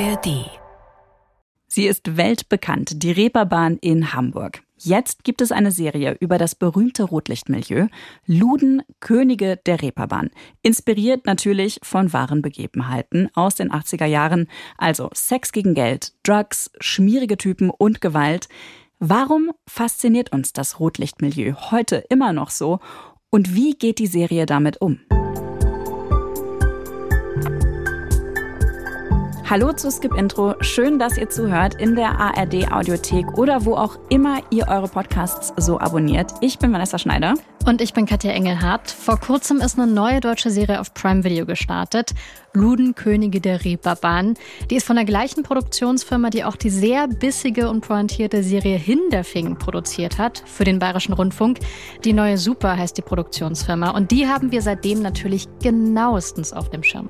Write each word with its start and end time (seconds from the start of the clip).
ARD. 0.00 0.50
Sie 1.68 1.86
ist 1.86 2.16
weltbekannt, 2.16 3.02
die 3.04 3.12
Reeperbahn 3.12 3.76
in 3.76 4.12
Hamburg. 4.12 4.62
Jetzt 4.76 5.22
gibt 5.22 5.40
es 5.40 5.52
eine 5.52 5.70
Serie 5.70 6.16
über 6.18 6.36
das 6.36 6.56
berühmte 6.56 7.04
Rotlichtmilieu, 7.04 7.86
Luden, 8.26 8.82
Könige 8.98 9.56
der 9.64 9.82
Reeperbahn. 9.82 10.30
Inspiriert 10.62 11.26
natürlich 11.26 11.78
von 11.84 12.12
wahren 12.12 12.42
Begebenheiten 12.42 13.30
aus 13.34 13.54
den 13.54 13.70
80er 13.70 14.06
Jahren, 14.06 14.48
also 14.78 15.10
Sex 15.14 15.52
gegen 15.52 15.74
Geld, 15.74 16.12
Drugs, 16.24 16.72
schmierige 16.80 17.36
Typen 17.36 17.70
und 17.70 18.00
Gewalt. 18.00 18.48
Warum 18.98 19.52
fasziniert 19.68 20.32
uns 20.32 20.52
das 20.52 20.80
Rotlichtmilieu 20.80 21.54
heute 21.70 22.04
immer 22.08 22.32
noch 22.32 22.50
so 22.50 22.80
und 23.30 23.54
wie 23.54 23.74
geht 23.74 24.00
die 24.00 24.08
Serie 24.08 24.46
damit 24.46 24.80
um? 24.80 24.98
Hallo 29.46 29.74
zu 29.74 29.90
Skip 29.90 30.14
Intro. 30.14 30.54
Schön, 30.62 30.98
dass 30.98 31.18
ihr 31.18 31.28
zuhört 31.28 31.74
in 31.74 31.94
der 31.96 32.18
ARD 32.18 32.72
Audiothek 32.72 33.36
oder 33.36 33.66
wo 33.66 33.74
auch 33.74 33.98
immer 34.08 34.40
ihr 34.50 34.68
eure 34.68 34.88
Podcasts 34.88 35.52
so 35.58 35.78
abonniert. 35.78 36.32
Ich 36.40 36.58
bin 36.58 36.72
Vanessa 36.72 36.98
Schneider. 36.98 37.34
Und 37.66 37.82
ich 37.82 37.92
bin 37.92 38.06
Katja 38.06 38.30
Engelhardt. 38.30 38.90
Vor 38.90 39.20
kurzem 39.20 39.58
ist 39.60 39.78
eine 39.78 39.86
neue 39.86 40.20
deutsche 40.20 40.50
Serie 40.50 40.80
auf 40.80 40.94
Prime 40.94 41.24
Video 41.24 41.44
gestartet. 41.44 42.14
Luden 42.54 42.94
Könige 42.94 43.40
der 43.40 43.64
Reeperbahn. 43.64 44.34
Die 44.70 44.76
ist 44.76 44.86
von 44.86 44.96
der 44.96 45.04
gleichen 45.04 45.42
Produktionsfirma, 45.42 46.30
die 46.30 46.44
auch 46.44 46.56
die 46.56 46.70
sehr 46.70 47.08
bissige 47.08 47.68
und 47.68 47.80
pointierte 47.80 48.42
Serie 48.42 48.78
Hinderfing 48.78 49.56
produziert 49.56 50.18
hat 50.18 50.42
für 50.46 50.64
den 50.64 50.78
Bayerischen 50.78 51.14
Rundfunk. 51.14 51.58
Die 52.04 52.12
neue 52.12 52.38
Super 52.38 52.76
heißt 52.76 52.96
die 52.96 53.02
Produktionsfirma. 53.02 53.90
Und 53.90 54.10
die 54.10 54.28
haben 54.28 54.52
wir 54.52 54.62
seitdem 54.62 55.02
natürlich 55.02 55.48
genauestens 55.62 56.52
auf 56.52 56.70
dem 56.70 56.82
Schirm. 56.82 57.08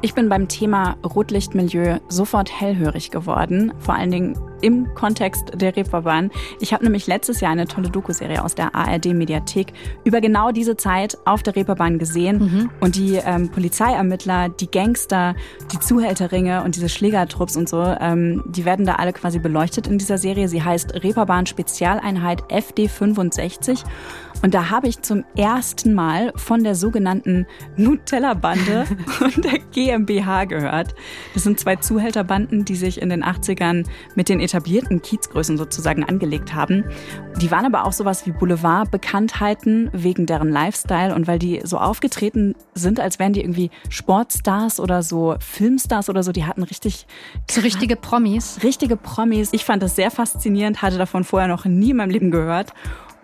Ich 0.00 0.14
bin 0.14 0.28
beim 0.28 0.46
Thema 0.46 0.96
Rotlichtmilieu 1.04 1.98
sofort 2.08 2.60
hellhörig 2.60 3.10
geworden. 3.10 3.72
Vor 3.80 3.94
allen 3.94 4.12
Dingen 4.12 4.38
im 4.60 4.94
Kontext 4.94 5.52
der 5.54 5.76
Reeperbahn. 5.76 6.30
Ich 6.60 6.72
habe 6.72 6.84
nämlich 6.84 7.06
letztes 7.06 7.40
Jahr 7.40 7.52
eine 7.52 7.66
tolle 7.66 7.90
Doku-Serie 7.90 8.44
aus 8.44 8.54
der 8.54 8.74
ARD-Mediathek 8.74 9.72
über 10.04 10.20
genau 10.20 10.50
diese 10.50 10.76
Zeit 10.76 11.18
auf 11.24 11.42
der 11.42 11.56
Reeperbahn 11.56 11.98
gesehen. 11.98 12.38
Mhm. 12.38 12.70
Und 12.80 12.96
die 12.96 13.14
ähm, 13.14 13.50
Polizeiermittler, 13.50 14.48
die 14.48 14.70
Gangster, 14.70 15.34
die 15.72 15.78
Zuhälterringe 15.78 16.62
und 16.62 16.76
diese 16.76 16.88
Schlägertrupps 16.88 17.56
und 17.56 17.68
so, 17.68 17.82
ähm, 17.82 18.42
die 18.46 18.64
werden 18.64 18.86
da 18.86 18.94
alle 18.94 19.12
quasi 19.12 19.38
beleuchtet 19.38 19.86
in 19.86 19.98
dieser 19.98 20.18
Serie. 20.18 20.48
Sie 20.48 20.62
heißt 20.62 21.02
Reeperbahn 21.02 21.46
Spezialeinheit 21.46 22.42
FD 22.50 22.88
65. 22.88 23.84
Und 24.42 24.54
da 24.54 24.70
habe 24.70 24.86
ich 24.86 25.02
zum 25.02 25.24
ersten 25.36 25.94
Mal 25.94 26.32
von 26.36 26.62
der 26.62 26.74
sogenannten 26.74 27.46
Nutella-Bande 27.76 28.86
und 29.20 29.44
der 29.44 29.58
GmbH 29.72 30.44
gehört. 30.44 30.94
Das 31.34 31.42
sind 31.42 31.58
zwei 31.58 31.76
Zuhälterbanden, 31.76 32.64
die 32.64 32.76
sich 32.76 33.02
in 33.02 33.08
den 33.08 33.24
80ern 33.24 33.84
mit 34.14 34.28
den 34.28 34.40
etablierten 34.48 35.02
Kiezgrößen 35.02 35.58
sozusagen 35.58 36.04
angelegt 36.04 36.54
haben. 36.54 36.84
Die 37.40 37.50
waren 37.50 37.66
aber 37.66 37.84
auch 37.84 37.92
sowas 37.92 38.24
wie 38.26 38.32
Boulevard-Bekanntheiten 38.32 39.90
wegen 39.92 40.24
deren 40.24 40.48
Lifestyle 40.48 41.14
und 41.14 41.26
weil 41.26 41.38
die 41.38 41.60
so 41.64 41.76
aufgetreten 41.76 42.54
sind, 42.74 42.98
als 42.98 43.18
wären 43.18 43.34
die 43.34 43.42
irgendwie 43.42 43.70
Sportstars 43.90 44.80
oder 44.80 45.02
so 45.02 45.36
Filmstars 45.38 46.08
oder 46.08 46.22
so. 46.22 46.32
Die 46.32 46.46
hatten 46.46 46.62
richtig... 46.62 47.06
So 47.50 47.60
richtige 47.60 47.96
Promis. 47.96 48.60
Richtige 48.62 48.96
Promis. 48.96 49.50
Ich 49.52 49.64
fand 49.64 49.82
das 49.82 49.96
sehr 49.96 50.10
faszinierend, 50.10 50.80
hatte 50.80 50.96
davon 50.96 51.24
vorher 51.24 51.48
noch 51.48 51.66
nie 51.66 51.90
in 51.90 51.96
meinem 51.96 52.10
Leben 52.10 52.30
gehört. 52.30 52.72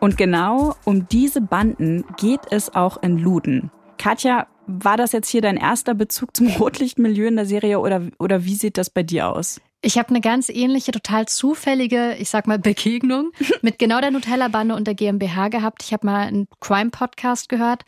Und 0.00 0.18
genau 0.18 0.74
um 0.84 1.08
diese 1.08 1.40
Banden 1.40 2.04
geht 2.18 2.40
es 2.50 2.74
auch 2.74 3.02
in 3.02 3.16
Luden. 3.16 3.70
Katja, 3.96 4.46
war 4.66 4.96
das 4.96 5.12
jetzt 5.12 5.28
hier 5.28 5.40
dein 5.40 5.56
erster 5.56 5.94
Bezug 5.94 6.36
zum 6.36 6.46
Rotlichtmilieu 6.58 7.26
in 7.26 7.36
der 7.36 7.46
Serie 7.46 7.80
oder, 7.80 8.02
oder 8.18 8.44
wie 8.44 8.54
sieht 8.54 8.76
das 8.76 8.90
bei 8.90 9.02
dir 9.02 9.30
aus? 9.30 9.60
Ich 9.84 9.98
habe 9.98 10.08
eine 10.08 10.22
ganz 10.22 10.48
ähnliche, 10.48 10.92
total 10.92 11.26
zufällige, 11.26 12.16
ich 12.18 12.30
sag 12.30 12.46
mal, 12.46 12.58
Begegnung 12.58 13.32
mit 13.62 13.78
genau 13.78 14.00
der 14.00 14.10
Nutella-Bande 14.10 14.74
und 14.74 14.86
der 14.86 14.94
GmbH 14.94 15.48
gehabt. 15.48 15.82
Ich 15.82 15.92
habe 15.92 16.06
mal 16.06 16.26
einen 16.26 16.48
Crime-Podcast 16.60 17.50
gehört, 17.50 17.82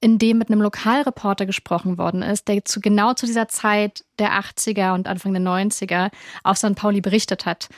in 0.00 0.18
dem 0.18 0.38
mit 0.38 0.48
einem 0.48 0.62
Lokalreporter 0.62 1.44
gesprochen 1.44 1.98
worden 1.98 2.22
ist, 2.22 2.48
der 2.48 2.64
zu 2.64 2.80
genau 2.80 3.12
zu 3.12 3.26
dieser 3.26 3.48
Zeit 3.48 4.02
der 4.18 4.32
80er 4.32 4.94
und 4.94 5.06
Anfang 5.08 5.34
der 5.34 5.42
90er 5.42 6.10
auf 6.42 6.56
St. 6.56 6.74
Pauli 6.74 7.02
berichtet 7.02 7.44
hat 7.44 7.68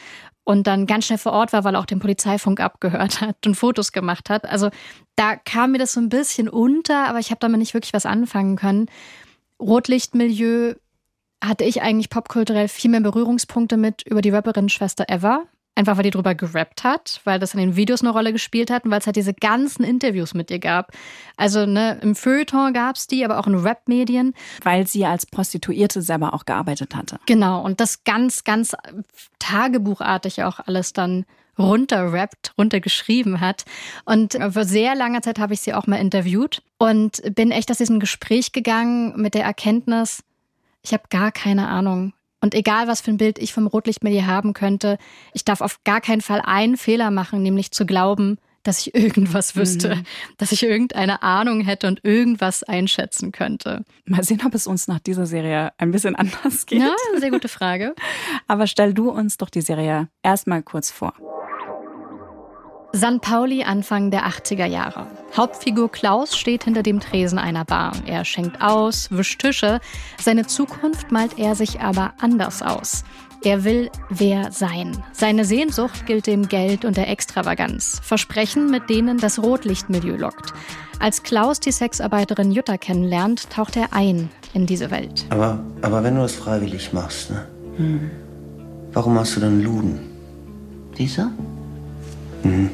und 0.44 0.68
dann 0.68 0.86
ganz 0.86 1.06
schnell 1.06 1.18
vor 1.18 1.32
Ort 1.32 1.52
war, 1.52 1.64
weil 1.64 1.74
er 1.74 1.80
auch 1.80 1.86
den 1.86 1.98
Polizeifunk 1.98 2.60
abgehört 2.60 3.20
hat 3.20 3.44
und 3.44 3.56
Fotos 3.56 3.90
gemacht 3.90 4.30
hat. 4.30 4.46
Also 4.46 4.70
da 5.16 5.34
kam 5.34 5.72
mir 5.72 5.78
das 5.78 5.94
so 5.94 6.00
ein 6.00 6.10
bisschen 6.10 6.48
unter, 6.48 7.08
aber 7.08 7.18
ich 7.18 7.30
habe 7.30 7.40
damit 7.40 7.58
nicht 7.58 7.74
wirklich 7.74 7.92
was 7.92 8.06
anfangen 8.06 8.54
können. 8.54 8.86
Rotlichtmilieu 9.60 10.76
hatte 11.42 11.64
ich 11.64 11.82
eigentlich 11.82 12.10
popkulturell 12.10 12.68
viel 12.68 12.90
mehr 12.90 13.00
Berührungspunkte 13.00 13.76
mit 13.76 14.02
über 14.02 14.22
die 14.22 14.30
Rapperin 14.30 14.68
Schwester 14.68 15.06
Eva, 15.08 15.44
Einfach 15.78 15.96
weil 15.96 16.02
die 16.02 16.10
drüber 16.10 16.34
gerappt 16.34 16.82
hat, 16.82 17.20
weil 17.22 17.38
das 17.38 17.54
in 17.54 17.60
den 17.60 17.76
Videos 17.76 18.00
eine 18.00 18.10
Rolle 18.10 18.32
gespielt 18.32 18.68
hat 18.68 18.84
und 18.84 18.90
weil 18.90 18.98
es 18.98 19.06
halt 19.06 19.14
diese 19.14 19.32
ganzen 19.32 19.84
Interviews 19.84 20.34
mit 20.34 20.50
ihr 20.50 20.58
gab. 20.58 20.90
Also 21.36 21.66
ne, 21.66 22.00
im 22.02 22.16
Feuilleton 22.16 22.72
gab 22.72 22.96
es 22.96 23.06
die, 23.06 23.24
aber 23.24 23.38
auch 23.38 23.46
in 23.46 23.54
Rap-Medien. 23.54 24.34
Weil 24.64 24.88
sie 24.88 25.06
als 25.06 25.24
Prostituierte 25.24 26.02
selber 26.02 26.34
auch 26.34 26.46
gearbeitet 26.46 26.96
hatte. 26.96 27.20
Genau, 27.26 27.64
und 27.64 27.78
das 27.78 28.02
ganz, 28.02 28.42
ganz 28.42 28.74
tagebuchartig 29.38 30.42
auch 30.42 30.58
alles 30.58 30.94
dann 30.94 31.24
runterrappt, 31.56 32.54
runtergeschrieben 32.58 33.40
hat. 33.40 33.64
Und 34.04 34.36
vor 34.50 34.64
sehr 34.64 34.96
langer 34.96 35.22
Zeit 35.22 35.38
habe 35.38 35.54
ich 35.54 35.60
sie 35.60 35.74
auch 35.74 35.86
mal 35.86 36.00
interviewt 36.00 36.60
und 36.78 37.22
bin 37.36 37.52
echt 37.52 37.70
aus 37.70 37.78
diesem 37.78 38.00
Gespräch 38.00 38.50
gegangen 38.50 39.14
mit 39.14 39.34
der 39.34 39.44
Erkenntnis, 39.44 40.24
ich 40.88 40.94
habe 40.94 41.04
gar 41.10 41.32
keine 41.32 41.68
Ahnung, 41.68 42.14
und 42.40 42.54
egal, 42.54 42.86
was 42.86 43.00
für 43.00 43.10
ein 43.10 43.16
Bild 43.18 43.38
ich 43.38 43.52
vom 43.52 43.66
Rotlichtmilieu 43.66 44.24
haben 44.24 44.52
könnte, 44.52 44.96
ich 45.34 45.44
darf 45.44 45.60
auf 45.60 45.82
gar 45.84 46.00
keinen 46.00 46.20
Fall 46.20 46.40
einen 46.40 46.76
Fehler 46.76 47.10
machen, 47.10 47.42
nämlich 47.42 47.72
zu 47.72 47.84
glauben, 47.84 48.38
dass 48.62 48.86
ich 48.86 48.94
irgendwas 48.94 49.56
wüsste, 49.56 49.96
mhm. 49.96 50.04
dass 50.38 50.52
ich 50.52 50.62
irgendeine 50.62 51.22
Ahnung 51.22 51.60
hätte 51.60 51.88
und 51.88 52.04
irgendwas 52.04 52.62
einschätzen 52.62 53.32
könnte. 53.32 53.84
Mal 54.06 54.22
sehen, 54.24 54.40
ob 54.46 54.54
es 54.54 54.66
uns 54.66 54.88
nach 54.88 55.00
dieser 55.00 55.26
Serie 55.26 55.72
ein 55.78 55.90
bisschen 55.90 56.14
anders 56.16 56.64
geht. 56.64 56.80
Ja, 56.80 56.94
sehr 57.18 57.30
gute 57.30 57.48
Frage. 57.48 57.94
Aber 58.46 58.66
stell 58.66 58.94
du 58.94 59.10
uns 59.10 59.36
doch 59.36 59.50
die 59.50 59.62
Serie 59.62 60.08
erstmal 60.22 60.62
kurz 60.62 60.90
vor. 60.90 61.14
San 62.92 63.20
Pauli 63.20 63.64
Anfang 63.64 64.10
der 64.10 64.26
80er 64.26 64.64
Jahre. 64.64 65.06
Hauptfigur 65.36 65.90
Klaus 65.90 66.36
steht 66.36 66.64
hinter 66.64 66.82
dem 66.82 67.00
Tresen 67.00 67.38
einer 67.38 67.66
Bar. 67.66 67.92
Er 68.06 68.24
schenkt 68.24 68.62
aus, 68.62 69.08
wischt 69.10 69.42
Tische. 69.42 69.80
Seine 70.18 70.46
Zukunft 70.46 71.12
malt 71.12 71.38
er 71.38 71.54
sich 71.54 71.80
aber 71.80 72.14
anders 72.18 72.62
aus. 72.62 73.04
Er 73.44 73.62
will 73.64 73.90
wer 74.08 74.52
sein. 74.52 75.04
Seine 75.12 75.44
Sehnsucht 75.44 76.06
gilt 76.06 76.26
dem 76.26 76.48
Geld 76.48 76.86
und 76.86 76.96
der 76.96 77.08
Extravaganz. 77.08 78.00
Versprechen, 78.02 78.70
mit 78.70 78.88
denen 78.88 79.18
das 79.18 79.38
Rotlichtmilieu 79.38 80.16
lockt. 80.16 80.54
Als 80.98 81.22
Klaus 81.22 81.60
die 81.60 81.72
Sexarbeiterin 81.72 82.50
Jutta 82.50 82.78
kennenlernt, 82.78 83.50
taucht 83.50 83.76
er 83.76 83.92
ein 83.92 84.30
in 84.54 84.66
diese 84.66 84.90
Welt. 84.90 85.26
Aber, 85.28 85.60
aber 85.82 86.02
wenn 86.02 86.16
du 86.16 86.22
es 86.22 86.34
freiwillig 86.34 86.94
machst, 86.94 87.30
ne? 87.30 87.46
Hm. 87.76 88.10
Warum 88.92 89.14
machst 89.14 89.36
du 89.36 89.40
dann 89.40 89.62
Luden? 89.62 90.00
Dieser? 90.96 91.30
Mhm. 92.42 92.70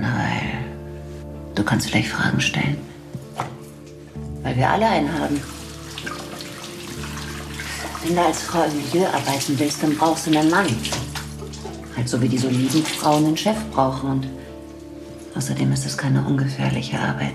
Nein. 0.00 0.64
Du 1.54 1.62
kannst 1.64 1.88
vielleicht 1.88 2.08
Fragen 2.08 2.40
stellen. 2.40 2.78
Weil 4.42 4.56
wir 4.56 4.70
alle 4.70 4.86
einen 4.86 5.12
haben. 5.12 5.40
Wenn 8.04 8.14
du 8.14 8.22
als 8.22 8.42
Frau 8.42 8.64
im 8.64 8.76
Milieu 8.76 9.06
arbeiten 9.08 9.58
willst, 9.58 9.82
dann 9.82 9.96
brauchst 9.96 10.26
du 10.26 10.30
einen 10.30 10.50
Mann. 10.50 10.66
Halt 11.96 12.08
so 12.08 12.22
wie 12.22 12.28
die 12.28 12.38
soliden 12.38 12.84
Frauen 12.84 13.26
einen 13.26 13.36
Chef 13.36 13.56
brauchen. 13.72 14.10
Und 14.10 14.26
außerdem 15.34 15.72
ist 15.72 15.84
es 15.84 15.98
keine 15.98 16.22
ungefährliche 16.24 16.98
Arbeit. 16.98 17.34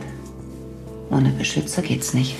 Ohne 1.12 1.30
Beschützer 1.30 1.82
geht's 1.82 2.14
nicht. 2.14 2.36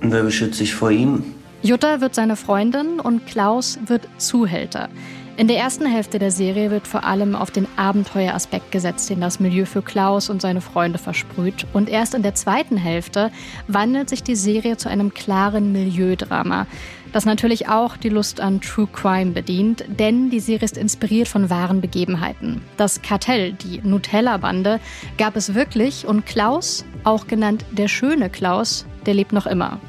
Und 0.00 0.12
wer 0.12 0.22
beschützt 0.22 0.58
sich 0.58 0.74
vor 0.74 0.90
ihm? 0.90 1.34
Jutta 1.62 2.00
wird 2.00 2.14
seine 2.14 2.36
Freundin 2.36 3.00
und 3.00 3.26
Klaus 3.26 3.78
wird 3.86 4.06
Zuhälter. 4.18 4.90
In 5.36 5.48
der 5.48 5.56
ersten 5.56 5.84
Hälfte 5.84 6.20
der 6.20 6.30
Serie 6.30 6.70
wird 6.70 6.86
vor 6.86 7.02
allem 7.02 7.34
auf 7.34 7.50
den 7.50 7.66
Abenteueraspekt 7.74 8.70
gesetzt, 8.70 9.10
den 9.10 9.20
das 9.20 9.40
Milieu 9.40 9.64
für 9.64 9.82
Klaus 9.82 10.30
und 10.30 10.40
seine 10.40 10.60
Freunde 10.60 10.98
versprüht. 10.98 11.66
Und 11.72 11.88
erst 11.88 12.14
in 12.14 12.22
der 12.22 12.36
zweiten 12.36 12.76
Hälfte 12.76 13.32
wandelt 13.66 14.08
sich 14.08 14.22
die 14.22 14.36
Serie 14.36 14.76
zu 14.76 14.88
einem 14.88 15.12
klaren 15.12 15.72
Milieudrama, 15.72 16.68
das 17.12 17.24
natürlich 17.24 17.68
auch 17.68 17.96
die 17.96 18.08
Lust 18.10 18.40
an 18.40 18.60
True 18.60 18.88
Crime 18.92 19.32
bedient, 19.32 19.84
denn 19.88 20.30
die 20.30 20.40
Serie 20.40 20.64
ist 20.64 20.76
inspiriert 20.76 21.28
von 21.28 21.50
wahren 21.50 21.80
Begebenheiten. 21.80 22.60
Das 22.76 23.02
Kartell, 23.02 23.52
die 23.52 23.80
Nutella-Bande, 23.82 24.80
gab 25.18 25.34
es 25.34 25.54
wirklich 25.54 26.06
und 26.06 26.26
Klaus, 26.26 26.84
auch 27.02 27.26
genannt 27.26 27.64
der 27.72 27.88
schöne 27.88 28.30
Klaus, 28.30 28.86
der 29.06 29.14
lebt 29.14 29.32
noch 29.32 29.46
immer. 29.46 29.80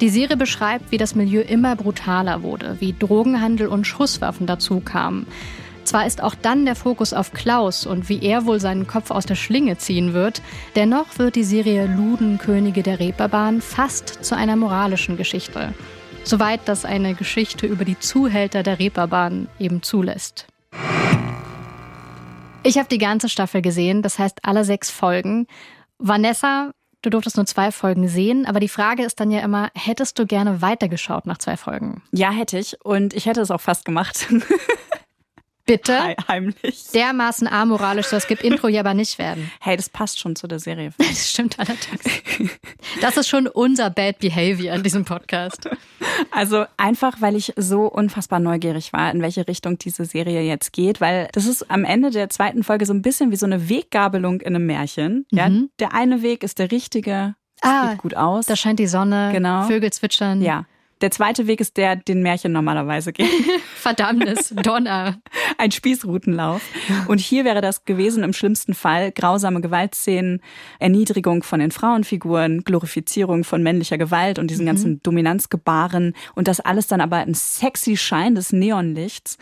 Die 0.00 0.10
Serie 0.10 0.36
beschreibt, 0.36 0.92
wie 0.92 0.96
das 0.96 1.16
Milieu 1.16 1.40
immer 1.40 1.74
brutaler 1.74 2.42
wurde, 2.42 2.76
wie 2.78 2.94
Drogenhandel 2.96 3.66
und 3.66 3.84
Schusswaffen 3.84 4.46
dazu 4.46 4.78
kamen. 4.78 5.26
Zwar 5.82 6.06
ist 6.06 6.22
auch 6.22 6.34
dann 6.34 6.66
der 6.66 6.76
Fokus 6.76 7.12
auf 7.12 7.32
Klaus 7.32 7.86
und 7.86 8.08
wie 8.08 8.22
er 8.22 8.44
wohl 8.44 8.60
seinen 8.60 8.86
Kopf 8.86 9.10
aus 9.10 9.26
der 9.26 9.34
Schlinge 9.34 9.78
ziehen 9.78 10.12
wird, 10.12 10.42
dennoch 10.76 11.18
wird 11.18 11.34
die 11.34 11.44
Serie 11.44 11.86
Luden 11.86 12.38
Könige 12.38 12.82
der 12.82 13.00
Reeperbahn 13.00 13.60
fast 13.60 14.24
zu 14.24 14.36
einer 14.36 14.54
moralischen 14.54 15.16
Geschichte. 15.16 15.72
Soweit 16.24 16.60
das 16.66 16.84
eine 16.84 17.14
Geschichte 17.14 17.66
über 17.66 17.86
die 17.86 17.98
Zuhälter 17.98 18.62
der 18.62 18.78
Reeperbahn 18.78 19.48
eben 19.58 19.82
zulässt. 19.82 20.46
Ich 22.62 22.76
habe 22.76 22.88
die 22.90 22.98
ganze 22.98 23.30
Staffel 23.30 23.62
gesehen, 23.62 24.02
das 24.02 24.18
heißt 24.18 24.40
alle 24.42 24.64
sechs 24.64 24.90
Folgen. 24.90 25.46
Vanessa, 25.98 26.72
du 27.08 27.16
durftest 27.16 27.36
nur 27.36 27.46
zwei 27.46 27.72
Folgen 27.72 28.08
sehen, 28.08 28.46
aber 28.46 28.60
die 28.60 28.68
Frage 28.68 29.02
ist 29.02 29.18
dann 29.20 29.30
ja 29.30 29.40
immer, 29.40 29.70
hättest 29.74 30.18
du 30.18 30.26
gerne 30.26 30.60
weitergeschaut 30.60 31.26
nach 31.26 31.38
zwei 31.38 31.56
Folgen? 31.56 32.02
Ja, 32.12 32.30
hätte 32.30 32.58
ich. 32.58 32.84
Und 32.84 33.14
ich 33.14 33.26
hätte 33.26 33.40
es 33.40 33.50
auch 33.50 33.60
fast 33.60 33.84
gemacht. 33.84 34.26
Bitte? 35.68 36.16
Heimlich. 36.26 36.86
Dermaßen 36.94 37.46
amoralisch 37.46 38.12
es 38.12 38.26
gibt 38.26 38.42
Intro 38.42 38.66
ja 38.68 38.80
aber 38.80 38.94
nicht 38.94 39.18
werden. 39.18 39.50
Hey, 39.60 39.76
das 39.76 39.88
passt 39.88 40.18
schon 40.18 40.34
zu 40.34 40.48
der 40.48 40.58
Serie. 40.58 40.92
Das 40.98 41.30
stimmt 41.30 41.58
allerdings. 41.58 42.58
Das 43.00 43.16
ist 43.16 43.28
schon 43.28 43.46
unser 43.46 43.90
Bad 43.90 44.18
Behavior 44.18 44.74
in 44.74 44.82
diesem 44.82 45.04
Podcast. 45.04 45.68
Also 46.30 46.64
einfach, 46.76 47.20
weil 47.20 47.36
ich 47.36 47.52
so 47.56 47.82
unfassbar 47.82 48.40
neugierig 48.40 48.92
war, 48.92 49.10
in 49.12 49.22
welche 49.22 49.46
Richtung 49.46 49.78
diese 49.78 50.04
Serie 50.04 50.42
jetzt 50.42 50.72
geht, 50.72 51.00
weil 51.00 51.28
das 51.32 51.46
ist 51.46 51.70
am 51.70 51.84
Ende 51.84 52.10
der 52.10 52.28
zweiten 52.30 52.64
Folge 52.64 52.86
so 52.86 52.92
ein 52.94 53.02
bisschen 53.02 53.30
wie 53.30 53.36
so 53.36 53.46
eine 53.46 53.68
Weggabelung 53.68 54.40
in 54.40 54.56
einem 54.56 54.66
Märchen. 54.66 55.26
Ja, 55.30 55.48
Mhm. 55.48 55.70
der 55.78 55.94
eine 55.94 56.22
Weg 56.22 56.42
ist 56.42 56.58
der 56.58 56.70
richtige, 56.72 57.34
es 57.62 57.68
Ah, 57.68 57.90
sieht 57.90 57.98
gut 57.98 58.16
aus. 58.16 58.46
Da 58.46 58.56
scheint 58.56 58.78
die 58.78 58.86
Sonne, 58.86 59.30
Genau. 59.32 59.64
Vögel 59.64 59.92
zwitschern. 59.92 60.40
ja. 60.42 60.64
Der 61.00 61.10
zweite 61.10 61.46
Weg 61.46 61.60
ist 61.60 61.76
der, 61.76 61.96
den 61.96 62.22
Märchen 62.22 62.52
normalerweise 62.52 63.12
gehen. 63.12 63.28
Verdammnis, 63.74 64.54
Donner. 64.62 65.18
Ein 65.58 65.70
Spießrutenlauf. 65.70 66.62
Und 67.06 67.20
hier 67.20 67.44
wäre 67.44 67.60
das 67.60 67.84
gewesen 67.84 68.24
im 68.24 68.32
schlimmsten 68.32 68.74
Fall 68.74 69.12
grausame 69.12 69.60
Gewaltszenen, 69.60 70.42
Erniedrigung 70.78 71.42
von 71.42 71.60
den 71.60 71.70
Frauenfiguren, 71.70 72.64
Glorifizierung 72.64 73.44
von 73.44 73.62
männlicher 73.62 73.98
Gewalt 73.98 74.38
und 74.38 74.50
diesen 74.50 74.66
ganzen 74.66 75.02
Dominanzgebaren 75.02 76.14
und 76.34 76.48
das 76.48 76.60
alles 76.60 76.86
dann 76.88 77.00
aber 77.00 77.16
ein 77.16 77.34
sexy 77.34 77.96
Schein 77.96 78.34
des 78.34 78.52
Neonlichts. 78.52 79.38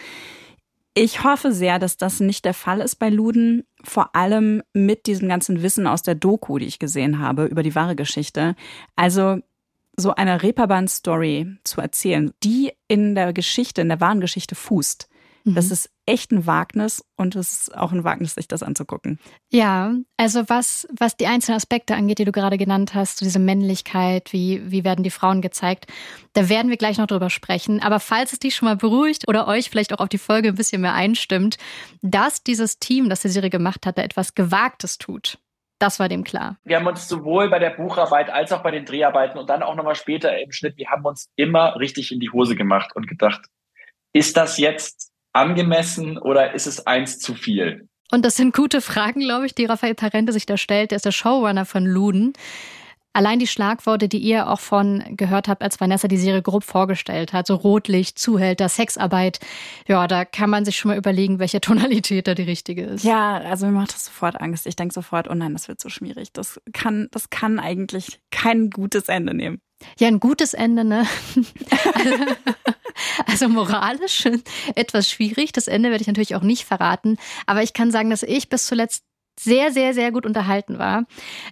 Ich 0.99 1.25
hoffe 1.25 1.53
sehr, 1.53 1.79
dass 1.79 1.99
das 1.99 2.21
nicht 2.21 2.47
der 2.47 2.55
Fall 2.55 2.81
ist 2.81 2.97
bei 2.97 3.11
Luden, 3.11 3.65
vor 3.85 4.17
allem 4.17 4.63
mit 4.73 5.07
diesem 5.07 5.29
ganzen 5.29 5.63
Wissen 5.63 5.87
aus 5.87 6.03
der 6.03 6.15
Doku, 6.15 6.59
die 6.59 6.65
ich 6.65 6.79
gesehen 6.79 7.19
habe 7.19 7.45
über 7.45 7.63
die 7.63 7.75
wahre 7.75 7.97
Geschichte. 7.97 8.57
Also 8.95 9.41
so 9.97 10.15
eine 10.15 10.43
Reeperbahn-Story 10.43 11.59
zu 11.65 11.81
erzählen, 11.81 12.33
die 12.43 12.73
in 12.89 13.15
der 13.15 13.33
Geschichte, 13.33 13.81
in 13.81 13.89
der 13.89 14.01
wahren 14.01 14.21
Geschichte 14.21 14.55
fußt. 14.55 15.09
Das 15.49 15.71
ist 15.71 15.91
echt 16.07 16.33
ein 16.33 16.45
Wagnis 16.45 17.05
und 17.17 17.37
es 17.37 17.53
ist 17.53 17.77
auch 17.77 17.93
ein 17.93 18.03
Wagnis, 18.03 18.35
sich 18.35 18.49
das 18.49 18.65
anzugucken. 18.65 19.21
Ja, 19.49 19.95
also 20.17 20.49
was, 20.49 20.89
was 20.99 21.17
die 21.17 21.29
einzelnen 21.29 21.57
Aspekte 21.57 21.95
angeht, 21.95 22.19
die 22.19 22.25
du 22.25 22.33
gerade 22.33 22.59
genannt 22.59 22.95
hast, 22.95 23.19
so 23.19 23.25
diese 23.25 23.39
Männlichkeit, 23.39 24.33
wie, 24.33 24.73
wie 24.73 24.83
werden 24.83 25.05
die 25.05 25.11
Frauen 25.11 25.43
gezeigt, 25.43 25.87
da 26.33 26.49
werden 26.49 26.69
wir 26.69 26.77
gleich 26.77 26.99
noch 26.99 27.07
drüber 27.07 27.31
sprechen. 27.31 27.81
Aber 27.81 28.01
falls 28.01 28.33
es 28.33 28.41
dich 28.41 28.57
schon 28.57 28.67
mal 28.67 28.77
beruhigt 28.77 29.29
oder 29.29 29.47
euch 29.47 29.71
vielleicht 29.71 29.93
auch 29.93 30.01
auf 30.01 30.09
die 30.09 30.19
Folge 30.19 30.49
ein 30.49 30.57
bisschen 30.57 30.83
mehr 30.83 30.95
einstimmt, 30.95 31.59
dass 32.03 32.43
dieses 32.43 32.81
Team, 32.81 33.09
das 33.09 33.21
die 33.21 33.29
Serie 33.29 33.51
gemacht 33.51 33.87
hat, 33.87 33.99
da 33.99 34.03
etwas 34.03 34.35
Gewagtes 34.35 34.99
tut. 34.99 35.39
Das 35.79 36.01
war 36.01 36.09
dem 36.09 36.25
klar. 36.25 36.57
Wir 36.65 36.77
haben 36.77 36.87
uns 36.87 37.09
sowohl 37.09 37.51
bei 37.51 37.59
der 37.59 37.71
Bucharbeit 37.71 38.31
als 38.31 38.53
auch 38.53 38.63
bei 38.63 38.71
den 38.71 38.87
Dreharbeiten 38.87 39.39
und 39.39 39.51
dann 39.51 39.63
auch 39.63 39.75
nochmal 39.75 39.95
später 39.95 40.39
im 40.39 40.53
Schnitt, 40.53 40.77
wir 40.77 40.89
haben 40.89 41.05
uns 41.05 41.29
immer 41.37 41.77
richtig 41.77 42.13
in 42.13 42.21
die 42.21 42.31
Hose 42.31 42.57
gemacht 42.57 42.95
und 42.95 43.07
gedacht, 43.07 43.43
ist 44.13 44.37
das 44.37 44.57
jetzt 44.57 45.13
angemessen 45.35 46.17
oder 46.17 46.55
ist 46.55 46.67
es 46.67 46.87
eins 46.87 47.19
zu 47.19 47.35
viel? 47.35 47.89
Und 48.11 48.25
das 48.25 48.37
sind 48.37 48.55
gute 48.55 48.81
Fragen, 48.81 49.21
glaube 49.21 49.47
ich, 49.47 49.55
die 49.55 49.67
Raphael 49.67 49.95
Parente 49.95 50.33
sich 50.33 50.47
da 50.47 50.57
stellt. 50.57 50.93
Der 50.93 50.97
ist 50.97 51.05
der 51.05 51.13
Showrunner 51.13 51.67
von 51.67 51.85
Luden. 51.85 52.33
Allein 53.17 53.39
die 53.39 53.47
Schlagworte, 53.47 54.09
die 54.11 54.19
ihr 54.19 54.47
auch 54.47 54.61
von 54.61 55.03
gehört 55.17 55.49
habt, 55.49 55.63
als 55.63 55.81
Vanessa 55.81 56.07
die 56.07 56.19
Serie 56.19 56.43
grob 56.43 56.65
vorgestellt 56.65 57.33
hat, 57.33 57.47
so 57.47 57.55
Rotlicht, 57.55 58.19
Zuhälter, 58.19 58.69
Sexarbeit, 58.69 59.41
ja, 59.89 60.07
da 60.07 60.27
kann 60.27 60.51
man 60.51 60.67
sich 60.67 60.77
schon 60.77 60.91
mal 60.91 60.99
überlegen, 60.99 61.39
welche 61.39 61.61
Tonalität 61.63 62.29
da 62.29 62.35
die 62.35 62.43
richtige 62.43 62.85
ist. 62.85 63.05
Ja, 63.05 63.39
also 63.39 63.65
mir 63.65 63.73
macht 63.73 63.95
das 63.95 64.05
sofort 64.05 64.39
Angst. 64.43 64.67
Ich 64.67 64.77
denke 64.77 64.93
sofort, 64.93 65.31
oh 65.31 65.35
nein, 65.35 65.55
das 65.55 65.67
wird 65.67 65.81
so 65.81 65.89
schwierig. 65.89 66.35
Das 66.35 66.61
kann, 66.75 67.09
das 67.11 67.31
kann 67.31 67.59
eigentlich 67.59 68.21
kein 68.31 68.69
gutes 68.69 69.09
Ende 69.09 69.33
nehmen. 69.33 69.63
Ja, 69.99 70.09
ein 70.09 70.21
gutes 70.21 70.53
Ende, 70.53 70.85
ne? 70.85 71.07
Also, 71.95 73.47
also 73.47 73.49
moralisch 73.49 74.25
etwas 74.75 75.11
schwierig. 75.11 75.53
Das 75.53 75.69
Ende 75.69 75.91
werde 75.91 76.03
ich 76.03 76.09
natürlich 76.09 76.35
auch 76.35 76.43
nicht 76.43 76.65
verraten. 76.65 77.19
Aber 77.47 77.63
ich 77.63 77.73
kann 77.73 77.91
sagen, 77.91 78.11
dass 78.11 78.23
ich 78.23 78.49
bis 78.49 78.67
zuletzt 78.67 79.06
sehr, 79.39 79.73
sehr, 79.73 79.95
sehr 79.95 80.13
gut 80.13 80.27
unterhalten 80.27 80.79
war. 80.79 81.05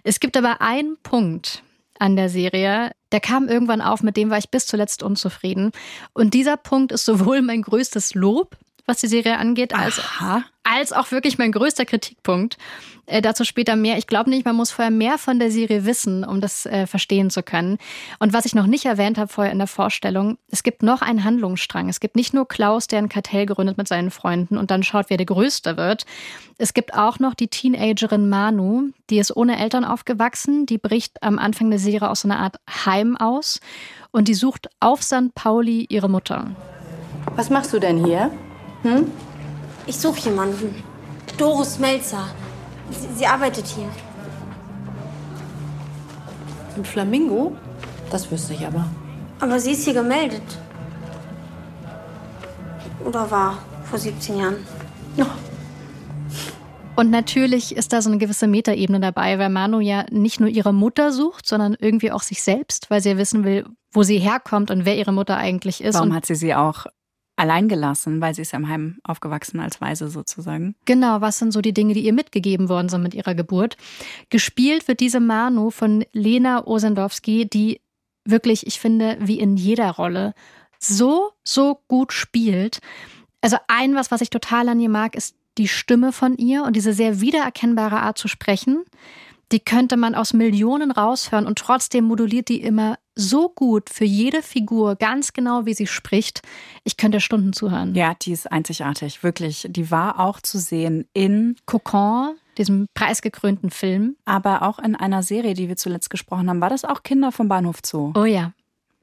Es 0.03 0.19
gibt 0.19 0.37
aber 0.37 0.61
einen 0.61 0.97
Punkt 1.03 1.63
an 1.99 2.15
der 2.15 2.29
Serie, 2.29 2.91
der 3.11 3.19
kam 3.21 3.47
irgendwann 3.47 3.81
auf, 3.81 4.03
mit 4.03 4.17
dem 4.17 4.29
war 4.29 4.37
ich 4.37 4.49
bis 4.49 4.65
zuletzt 4.65 5.03
unzufrieden. 5.03 5.71
Und 6.13 6.33
dieser 6.33 6.57
Punkt 6.57 6.91
ist 6.91 7.05
sowohl 7.05 7.41
mein 7.41 7.61
größtes 7.61 8.15
Lob, 8.15 8.57
was 8.85 8.97
die 8.97 9.07
Serie 9.07 9.37
angeht, 9.37 9.73
als, 9.73 9.99
Aha. 9.99 10.43
als 10.63 10.93
auch 10.93 11.11
wirklich 11.11 11.37
mein 11.37 11.51
größter 11.51 11.85
Kritikpunkt. 11.85 12.57
Äh, 13.07 13.21
dazu 13.21 13.43
später 13.43 13.75
mehr. 13.75 13.97
Ich 13.97 14.07
glaube 14.07 14.31
nicht, 14.31 14.45
man 14.45 14.55
muss 14.55 14.71
vorher 14.71 14.91
mehr 14.91 15.17
von 15.17 15.37
der 15.37 15.51
Serie 15.51 15.85
wissen, 15.85 16.23
um 16.23 16.41
das 16.41 16.65
äh, 16.65 16.87
verstehen 16.87 17.29
zu 17.29 17.43
können. 17.43 17.77
Und 18.19 18.33
was 18.33 18.45
ich 18.45 18.55
noch 18.55 18.65
nicht 18.65 18.85
erwähnt 18.85 19.17
habe 19.17 19.31
vorher 19.31 19.53
in 19.53 19.59
der 19.59 19.67
Vorstellung, 19.67 20.37
es 20.49 20.63
gibt 20.63 20.81
noch 20.81 21.01
einen 21.01 21.23
Handlungsstrang. 21.23 21.87
Es 21.87 21.99
gibt 21.99 22.15
nicht 22.15 22.33
nur 22.33 22.47
Klaus, 22.47 22.87
der 22.87 22.99
ein 22.99 23.09
Kartell 23.09 23.45
gründet 23.45 23.77
mit 23.77 23.87
seinen 23.87 24.09
Freunden 24.09 24.57
und 24.57 24.71
dann 24.71 24.81
schaut, 24.81 25.09
wer 25.09 25.17
der 25.17 25.27
Größte 25.27 25.77
wird. 25.77 26.05
Es 26.57 26.73
gibt 26.73 26.95
auch 26.95 27.19
noch 27.19 27.35
die 27.35 27.47
Teenagerin 27.47 28.27
Manu, 28.27 28.89
die 29.09 29.19
ist 29.19 29.35
ohne 29.35 29.59
Eltern 29.59 29.85
aufgewachsen. 29.85 30.65
Die 30.65 30.79
bricht 30.79 31.21
am 31.21 31.37
Anfang 31.37 31.69
der 31.69 31.79
Serie 31.79 32.09
aus 32.09 32.21
so 32.21 32.27
einer 32.27 32.39
Art 32.39 32.59
Heim 32.85 33.17
aus 33.17 33.59
und 34.09 34.27
die 34.27 34.33
sucht 34.33 34.67
auf 34.79 35.03
St. 35.03 35.35
Pauli 35.35 35.85
ihre 35.89 36.09
Mutter. 36.09 36.47
Was 37.35 37.49
machst 37.49 37.73
du 37.73 37.79
denn 37.79 38.03
hier? 38.03 38.31
Ich 39.87 39.97
suche 39.97 40.29
jemanden. 40.29 40.83
Doris 41.37 41.79
Melzer. 41.79 42.27
Sie, 42.91 43.07
sie 43.15 43.25
arbeitet 43.25 43.65
hier. 43.65 43.89
Ein 46.75 46.85
Flamingo? 46.85 47.55
Das 48.11 48.29
wüsste 48.31 48.53
ich 48.53 48.65
aber. 48.65 48.85
Aber 49.39 49.59
sie 49.59 49.71
ist 49.71 49.83
hier 49.83 49.93
gemeldet. 49.93 50.43
Oder 53.03 53.29
war 53.29 53.57
vor 53.83 53.99
17 53.99 54.37
Jahren. 54.37 54.57
Und 56.95 57.09
natürlich 57.09 57.75
ist 57.75 57.91
da 57.91 58.01
so 58.01 58.09
eine 58.09 58.17
gewisse 58.17 58.47
Metaebene 58.47 58.99
dabei, 58.99 59.37
weil 59.37 59.49
Manu 59.49 59.79
ja 59.81 60.05
nicht 60.11 60.39
nur 60.39 60.47
ihre 60.49 60.73
Mutter 60.73 61.11
sucht, 61.11 61.45
sondern 61.45 61.75
irgendwie 61.79 62.11
auch 62.11 62.21
sich 62.21 62.41
selbst, 62.41 62.89
weil 62.89 63.01
sie 63.01 63.09
ja 63.09 63.17
wissen 63.17 63.43
will, 63.43 63.65
wo 63.91 64.03
sie 64.03 64.17
herkommt 64.17 64.71
und 64.71 64.85
wer 64.85 64.97
ihre 64.97 65.11
Mutter 65.11 65.35
eigentlich 65.37 65.83
ist. 65.83 65.95
Warum 65.95 66.09
und 66.09 66.15
hat 66.15 66.25
sie 66.25 66.35
sie 66.35 66.55
auch 66.55 66.85
allein 67.35 67.67
gelassen? 67.67 68.21
Weil 68.21 68.33
sie 68.33 68.41
ist 68.41 68.51
ja 68.51 68.59
im 68.59 68.67
Heim 68.67 68.99
aufgewachsen 69.03 69.59
als 69.59 69.81
Waise 69.81 70.09
sozusagen. 70.09 70.75
Genau, 70.85 71.21
was 71.21 71.39
sind 71.39 71.51
so 71.51 71.61
die 71.61 71.73
Dinge, 71.73 71.93
die 71.93 72.05
ihr 72.05 72.13
mitgegeben 72.13 72.69
worden 72.69 72.89
sind 72.89 73.03
mit 73.03 73.13
ihrer 73.13 73.35
Geburt? 73.35 73.77
Gespielt 74.29 74.87
wird 74.87 74.99
diese 74.99 75.19
Manu 75.19 75.69
von 75.69 76.05
Lena 76.13 76.65
Osendowski, 76.65 77.47
die 77.47 77.81
wirklich, 78.25 78.65
ich 78.67 78.79
finde, 78.79 79.17
wie 79.19 79.39
in 79.39 79.55
jeder 79.55 79.91
Rolle 79.91 80.33
so, 80.79 81.31
so 81.43 81.79
gut 81.87 82.13
spielt. 82.13 82.79
Also 83.41 83.57
ein 83.67 83.95
was, 83.95 84.11
was 84.11 84.21
ich 84.21 84.29
total 84.29 84.69
an 84.69 84.79
ihr 84.79 84.89
mag, 84.89 85.15
ist 85.15 85.35
die 85.57 85.67
Stimme 85.67 86.11
von 86.11 86.37
ihr 86.37 86.63
und 86.63 86.75
diese 86.75 86.93
sehr 86.93 87.21
wiedererkennbare 87.21 88.01
Art 88.01 88.17
zu 88.17 88.27
sprechen. 88.27 88.83
Die 89.51 89.59
könnte 89.59 89.97
man 89.97 90.15
aus 90.15 90.33
Millionen 90.33 90.91
raushören 90.91 91.45
und 91.45 91.57
trotzdem 91.57 92.05
moduliert 92.05 92.49
die 92.49 92.61
immer 92.61 92.97
so 93.15 93.49
gut 93.49 93.89
für 93.89 94.05
jede 94.05 94.41
Figur, 94.41 94.95
ganz 94.95 95.33
genau 95.33 95.65
wie 95.65 95.73
sie 95.73 95.87
spricht. 95.87 96.41
Ich 96.83 96.97
könnte 96.97 97.21
Stunden 97.21 97.53
zuhören. 97.53 97.95
Ja, 97.95 98.13
die 98.21 98.31
ist 98.31 98.51
einzigartig, 98.51 99.23
wirklich. 99.23 99.67
Die 99.69 99.89
war 99.91 100.19
auch 100.19 100.41
zu 100.41 100.59
sehen 100.59 101.07
in, 101.13 101.55
Cocon, 101.65 102.35
diesem 102.57 102.87
preisgekrönten 102.93 103.69
Film. 103.69 104.15
aber 104.25 104.63
auch 104.63 104.79
in 104.79 104.95
einer 104.95 105.23
Serie, 105.23 105.53
die 105.53 105.67
wir 105.67 105.77
zuletzt 105.77 106.09
gesprochen 106.09 106.49
haben. 106.49 106.61
War 106.61 106.69
das 106.69 106.85
auch 106.85 107.03
Kinder 107.03 107.31
vom 107.31 107.47
Bahnhof 107.47 107.77
Zoo? 107.85 108.13
Oh 108.15 108.25
ja. 108.25 108.53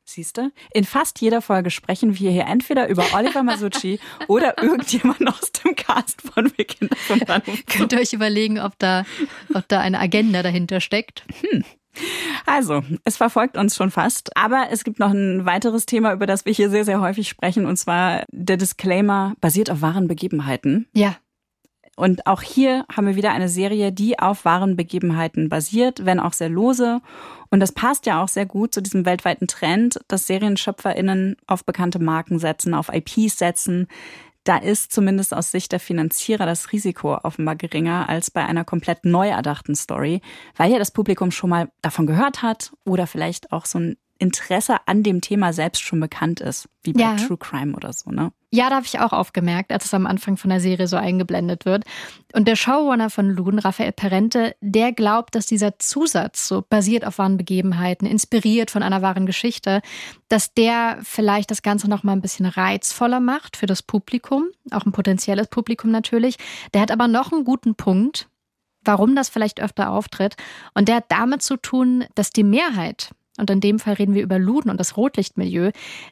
Siehst 0.04 0.36
du? 0.36 0.50
In 0.72 0.84
fast 0.84 1.20
jeder 1.20 1.40
Folge 1.40 1.70
sprechen 1.70 2.18
wir 2.18 2.30
hier 2.30 2.46
entweder 2.46 2.88
über 2.88 3.04
Oliver 3.14 3.42
Masucci 3.42 4.00
oder 4.28 4.60
irgendjemand 4.62 5.26
aus 5.28 5.52
dem 5.52 5.76
Cast 5.76 6.22
von 6.22 6.50
Wir 6.56 6.64
Kinder 6.64 6.96
vom 6.96 7.20
Bahnhof. 7.20 7.58
Könnt 7.66 7.92
ihr 7.92 8.00
euch 8.00 8.12
überlegen, 8.12 8.58
ob 8.58 8.78
da, 8.78 9.04
ob 9.54 9.66
da 9.68 9.80
eine 9.80 10.00
Agenda 10.00 10.42
dahinter 10.42 10.80
steckt. 10.80 11.24
Also, 12.46 12.82
es 13.04 13.16
verfolgt 13.16 13.56
uns 13.56 13.76
schon 13.76 13.90
fast. 13.90 14.36
Aber 14.36 14.68
es 14.70 14.84
gibt 14.84 14.98
noch 14.98 15.10
ein 15.10 15.44
weiteres 15.44 15.86
Thema, 15.86 16.12
über 16.12 16.26
das 16.26 16.44
wir 16.44 16.52
hier 16.52 16.70
sehr, 16.70 16.84
sehr 16.84 17.00
häufig 17.00 17.28
sprechen, 17.28 17.66
und 17.66 17.76
zwar 17.76 18.24
der 18.30 18.56
Disclaimer 18.56 19.34
basiert 19.40 19.70
auf 19.70 19.82
wahren 19.82 20.08
Begebenheiten. 20.08 20.88
Ja. 20.94 21.16
Und 22.02 22.26
auch 22.26 22.42
hier 22.42 22.84
haben 22.92 23.06
wir 23.06 23.14
wieder 23.14 23.30
eine 23.30 23.48
Serie, 23.48 23.92
die 23.92 24.18
auf 24.18 24.44
wahren 24.44 24.74
Begebenheiten 24.74 25.48
basiert, 25.48 26.04
wenn 26.04 26.18
auch 26.18 26.32
sehr 26.32 26.48
lose. 26.48 27.00
Und 27.48 27.60
das 27.60 27.70
passt 27.70 28.06
ja 28.06 28.20
auch 28.20 28.26
sehr 28.26 28.44
gut 28.44 28.74
zu 28.74 28.82
diesem 28.82 29.06
weltweiten 29.06 29.46
Trend, 29.46 30.00
dass 30.08 30.26
SerienschöpferInnen 30.26 31.36
auf 31.46 31.64
bekannte 31.64 32.00
Marken 32.00 32.40
setzen, 32.40 32.74
auf 32.74 32.90
IPs 32.92 33.38
setzen. 33.38 33.86
Da 34.42 34.56
ist 34.56 34.92
zumindest 34.92 35.32
aus 35.32 35.52
Sicht 35.52 35.70
der 35.70 35.78
Finanzierer 35.78 36.44
das 36.44 36.72
Risiko 36.72 37.18
offenbar 37.22 37.54
geringer 37.54 38.08
als 38.08 38.32
bei 38.32 38.44
einer 38.44 38.64
komplett 38.64 39.04
neu 39.04 39.28
erdachten 39.28 39.76
Story, 39.76 40.22
weil 40.56 40.72
ja 40.72 40.80
das 40.80 40.90
Publikum 40.90 41.30
schon 41.30 41.50
mal 41.50 41.70
davon 41.82 42.08
gehört 42.08 42.42
hat 42.42 42.72
oder 42.84 43.06
vielleicht 43.06 43.52
auch 43.52 43.64
so 43.64 43.78
ein 43.78 43.96
Interesse 44.22 44.76
an 44.86 45.02
dem 45.02 45.20
Thema 45.20 45.52
selbst 45.52 45.82
schon 45.82 45.98
bekannt 45.98 46.40
ist, 46.40 46.68
wie 46.84 46.92
bei 46.92 47.00
Ja. 47.00 47.16
True 47.16 47.36
Crime 47.36 47.74
oder 47.74 47.92
so, 47.92 48.10
ne? 48.10 48.32
Ja, 48.54 48.68
da 48.68 48.76
habe 48.76 48.86
ich 48.86 49.00
auch 49.00 49.12
aufgemerkt, 49.12 49.72
als 49.72 49.86
es 49.86 49.94
am 49.94 50.06
Anfang 50.06 50.36
von 50.36 50.50
der 50.50 50.60
Serie 50.60 50.86
so 50.86 50.96
eingeblendet 50.96 51.64
wird. 51.64 51.84
Und 52.34 52.46
der 52.46 52.54
Showrunner 52.54 53.10
von 53.10 53.30
Loon, 53.30 53.58
Raphael 53.58 53.92
Perente, 53.92 54.54
der 54.60 54.92
glaubt, 54.92 55.34
dass 55.34 55.46
dieser 55.46 55.78
Zusatz, 55.78 56.46
so 56.46 56.62
basiert 56.62 57.04
auf 57.04 57.18
wahren 57.18 57.36
Begebenheiten, 57.36 58.06
inspiriert 58.06 58.70
von 58.70 58.82
einer 58.82 59.02
wahren 59.02 59.26
Geschichte, 59.26 59.80
dass 60.28 60.54
der 60.54 60.98
vielleicht 61.02 61.50
das 61.50 61.62
Ganze 61.62 61.88
noch 61.88 62.04
mal 62.04 62.12
ein 62.12 62.20
bisschen 62.20 62.46
reizvoller 62.46 63.20
macht 63.20 63.56
für 63.56 63.66
das 63.66 63.82
Publikum, 63.82 64.44
auch 64.70 64.86
ein 64.86 64.92
potenzielles 64.92 65.48
Publikum 65.48 65.90
natürlich. 65.90 66.36
Der 66.74 66.82
hat 66.82 66.90
aber 66.90 67.08
noch 67.08 67.32
einen 67.32 67.44
guten 67.44 67.74
Punkt, 67.74 68.28
warum 68.84 69.16
das 69.16 69.30
vielleicht 69.30 69.60
öfter 69.60 69.90
auftritt. 69.90 70.36
Und 70.74 70.88
der 70.88 70.96
hat 70.96 71.06
damit 71.08 71.42
zu 71.42 71.56
tun, 71.56 72.04
dass 72.14 72.30
die 72.30 72.44
Mehrheit, 72.44 73.12
und 73.38 73.50
in 73.50 73.60
dem 73.60 73.78
Fall 73.78 73.94
reden 73.94 74.14
wir 74.14 74.22
über 74.22 74.38
Luden 74.38 74.70
und 74.70 74.78
das 74.78 74.96
Rotlichtmilieu, 74.96 75.70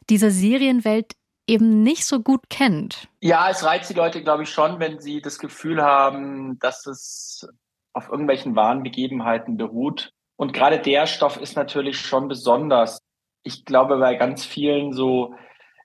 diese 0.09 0.31
Serienwelt 0.31 1.13
eben 1.47 1.83
nicht 1.83 2.05
so 2.05 2.21
gut 2.21 2.49
kennt. 2.49 3.09
Ja, 3.19 3.49
es 3.49 3.63
reizt 3.63 3.89
die 3.89 3.95
Leute, 3.95 4.23
glaube 4.23 4.43
ich, 4.43 4.49
schon, 4.49 4.79
wenn 4.79 4.99
sie 4.99 5.21
das 5.21 5.39
Gefühl 5.39 5.81
haben, 5.81 6.59
dass 6.59 6.85
es 6.85 7.47
auf 7.93 8.09
irgendwelchen 8.09 8.55
wahren 8.55 8.83
Begebenheiten 8.83 9.57
beruht. 9.57 10.11
Und 10.37 10.53
gerade 10.53 10.79
der 10.79 11.07
Stoff 11.07 11.37
ist 11.37 11.55
natürlich 11.55 11.99
schon 11.99 12.27
besonders. 12.27 12.99
Ich 13.43 13.65
glaube, 13.65 13.97
bei 13.97 14.15
ganz 14.15 14.45
vielen 14.45 14.93
so 14.93 15.35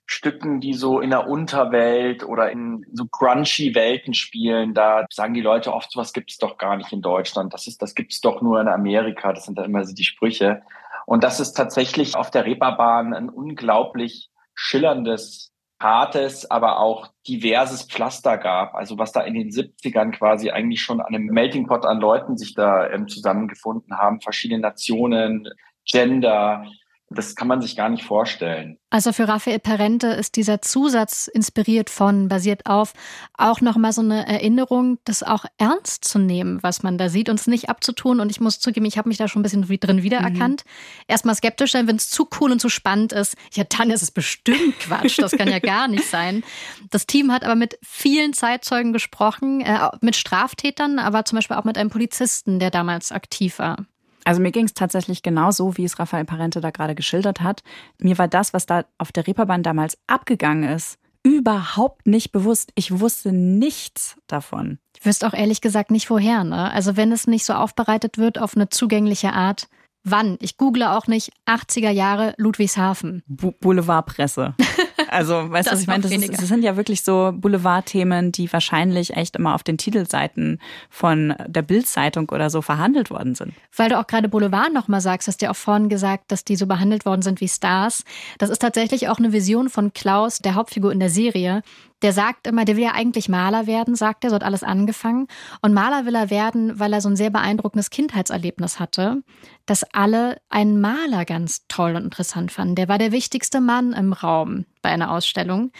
Stücken, 0.05 0.61
die 0.61 0.73
so 0.73 1.01
in 1.01 1.09
der 1.09 1.27
Unterwelt 1.27 2.23
oder 2.23 2.49
in 2.49 2.85
so 2.93 3.05
crunchy 3.05 3.75
Welten 3.75 4.13
spielen, 4.13 4.73
da 4.73 5.05
sagen 5.11 5.33
die 5.33 5.41
Leute 5.41 5.73
oft, 5.73 5.91
sowas 5.91 6.13
gibt 6.13 6.31
es 6.31 6.37
doch 6.37 6.57
gar 6.57 6.77
nicht 6.77 6.93
in 6.93 7.01
Deutschland. 7.01 7.53
Das 7.53 7.67
ist, 7.67 7.81
das 7.81 7.93
gibt 7.93 8.13
es 8.13 8.21
doch 8.21 8.41
nur 8.41 8.61
in 8.61 8.69
Amerika. 8.69 9.33
Das 9.33 9.45
sind 9.45 9.57
dann 9.57 9.65
immer 9.65 9.83
so 9.83 9.93
die 9.93 10.05
Sprüche. 10.05 10.61
Und 11.07 11.23
das 11.23 11.39
ist 11.39 11.53
tatsächlich 11.53 12.17
auf 12.17 12.31
der 12.31 12.45
Reeperbahn 12.45 13.13
ein 13.13 13.29
unglaublich 13.29 14.29
schillerndes, 14.55 15.53
hartes, 15.79 16.51
aber 16.51 16.79
auch 16.79 17.07
diverses 17.25 17.83
Pflaster 17.83 18.37
gab. 18.37 18.75
Also 18.75 18.97
was 18.97 19.13
da 19.13 19.21
in 19.21 19.33
den 19.33 19.49
70ern 19.49 20.11
quasi 20.11 20.51
eigentlich 20.51 20.81
schon 20.81 20.99
an 20.99 21.15
einem 21.15 21.27
Melting 21.27 21.65
Pot 21.65 21.85
an 21.85 22.01
Leuten 22.01 22.35
sich 22.35 22.55
da 22.55 22.89
ähm, 22.89 23.07
zusammengefunden 23.07 23.97
haben, 23.97 24.19
verschiedene 24.19 24.59
Nationen, 24.59 25.47
Gender, 25.85 26.65
das 27.09 27.35
kann 27.35 27.47
man 27.47 27.61
sich 27.61 27.77
gar 27.77 27.87
nicht 27.87 28.03
vorstellen. 28.03 28.77
Also 28.89 29.13
für 29.13 29.27
Raphael 29.27 29.59
Perente 29.59 30.07
ist 30.07 30.35
dieser 30.35 30.61
Zusatz 30.61 31.27
inspiriert 31.27 31.89
von, 31.89 32.27
basiert 32.27 32.65
auf, 32.65 32.93
auch 33.33 33.61
nochmal 33.61 33.93
so 33.93 34.01
eine 34.01 34.27
Erinnerung, 34.27 34.97
das 35.05 35.23
auch 35.23 35.45
ernst 35.57 36.03
zu 36.03 36.19
nehmen, 36.19 36.61
was 36.63 36.83
man 36.83 36.97
da 36.97 37.07
sieht 37.07 37.29
und 37.29 37.39
es 37.39 37.47
nicht 37.47 37.69
abzutun. 37.69 38.19
Und 38.19 38.29
ich 38.29 38.41
muss 38.41 38.59
zugeben, 38.59 38.85
ich 38.85 38.97
habe 38.97 39.07
mich 39.07 39.17
da 39.17 39.29
schon 39.29 39.39
ein 39.39 39.43
bisschen 39.43 39.69
wie 39.69 39.77
drin 39.77 40.03
wiedererkannt. 40.03 40.63
Erstmal 41.07 41.35
skeptisch 41.35 41.71
sein, 41.71 41.87
wenn 41.87 41.95
es 41.95 42.09
zu 42.09 42.27
cool 42.39 42.51
und 42.51 42.59
zu 42.59 42.69
spannend 42.69 43.13
ist. 43.13 43.35
Ja, 43.53 43.63
dann 43.63 43.89
ist 43.89 44.01
es 44.01 44.11
bestimmt 44.11 44.79
Quatsch. 44.79 45.17
Das 45.19 45.31
kann 45.31 45.49
ja 45.49 45.59
gar 45.67 45.87
nicht 45.87 46.05
sein. 46.05 46.43
Das 46.89 47.07
Team 47.07 47.31
hat 47.31 47.45
aber 47.45 47.55
mit 47.55 47.79
vielen 47.83 48.33
Zeitzeugen 48.33 48.91
gesprochen, 48.91 49.61
äh, 49.61 49.89
mit 50.01 50.17
Straftätern, 50.17 50.99
aber 50.99 51.23
zum 51.23 51.37
Beispiel 51.37 51.55
auch 51.55 51.63
mit 51.63 51.77
einem 51.77 51.89
Polizisten, 51.89 52.59
der 52.59 52.71
damals 52.71 53.13
aktiv 53.13 53.59
war. 53.59 53.85
Also 54.27 54.41
mir 54.41 54.51
ging 54.51 54.65
es 54.65 54.73
tatsächlich 54.73 55.23
genauso, 55.23 55.77
wie 55.77 55.85
es 55.85 55.99
Raphael 55.99 56.25
Parente 56.25 56.59
da 56.59 56.69
gerade 56.71 56.95
geschildert 56.95 57.39
hat. 57.39 57.63
Mir 57.97 58.17
war 58.17 58.27
das, 58.27 58.53
was 58.53 58.65
da 58.65 58.83
auf 58.97 59.13
der 59.13 59.25
Reeperbahn 59.25 59.63
damals 59.63 59.97
abgegangen 60.05 60.69
ist, 60.69 60.99
überhaupt 61.23 62.05
nicht 62.07 62.33
bewusst. 62.33 62.73
Ich 62.75 62.99
wusste 62.99 63.31
nichts 63.31 64.17
davon. 64.27 64.79
Ich 64.99 65.05
wüsste 65.05 65.27
auch 65.27 65.33
ehrlich 65.33 65.61
gesagt 65.61 65.91
nicht 65.91 66.09
woher. 66.09 66.43
Ne? 66.43 66.69
Also 66.73 66.97
wenn 66.97 67.13
es 67.13 67.25
nicht 67.25 67.45
so 67.45 67.53
aufbereitet 67.53 68.17
wird 68.17 68.37
auf 68.37 68.57
eine 68.57 68.67
zugängliche 68.67 69.31
Art, 69.31 69.69
wann? 70.03 70.35
Ich 70.41 70.57
google 70.57 70.83
auch 70.83 71.07
nicht 71.07 71.31
80er 71.45 71.91
Jahre 71.91 72.33
Ludwigshafen. 72.35 73.23
Bu 73.27 73.53
Boulevardpresse. 73.53 74.55
Also, 75.09 75.51
weißt 75.51 75.67
du, 75.67 75.73
was 75.73 75.81
ich 75.81 75.87
meine? 75.87 76.03
Das, 76.03 76.11
ist, 76.11 76.33
das 76.33 76.47
sind 76.47 76.63
ja 76.63 76.77
wirklich 76.77 77.03
so 77.03 77.33
Boulevardthemen, 77.35 78.31
die 78.31 78.51
wahrscheinlich 78.51 79.15
echt 79.15 79.35
immer 79.35 79.55
auf 79.55 79.63
den 79.63 79.77
Titelseiten 79.77 80.59
von 80.89 81.33
der 81.47 81.61
Bildzeitung 81.61 82.29
oder 82.29 82.49
so 82.49 82.61
verhandelt 82.61 83.09
worden 83.09 83.35
sind. 83.35 83.53
Weil 83.75 83.89
du 83.89 83.99
auch 83.99 84.07
gerade 84.07 84.29
Boulevard 84.29 84.73
nochmal 84.73 85.01
sagst, 85.01 85.27
hast 85.27 85.41
du 85.41 85.45
ja 85.45 85.51
auch 85.51 85.55
vorhin 85.55 85.89
gesagt, 85.89 86.31
dass 86.31 86.43
die 86.43 86.55
so 86.55 86.67
behandelt 86.67 87.05
worden 87.05 87.21
sind 87.21 87.41
wie 87.41 87.47
Stars. 87.47 88.03
Das 88.37 88.49
ist 88.49 88.59
tatsächlich 88.59 89.09
auch 89.09 89.17
eine 89.17 89.31
Vision 89.31 89.69
von 89.69 89.93
Klaus, 89.93 90.39
der 90.39 90.55
Hauptfigur 90.55 90.91
in 90.91 90.99
der 90.99 91.09
Serie. 91.09 91.61
Der 92.03 92.13
sagt 92.13 92.45
immer, 92.45 92.63
der 92.63 92.75
will 92.75 92.83
ja 92.83 92.93
eigentlich 92.93 93.27
Maler 93.27 93.65
werden, 93.65 93.95
sagt 93.95 94.23
er, 94.23 94.29
so 94.29 94.35
hat 94.35 94.43
alles 94.43 94.61
angefangen. 94.63 95.27
Und 95.61 95.73
Maler 95.73 96.05
will 96.05 96.15
er 96.15 96.29
werden, 96.29 96.79
weil 96.79 96.93
er 96.93 97.01
so 97.01 97.09
ein 97.09 97.15
sehr 97.15 97.31
beeindruckendes 97.31 97.89
Kindheitserlebnis 97.89 98.79
hatte, 98.79 99.23
dass 99.65 99.83
alle 99.93 100.37
einen 100.49 100.79
Maler 100.79 101.25
ganz 101.25 101.65
toll 101.67 101.95
und 101.95 102.03
interessant 102.03 102.51
fanden. 102.51 102.75
Der 102.75 102.87
war 102.87 102.97
der 102.99 103.11
wichtigste 103.11 103.61
Mann 103.61 103.93
im 103.93 104.13
Raum 104.13 104.65
bei 104.81 104.89
einer 104.89 105.11
Ausstellung. 105.11 105.71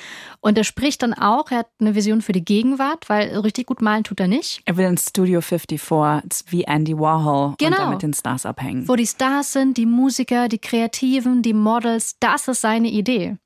Und 0.42 0.58
er 0.58 0.64
spricht 0.64 1.04
dann 1.04 1.14
auch, 1.14 1.52
er 1.52 1.60
hat 1.60 1.68
eine 1.80 1.96
Vision 1.96 2.22
für 2.22 2.32
die 2.34 2.44
Gegenwart, 2.44 3.08
weil 3.10 3.38
richtig 3.38 3.68
gut 3.68 3.82
malen 3.82 4.04
tut 4.04 4.20
er 4.20 4.28
nicht. 4.28 4.62
Er 4.66 4.76
will 4.76 4.86
ins 4.88 5.08
Studio 5.10 5.40
54, 5.42 5.82
es 6.30 6.42
ist 6.42 6.52
wie 6.52 6.64
Andy 6.64 6.98
Warhol 6.98 7.50
und 7.50 7.58
Genau. 7.60 7.78
da 7.78 7.90
mit 7.92 8.02
den 8.02 8.14
Stars 8.14 8.46
abhängen. 8.46 8.88
Wo 8.88 8.96
die 8.96 9.06
Stars 9.06 9.54
sind, 9.54 9.78
die 9.78 9.86
Musiker, 9.86 10.48
die 10.50 10.60
Kreativen, 10.60 11.42
die 11.42 11.54
Models, 11.54 12.18
das 12.20 12.48
ist 12.48 12.62
seine 12.62 12.90
Idee. 12.90 13.38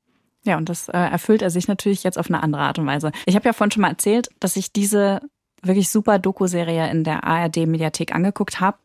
Ja, 0.44 0.56
und 0.56 0.68
das 0.68 0.88
äh, 0.88 0.98
erfüllt 0.98 1.42
er 1.42 1.50
sich 1.50 1.68
natürlich 1.68 2.02
jetzt 2.02 2.18
auf 2.18 2.26
eine 2.28 2.42
andere 2.42 2.62
Art 2.62 2.78
und 2.78 2.86
Weise. 2.86 3.12
Ich 3.26 3.36
habe 3.36 3.46
ja 3.46 3.52
vorhin 3.52 3.70
schon 3.70 3.82
mal 3.82 3.90
erzählt, 3.90 4.28
dass 4.40 4.56
ich 4.56 4.72
diese 4.72 5.20
wirklich 5.62 5.88
super 5.90 6.18
Doku-Serie 6.18 6.90
in 6.90 7.04
der 7.04 7.24
ARD-Mediathek 7.24 8.14
angeguckt 8.14 8.60
habe. 8.60 8.78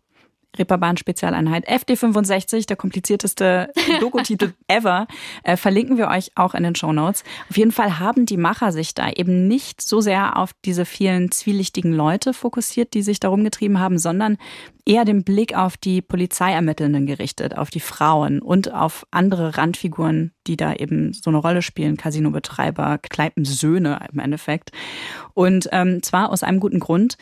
Reeperbahn-Spezialeinheit 0.57 1.67
FD65, 1.69 2.67
der 2.67 2.77
komplizierteste 2.77 3.71
Doku-Titel 3.99 4.53
ever, 4.67 5.07
äh, 5.43 5.57
verlinken 5.57 5.97
wir 5.97 6.07
euch 6.07 6.31
auch 6.35 6.53
in 6.53 6.63
den 6.63 6.75
Shownotes. 6.75 7.23
Auf 7.49 7.57
jeden 7.57 7.71
Fall 7.71 7.99
haben 7.99 8.25
die 8.25 8.37
Macher 8.37 8.71
sich 8.71 8.93
da 8.93 9.09
eben 9.09 9.47
nicht 9.47 9.81
so 9.81 10.01
sehr 10.01 10.37
auf 10.37 10.51
diese 10.65 10.85
vielen 10.85 11.31
zwielichtigen 11.31 11.93
Leute 11.93 12.33
fokussiert, 12.33 12.93
die 12.93 13.01
sich 13.01 13.19
darum 13.19 13.43
getrieben 13.43 13.79
haben, 13.79 13.97
sondern 13.97 14.37
eher 14.85 15.05
den 15.05 15.23
Blick 15.23 15.55
auf 15.55 15.77
die 15.77 16.01
Polizeiermittelnden 16.01 17.05
gerichtet, 17.05 17.57
auf 17.57 17.69
die 17.69 17.79
Frauen 17.79 18.41
und 18.41 18.73
auf 18.73 19.05
andere 19.11 19.57
Randfiguren, 19.57 20.31
die 20.47 20.57
da 20.57 20.73
eben 20.73 21.13
so 21.13 21.29
eine 21.29 21.39
Rolle 21.39 21.61
spielen, 21.61 21.97
Casinobetreiber, 21.97 22.97
Kneipensöhne 22.99 23.99
im 24.11 24.19
Endeffekt. 24.19 24.71
Und 25.33 25.69
ähm, 25.71 26.01
zwar 26.01 26.31
aus 26.31 26.43
einem 26.43 26.59
guten 26.59 26.79
Grund. 26.79 27.17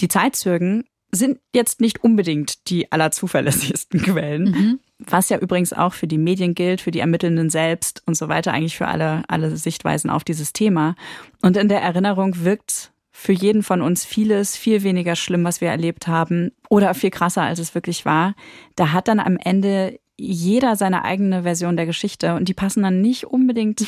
Die 0.00 0.08
Zeitzeugen 0.08 0.84
sind 1.14 1.38
jetzt 1.54 1.80
nicht 1.80 2.02
unbedingt 2.02 2.68
die 2.70 2.90
allerzuverlässigsten 2.90 4.02
Quellen. 4.02 4.80
Was 4.98 5.28
ja 5.28 5.38
übrigens 5.38 5.72
auch 5.72 5.92
für 5.92 6.06
die 6.06 6.18
Medien 6.18 6.54
gilt, 6.54 6.80
für 6.80 6.90
die 6.90 7.00
Ermittelnden 7.00 7.50
selbst 7.50 8.02
und 8.06 8.16
so 8.16 8.28
weiter, 8.28 8.52
eigentlich 8.52 8.76
für 8.76 8.88
alle, 8.88 9.22
alle 9.28 9.56
Sichtweisen 9.56 10.10
auf 10.10 10.24
dieses 10.24 10.52
Thema. 10.52 10.94
Und 11.42 11.56
in 11.56 11.68
der 11.68 11.82
Erinnerung 11.82 12.44
wirkt 12.44 12.92
für 13.10 13.32
jeden 13.32 13.62
von 13.62 13.82
uns 13.82 14.04
vieles 14.04 14.56
viel 14.56 14.82
weniger 14.82 15.16
schlimm, 15.16 15.44
was 15.44 15.60
wir 15.60 15.68
erlebt 15.68 16.06
haben, 16.06 16.52
oder 16.70 16.94
viel 16.94 17.10
krasser, 17.10 17.42
als 17.42 17.58
es 17.58 17.74
wirklich 17.74 18.06
war. 18.06 18.34
Da 18.74 18.92
hat 18.92 19.06
dann 19.06 19.20
am 19.20 19.36
Ende 19.36 20.00
jeder 20.16 20.76
seine 20.76 21.04
eigene 21.04 21.42
Version 21.42 21.76
der 21.76 21.86
Geschichte 21.86 22.34
und 22.34 22.48
die 22.48 22.54
passen 22.54 22.82
dann 22.82 23.02
nicht 23.02 23.26
unbedingt 23.26 23.84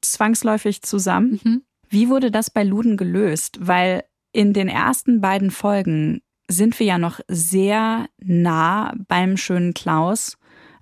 zwangsläufig 0.00 0.82
zusammen. 0.82 1.64
Wie 1.88 2.08
wurde 2.08 2.30
das 2.30 2.50
bei 2.50 2.64
Luden 2.64 2.96
gelöst? 2.96 3.58
Weil 3.60 4.04
in 4.32 4.52
den 4.52 4.68
ersten 4.68 5.20
beiden 5.20 5.50
Folgen 5.50 6.22
sind 6.48 6.78
wir 6.78 6.86
ja 6.86 6.98
noch 6.98 7.20
sehr 7.28 8.06
nah 8.18 8.94
beim 9.08 9.36
schönen 9.36 9.74
Klaus, 9.74 10.36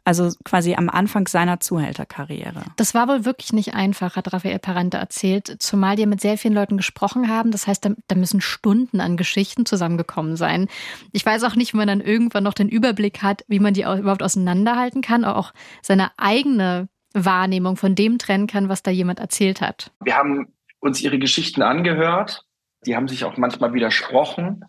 also 0.05 0.31
quasi 0.45 0.75
am 0.75 0.89
Anfang 0.89 1.29
seiner 1.29 1.61
Zuhälterkarriere. 1.61 2.65
Das 2.77 2.95
war 2.95 3.07
wohl 3.07 3.25
wirklich 3.25 3.53
nicht 3.53 3.75
einfach, 3.75 4.17
hat 4.17 4.33
Raphael 4.33 4.59
Parente 4.59 4.97
erzählt, 4.97 5.57
zumal 5.61 5.95
die 5.95 6.07
mit 6.07 6.21
sehr 6.21 6.39
vielen 6.39 6.55
Leuten 6.55 6.77
gesprochen 6.77 7.29
haben. 7.29 7.53
Das 7.53 7.67
heißt, 7.67 7.85
da, 7.85 7.91
da 8.09 8.17
müssen 8.17 8.41
Stunden 8.41 9.01
an 9.01 9.17
Geschichten 9.17 9.65
zusammengekommen 9.65 10.37
sein. 10.37 10.67
Ich 11.13 11.25
weiß 11.25 11.45
auch 11.45 11.55
nicht, 11.55 11.73
wie 11.73 11.77
man 11.77 11.87
dann 11.87 12.01
irgendwann 12.01 12.43
noch 12.43 12.55
den 12.55 12.69
Überblick 12.69 13.23
hat, 13.23 13.45
wie 13.47 13.61
man 13.61 13.75
die 13.75 13.83
überhaupt 13.83 14.23
auseinanderhalten 14.23 15.03
kann, 15.03 15.25
auch 15.25 15.53
seine 15.83 16.11
eigene 16.17 16.89
Wahrnehmung 17.15 17.77
von 17.77 17.95
dem 17.95 18.19
trennen 18.19 18.47
kann, 18.47 18.69
was 18.69 18.83
da 18.83 18.91
jemand 18.91 19.21
erzählt 19.21 19.61
hat. 19.61 19.93
Wir 20.03 20.17
haben 20.17 20.53
uns 20.81 21.01
ihre 21.01 21.19
Geschichten 21.19 21.63
angehört. 21.63 22.45
Die 22.87 22.97
haben 22.97 23.07
sich 23.07 23.25
auch 23.25 23.37
manchmal 23.37 23.73
widersprochen. 23.75 24.65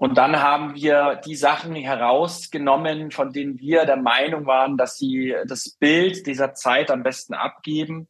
Und 0.00 0.16
dann 0.16 0.40
haben 0.40 0.76
wir 0.76 1.20
die 1.26 1.34
Sachen 1.34 1.74
herausgenommen, 1.74 3.10
von 3.10 3.32
denen 3.32 3.58
wir 3.58 3.84
der 3.84 3.96
Meinung 3.96 4.46
waren, 4.46 4.76
dass 4.76 4.96
sie 4.96 5.34
das 5.44 5.70
Bild 5.70 6.24
dieser 6.28 6.54
Zeit 6.54 6.92
am 6.92 7.02
besten 7.02 7.34
abgeben 7.34 8.06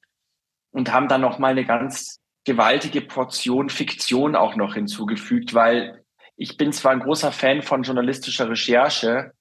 und 0.70 0.92
haben 0.92 1.08
dann 1.08 1.22
noch 1.22 1.38
mal 1.38 1.52
eine 1.52 1.64
ganz 1.64 2.20
gewaltige 2.44 3.00
Portion 3.00 3.70
Fiktion 3.70 4.36
auch 4.36 4.54
noch 4.54 4.74
hinzugefügt, 4.74 5.54
weil 5.54 6.04
ich 6.36 6.58
bin 6.58 6.74
zwar 6.74 6.92
ein 6.92 7.00
großer 7.00 7.32
Fan 7.32 7.62
von 7.62 7.84
journalistischer 7.84 8.50
Recherche, 8.50 9.32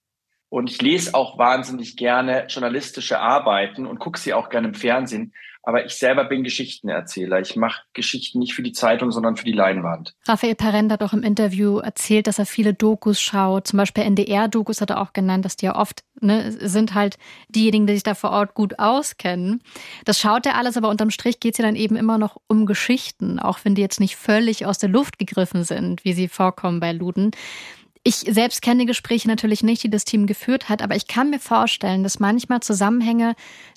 Und 0.49 0.69
ich 0.69 0.81
lese 0.81 1.13
auch 1.13 1.37
wahnsinnig 1.37 1.97
gerne 1.97 2.45
journalistische 2.47 3.19
Arbeiten 3.19 3.85
und 3.85 3.99
gucke 3.99 4.19
sie 4.19 4.33
auch 4.33 4.49
gerne 4.49 4.69
im 4.69 4.73
Fernsehen. 4.73 5.33
Aber 5.67 5.85
ich 5.85 5.95
selber 5.95 6.23
bin 6.23 6.45
Geschichtenerzähler. 6.45 7.41
Ich 7.41 7.57
mache 7.57 7.81
Geschichten 7.91 8.39
nicht 8.39 8.53
für 8.53 8.63
die 8.63 8.71
Zeitung, 8.71 9.11
sondern 9.11 9.35
für 9.35 9.43
die 9.43 9.51
Leinwand. 9.51 10.15
Raphael 10.25 10.55
Parent 10.55 10.93
hat 10.93 11.03
auch 11.03 11.11
im 11.11 11.23
Interview 11.23 11.79
erzählt, 11.79 12.27
dass 12.27 12.39
er 12.39 12.45
viele 12.45 12.73
Dokus 12.73 13.19
schaut. 13.19 13.67
Zum 13.67 13.75
Beispiel 13.75 14.05
NDR-Dokus 14.05 14.79
hat 14.79 14.91
er 14.91 15.01
auch 15.01 15.11
genannt, 15.11 15.43
dass 15.43 15.57
die 15.57 15.65
ja 15.65 15.75
oft 15.75 16.05
ne, 16.21 16.53
sind 16.53 16.93
halt 16.93 17.17
diejenigen, 17.49 17.85
die 17.85 17.95
sich 17.95 18.03
da 18.03 18.15
vor 18.15 18.29
Ort 18.29 18.53
gut 18.53 18.79
auskennen. 18.79 19.61
Das 20.05 20.21
schaut 20.21 20.45
er 20.45 20.55
alles, 20.55 20.77
aber 20.77 20.87
unterm 20.87 21.09
Strich 21.09 21.41
geht 21.41 21.55
es 21.55 21.57
ja 21.57 21.65
dann 21.65 21.75
eben 21.75 21.97
immer 21.97 22.17
noch 22.17 22.37
um 22.47 22.65
Geschichten, 22.65 23.37
auch 23.37 23.59
wenn 23.63 23.75
die 23.75 23.81
jetzt 23.81 23.99
nicht 23.99 24.15
völlig 24.15 24.65
aus 24.65 24.77
der 24.77 24.87
Luft 24.87 25.19
gegriffen 25.19 25.65
sind, 25.65 26.05
wie 26.05 26.13
sie 26.13 26.29
vorkommen 26.29 26.79
bei 26.79 26.93
Luden. 26.93 27.31
Ich 28.07 28.23
selbst 28.33 28.61
kenne 28.61 28.79
die 28.79 28.85
Gespräche 28.85 29.27
natürlich 29.27 29.63
nicht, 29.63 29.83
die 29.83 29.89
das 29.89 30.05
Team 30.05 30.27
geführt 30.27 30.69
hat, 30.69 30.81
aber 30.81 30.95
ich 30.95 31.07
kann 31.07 31.29
mir 31.29 31.39
vorstellen, 31.39 32.03
dass 32.03 32.21
manchmal 32.21 32.61
Zusammenhänge, 32.61 33.35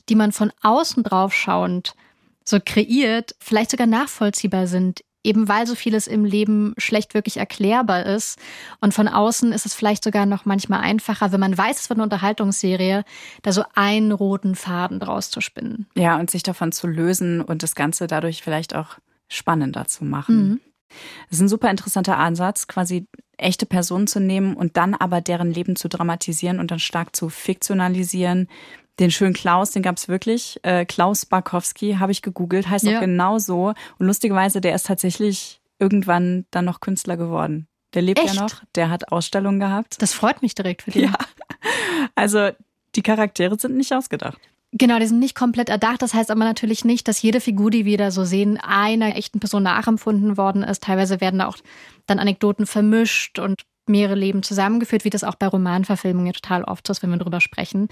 die 0.08 0.14
man 0.14 0.30
von 0.30 0.52
außen 0.62 1.02
drauf 1.02 1.34
schauend 1.34 1.96
so 2.44 2.58
kreiert, 2.64 3.34
vielleicht 3.40 3.72
sogar 3.72 3.88
nachvollziehbar 3.88 4.68
sind, 4.68 5.00
eben 5.24 5.48
weil 5.48 5.66
so 5.66 5.74
vieles 5.74 6.06
im 6.06 6.24
Leben 6.24 6.74
schlecht 6.78 7.12
wirklich 7.12 7.38
erklärbar 7.38 8.06
ist. 8.06 8.38
Und 8.80 8.94
von 8.94 9.08
außen 9.08 9.50
ist 9.52 9.66
es 9.66 9.74
vielleicht 9.74 10.04
sogar 10.04 10.26
noch 10.26 10.44
manchmal 10.44 10.82
einfacher, 10.82 11.32
wenn 11.32 11.40
man 11.40 11.58
weiß, 11.58 11.80
es 11.80 11.90
wird 11.90 11.96
eine 11.96 12.04
Unterhaltungsserie, 12.04 13.02
da 13.42 13.50
so 13.50 13.64
einen 13.74 14.12
roten 14.12 14.54
Faden 14.54 15.00
draus 15.00 15.32
zu 15.32 15.40
spinnen. 15.40 15.88
Ja, 15.96 16.20
und 16.20 16.30
sich 16.30 16.44
davon 16.44 16.70
zu 16.70 16.86
lösen 16.86 17.40
und 17.40 17.64
das 17.64 17.74
Ganze 17.74 18.06
dadurch 18.06 18.44
vielleicht 18.44 18.76
auch 18.76 18.98
spannender 19.26 19.86
zu 19.88 20.04
machen. 20.04 20.48
Mhm. 20.48 20.60
Das 21.28 21.38
ist 21.38 21.40
ein 21.40 21.48
super 21.48 21.70
interessanter 21.70 22.18
Ansatz, 22.18 22.66
quasi 22.66 23.06
echte 23.42 23.66
Personen 23.66 24.06
zu 24.06 24.20
nehmen 24.20 24.54
und 24.54 24.76
dann 24.76 24.94
aber 24.94 25.20
deren 25.20 25.52
Leben 25.52 25.76
zu 25.76 25.88
dramatisieren 25.88 26.58
und 26.58 26.70
dann 26.70 26.78
stark 26.78 27.14
zu 27.14 27.28
fiktionalisieren. 27.28 28.48
Den 28.98 29.10
schönen 29.10 29.34
Klaus, 29.34 29.70
den 29.70 29.82
gab 29.82 29.96
es 29.96 30.08
wirklich. 30.08 30.60
Äh, 30.62 30.84
Klaus 30.84 31.24
Barkowski 31.26 31.94
habe 31.94 32.12
ich 32.12 32.22
gegoogelt, 32.22 32.68
heißt 32.68 32.84
ja. 32.84 32.96
auch 32.96 33.00
genau 33.00 33.38
so. 33.38 33.74
Und 33.98 34.06
lustigerweise, 34.06 34.60
der 34.60 34.74
ist 34.74 34.86
tatsächlich 34.86 35.60
irgendwann 35.78 36.44
dann 36.50 36.66
noch 36.66 36.80
Künstler 36.80 37.16
geworden. 37.16 37.66
Der 37.94 38.02
lebt 38.02 38.20
Echt? 38.20 38.34
ja 38.34 38.42
noch, 38.42 38.62
der 38.74 38.90
hat 38.90 39.10
Ausstellungen 39.10 39.58
gehabt. 39.58 40.00
Das 40.00 40.12
freut 40.12 40.42
mich 40.42 40.54
direkt 40.54 40.82
für 40.82 40.90
dich. 40.90 41.02
Ja. 41.02 41.14
Also 42.14 42.50
die 42.94 43.02
Charaktere 43.02 43.58
sind 43.58 43.76
nicht 43.76 43.92
ausgedacht. 43.92 44.38
Genau, 44.72 45.00
die 45.00 45.06
sind 45.06 45.18
nicht 45.18 45.34
komplett 45.34 45.68
erdacht. 45.68 46.00
Das 46.00 46.14
heißt 46.14 46.30
aber 46.30 46.44
natürlich 46.44 46.84
nicht, 46.84 47.08
dass 47.08 47.22
jede 47.22 47.40
Figur, 47.40 47.70
die 47.70 47.84
wir 47.84 47.98
da 47.98 48.10
so 48.12 48.24
sehen, 48.24 48.56
einer 48.56 49.16
echten 49.16 49.40
Person 49.40 49.64
nachempfunden 49.64 50.36
worden 50.36 50.62
ist. 50.62 50.84
Teilweise 50.84 51.20
werden 51.20 51.40
da 51.40 51.48
auch 51.48 51.56
dann 52.06 52.20
Anekdoten 52.20 52.66
vermischt 52.66 53.38
und 53.40 53.62
mehrere 53.90 54.14
Leben 54.14 54.42
zusammengeführt, 54.42 55.04
wie 55.04 55.10
das 55.10 55.24
auch 55.24 55.34
bei 55.34 55.46
Romanverfilmungen 55.46 56.32
total 56.32 56.64
oft 56.64 56.88
ist, 56.88 57.02
wenn 57.02 57.10
wir 57.10 57.18
darüber 57.18 57.40
sprechen. 57.40 57.88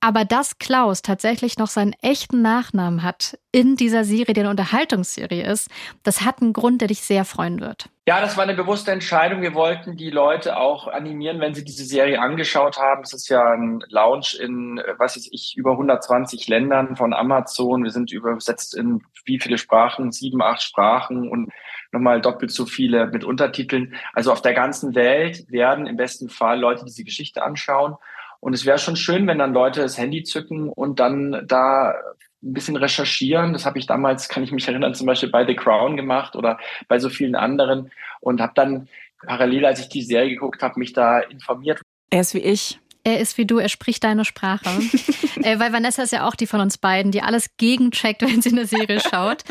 Aber 0.00 0.24
dass 0.24 0.58
Klaus 0.58 1.02
tatsächlich 1.02 1.58
noch 1.58 1.66
seinen 1.66 1.94
echten 2.02 2.42
Nachnamen 2.42 3.02
hat 3.02 3.38
in 3.50 3.74
dieser 3.74 4.04
Serie, 4.04 4.34
die 4.34 4.40
eine 4.40 4.50
Unterhaltungsserie 4.50 5.44
ist, 5.44 5.68
das 6.04 6.20
hat 6.20 6.40
einen 6.40 6.52
Grund, 6.52 6.80
der 6.80 6.88
dich 6.88 7.00
sehr 7.00 7.24
freuen 7.24 7.60
wird. 7.60 7.88
Ja, 8.06 8.22
das 8.22 8.38
war 8.38 8.44
eine 8.44 8.54
bewusste 8.54 8.90
Entscheidung. 8.90 9.42
Wir 9.42 9.52
wollten 9.52 9.96
die 9.96 10.08
Leute 10.08 10.56
auch 10.56 10.88
animieren, 10.88 11.40
wenn 11.40 11.52
sie 11.52 11.62
diese 11.62 11.84
Serie 11.84 12.20
angeschaut 12.20 12.78
haben. 12.78 13.02
Es 13.02 13.12
ist 13.12 13.28
ja 13.28 13.52
ein 13.52 13.84
Launch 13.88 14.34
in, 14.40 14.80
was 14.96 15.16
weiß 15.16 15.28
ich, 15.30 15.56
über 15.58 15.72
120 15.72 16.48
Ländern 16.48 16.96
von 16.96 17.12
Amazon. 17.12 17.84
Wir 17.84 17.90
sind 17.90 18.10
übersetzt 18.10 18.74
in 18.74 19.02
wie 19.26 19.38
viele 19.38 19.58
Sprachen? 19.58 20.10
Sieben, 20.10 20.40
acht 20.40 20.62
Sprachen 20.62 21.28
und 21.28 21.52
nochmal 21.92 22.20
doppelt 22.20 22.50
so 22.50 22.66
viele 22.66 23.06
mit 23.06 23.24
Untertiteln. 23.24 23.94
Also 24.12 24.32
auf 24.32 24.42
der 24.42 24.54
ganzen 24.54 24.94
Welt 24.94 25.50
werden 25.50 25.86
im 25.86 25.96
besten 25.96 26.28
Fall 26.28 26.60
Leute 26.60 26.84
diese 26.84 27.04
Geschichte 27.04 27.42
anschauen. 27.42 27.96
Und 28.40 28.52
es 28.52 28.66
wäre 28.66 28.78
schon 28.78 28.96
schön, 28.96 29.26
wenn 29.26 29.38
dann 29.38 29.52
Leute 29.52 29.80
das 29.80 29.98
Handy 29.98 30.22
zücken 30.22 30.68
und 30.68 31.00
dann 31.00 31.44
da 31.46 31.94
ein 32.42 32.52
bisschen 32.52 32.76
recherchieren. 32.76 33.52
Das 33.52 33.66
habe 33.66 33.78
ich 33.78 33.86
damals, 33.86 34.28
kann 34.28 34.44
ich 34.44 34.52
mich 34.52 34.68
erinnern, 34.68 34.94
zum 34.94 35.06
Beispiel 35.06 35.30
bei 35.30 35.44
The 35.44 35.56
Crown 35.56 35.96
gemacht 35.96 36.36
oder 36.36 36.58
bei 36.86 36.98
so 36.98 37.08
vielen 37.08 37.34
anderen 37.34 37.90
und 38.20 38.40
habe 38.40 38.52
dann 38.54 38.88
parallel, 39.26 39.66
als 39.66 39.80
ich 39.80 39.88
die 39.88 40.02
Serie 40.02 40.30
geguckt 40.30 40.62
habe, 40.62 40.78
mich 40.78 40.92
da 40.92 41.18
informiert. 41.18 41.80
Er 42.10 42.20
ist 42.20 42.34
wie 42.34 42.38
ich. 42.38 42.78
Er 43.08 43.20
ist 43.20 43.38
wie 43.38 43.46
du, 43.46 43.56
er 43.56 43.70
spricht 43.70 44.04
deine 44.04 44.26
Sprache. 44.26 44.68
äh, 45.42 45.58
weil 45.58 45.72
Vanessa 45.72 46.02
ist 46.02 46.12
ja 46.12 46.28
auch 46.28 46.34
die 46.34 46.46
von 46.46 46.60
uns 46.60 46.76
beiden, 46.76 47.10
die 47.10 47.22
alles 47.22 47.56
gegencheckt, 47.56 48.20
wenn 48.30 48.42
sie 48.42 48.50
eine 48.50 48.66
Serie 48.66 49.00
schaut. 49.10 49.44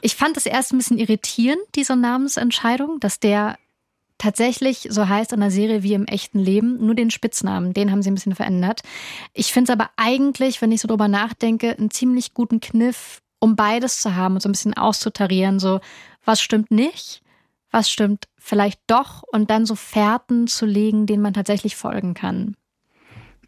Ich 0.00 0.16
fand 0.16 0.38
das 0.38 0.46
erst 0.46 0.72
ein 0.72 0.78
bisschen 0.78 0.96
irritierend, 0.96 1.60
diese 1.74 1.96
Namensentscheidung, 1.96 3.00
dass 3.00 3.20
der 3.20 3.58
tatsächlich 4.16 4.88
so 4.88 5.06
heißt 5.06 5.34
in 5.34 5.40
der 5.40 5.50
Serie 5.50 5.82
wie 5.82 5.92
im 5.92 6.06
echten 6.06 6.38
Leben. 6.38 6.78
Nur 6.86 6.94
den 6.94 7.10
Spitznamen, 7.10 7.74
den 7.74 7.90
haben 7.90 8.00
sie 8.00 8.10
ein 8.10 8.14
bisschen 8.14 8.34
verändert. 8.34 8.80
Ich 9.34 9.52
finde 9.52 9.70
es 9.70 9.78
aber 9.78 9.90
eigentlich, 9.96 10.62
wenn 10.62 10.72
ich 10.72 10.80
so 10.80 10.88
drüber 10.88 11.08
nachdenke, 11.08 11.76
einen 11.76 11.90
ziemlich 11.90 12.32
guten 12.32 12.60
Kniff, 12.60 13.20
um 13.38 13.54
beides 13.54 14.00
zu 14.00 14.14
haben 14.14 14.36
und 14.36 14.40
so 14.40 14.48
ein 14.48 14.52
bisschen 14.52 14.74
auszutarieren. 14.74 15.58
So, 15.58 15.80
was 16.24 16.40
stimmt 16.40 16.70
nicht? 16.70 17.20
Was 17.70 17.90
stimmt 17.90 18.28
vielleicht 18.38 18.80
doch? 18.86 19.24
Und 19.24 19.50
dann 19.50 19.66
so 19.66 19.74
Fährten 19.74 20.46
zu 20.46 20.64
legen, 20.64 21.04
denen 21.04 21.22
man 21.22 21.34
tatsächlich 21.34 21.76
folgen 21.76 22.14
kann. 22.14 22.56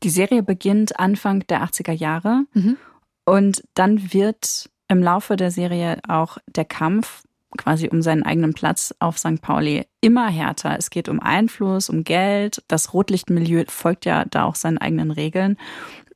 Die 0.06 0.10
Serie 0.10 0.44
beginnt 0.44 1.00
Anfang 1.00 1.44
der 1.48 1.64
80er 1.64 1.90
Jahre 1.90 2.44
mhm. 2.54 2.76
und 3.24 3.64
dann 3.74 4.12
wird 4.12 4.70
im 4.86 5.02
Laufe 5.02 5.34
der 5.34 5.50
Serie 5.50 5.98
auch 6.06 6.38
der 6.46 6.64
Kampf 6.64 7.24
quasi 7.58 7.88
um 7.88 8.02
seinen 8.02 8.22
eigenen 8.22 8.54
Platz 8.54 8.94
auf 9.00 9.18
St. 9.18 9.42
Pauli 9.42 9.84
immer 10.00 10.28
härter. 10.28 10.76
Es 10.78 10.90
geht 10.90 11.08
um 11.08 11.18
Einfluss, 11.18 11.90
um 11.90 12.04
Geld. 12.04 12.62
Das 12.68 12.94
Rotlichtmilieu 12.94 13.64
folgt 13.66 14.04
ja 14.04 14.24
da 14.26 14.44
auch 14.44 14.54
seinen 14.54 14.78
eigenen 14.78 15.10
Regeln. 15.10 15.56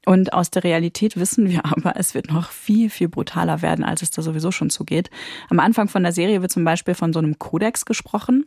Und 0.06 0.34
aus 0.34 0.50
der 0.50 0.62
Realität 0.62 1.16
wissen 1.16 1.50
wir 1.50 1.64
aber, 1.64 1.96
es 1.96 2.14
wird 2.14 2.30
noch 2.30 2.52
viel, 2.52 2.90
viel 2.90 3.08
brutaler 3.08 3.60
werden, 3.60 3.84
als 3.84 4.02
es 4.02 4.12
da 4.12 4.22
sowieso 4.22 4.52
schon 4.52 4.70
zugeht. 4.70 5.10
Am 5.48 5.58
Anfang 5.58 5.88
von 5.88 6.04
der 6.04 6.12
Serie 6.12 6.42
wird 6.42 6.52
zum 6.52 6.62
Beispiel 6.62 6.94
von 6.94 7.12
so 7.12 7.18
einem 7.18 7.40
Kodex 7.40 7.84
gesprochen. 7.86 8.46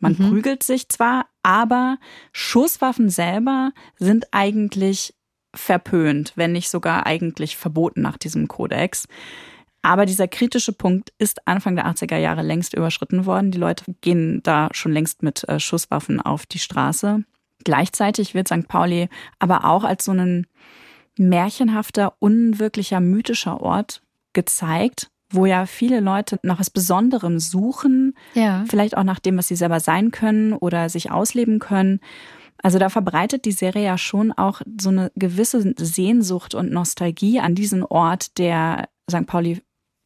Man 0.00 0.16
mhm. 0.18 0.30
prügelt 0.30 0.62
sich 0.62 0.88
zwar, 0.88 1.26
aber 1.42 1.98
Schusswaffen 2.32 3.10
selber 3.10 3.72
sind 3.98 4.28
eigentlich 4.32 5.14
verpönt, 5.54 6.32
wenn 6.36 6.52
nicht 6.52 6.70
sogar 6.70 7.06
eigentlich 7.06 7.56
verboten 7.56 8.02
nach 8.02 8.16
diesem 8.16 8.48
Kodex. 8.48 9.08
Aber 9.82 10.06
dieser 10.06 10.28
kritische 10.28 10.72
Punkt 10.72 11.12
ist 11.18 11.46
Anfang 11.46 11.76
der 11.76 11.86
80er 11.86 12.16
Jahre 12.16 12.42
längst 12.42 12.74
überschritten 12.74 13.26
worden. 13.26 13.50
Die 13.50 13.58
Leute 13.58 13.84
gehen 14.00 14.40
da 14.42 14.68
schon 14.72 14.92
längst 14.92 15.22
mit 15.22 15.48
äh, 15.48 15.60
Schusswaffen 15.60 16.20
auf 16.20 16.46
die 16.46 16.58
Straße. 16.58 17.24
Gleichzeitig 17.64 18.34
wird 18.34 18.48
St. 18.48 18.68
Pauli 18.68 19.08
aber 19.38 19.64
auch 19.64 19.84
als 19.84 20.04
so 20.04 20.12
ein 20.12 20.46
märchenhafter, 21.16 22.14
unwirklicher, 22.18 23.00
mythischer 23.00 23.60
Ort 23.60 24.02
gezeigt, 24.32 25.10
wo 25.30 25.46
ja 25.46 25.66
viele 25.66 26.00
Leute 26.00 26.38
nach 26.42 26.58
was 26.58 26.70
Besonderem 26.70 27.38
suchen, 27.38 28.14
ja. 28.34 28.64
vielleicht 28.68 28.96
auch 28.96 29.04
nach 29.04 29.18
dem, 29.18 29.36
was 29.36 29.48
sie 29.48 29.56
selber 29.56 29.80
sein 29.80 30.10
können 30.10 30.52
oder 30.52 30.88
sich 30.88 31.10
ausleben 31.10 31.58
können. 31.58 32.00
Also 32.62 32.78
da 32.78 32.88
verbreitet 32.88 33.44
die 33.44 33.52
Serie 33.52 33.84
ja 33.84 33.98
schon 33.98 34.32
auch 34.32 34.62
so 34.80 34.88
eine 34.88 35.12
gewisse 35.14 35.74
Sehnsucht 35.76 36.54
und 36.54 36.72
Nostalgie 36.72 37.40
an 37.40 37.54
diesen 37.54 37.84
Ort, 37.84 38.38
der 38.38 38.88
St. 39.10 39.26
Pauli 39.26 39.62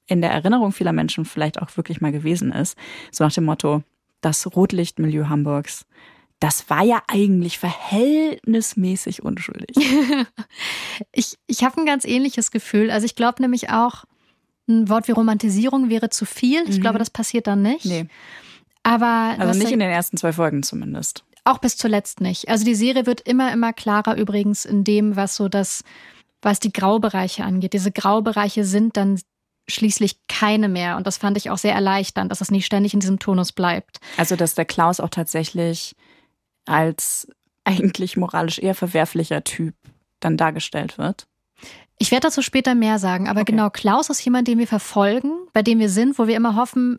in 0.06 0.20
der 0.20 0.32
Erinnerung 0.32 0.72
vieler 0.72 0.92
Menschen 0.92 1.24
vielleicht 1.24 1.62
auch 1.62 1.76
wirklich 1.76 2.00
mal 2.00 2.12
gewesen 2.12 2.52
ist. 2.52 2.76
So 3.10 3.24
nach 3.24 3.32
dem 3.32 3.44
Motto, 3.44 3.82
das 4.20 4.54
Rotlichtmilieu 4.54 5.28
Hamburgs, 5.28 5.86
das 6.40 6.68
war 6.68 6.82
ja 6.82 7.02
eigentlich 7.06 7.58
verhältnismäßig 7.58 9.22
unschuldig. 9.22 9.76
ich 11.12 11.38
ich 11.46 11.62
habe 11.62 11.80
ein 11.80 11.86
ganz 11.86 12.04
ähnliches 12.04 12.50
Gefühl. 12.50 12.90
Also 12.90 13.06
ich 13.06 13.14
glaube 13.14 13.40
nämlich 13.40 13.70
auch, 13.70 14.04
ein 14.80 14.88
Wort 14.88 15.08
wie 15.08 15.12
Romantisierung 15.12 15.88
wäre 15.88 16.10
zu 16.10 16.24
viel. 16.24 16.62
Ich 16.68 16.78
mhm. 16.78 16.82
glaube, 16.82 16.98
das 16.98 17.10
passiert 17.10 17.46
dann 17.46 17.62
nicht. 17.62 17.84
Nee. 17.84 18.06
Aber 18.82 19.36
also 19.38 19.58
nicht 19.58 19.72
in 19.72 19.78
den 19.78 19.90
ersten 19.90 20.16
zwei 20.16 20.32
Folgen 20.32 20.62
zumindest. 20.62 21.24
Auch 21.44 21.58
bis 21.58 21.76
zuletzt 21.76 22.20
nicht. 22.20 22.48
Also 22.48 22.64
die 22.64 22.74
Serie 22.74 23.06
wird 23.06 23.20
immer, 23.20 23.52
immer 23.52 23.72
klarer 23.72 24.16
übrigens 24.16 24.64
in 24.64 24.84
dem, 24.84 25.16
was 25.16 25.36
so 25.36 25.48
das, 25.48 25.84
was 26.40 26.60
die 26.60 26.72
Graubereiche 26.72 27.44
angeht. 27.44 27.72
Diese 27.72 27.92
Graubereiche 27.92 28.64
sind 28.64 28.96
dann 28.96 29.20
schließlich 29.68 30.16
keine 30.28 30.68
mehr. 30.68 30.96
Und 30.96 31.06
das 31.06 31.18
fand 31.18 31.36
ich 31.36 31.50
auch 31.50 31.58
sehr 31.58 31.74
erleichternd, 31.74 32.30
dass 32.30 32.40
das 32.40 32.50
nicht 32.50 32.66
ständig 32.66 32.94
in 32.94 33.00
diesem 33.00 33.18
Tonus 33.18 33.52
bleibt. 33.52 34.00
Also, 34.16 34.36
dass 34.36 34.54
der 34.54 34.64
Klaus 34.64 35.00
auch 35.00 35.08
tatsächlich 35.08 35.94
als 36.64 37.28
eigentlich 37.64 38.16
moralisch 38.16 38.58
eher 38.58 38.74
verwerflicher 38.74 39.44
Typ 39.44 39.74
dann 40.20 40.36
dargestellt 40.36 40.98
wird. 40.98 41.26
Ich 42.02 42.10
werde 42.10 42.26
dazu 42.26 42.42
später 42.42 42.74
mehr 42.74 42.98
sagen, 42.98 43.28
aber 43.28 43.42
okay. 43.42 43.52
genau, 43.52 43.70
Klaus 43.70 44.10
ist 44.10 44.24
jemand, 44.24 44.48
den 44.48 44.58
wir 44.58 44.66
verfolgen, 44.66 45.30
bei 45.52 45.62
dem 45.62 45.78
wir 45.78 45.88
sind, 45.88 46.18
wo 46.18 46.26
wir 46.26 46.34
immer 46.34 46.56
hoffen, 46.56 46.98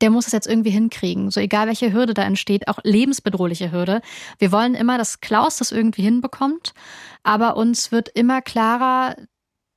der 0.00 0.08
muss 0.08 0.26
es 0.26 0.32
jetzt 0.32 0.46
irgendwie 0.46 0.70
hinkriegen. 0.70 1.30
So 1.30 1.38
egal 1.38 1.66
welche 1.66 1.92
Hürde 1.92 2.14
da 2.14 2.22
entsteht, 2.22 2.66
auch 2.66 2.78
lebensbedrohliche 2.82 3.72
Hürde. 3.72 4.00
Wir 4.38 4.52
wollen 4.52 4.74
immer, 4.74 4.96
dass 4.96 5.20
Klaus 5.20 5.58
das 5.58 5.70
irgendwie 5.70 6.00
hinbekommt, 6.00 6.72
aber 7.24 7.58
uns 7.58 7.92
wird 7.92 8.08
immer 8.08 8.40
klarer, 8.40 9.16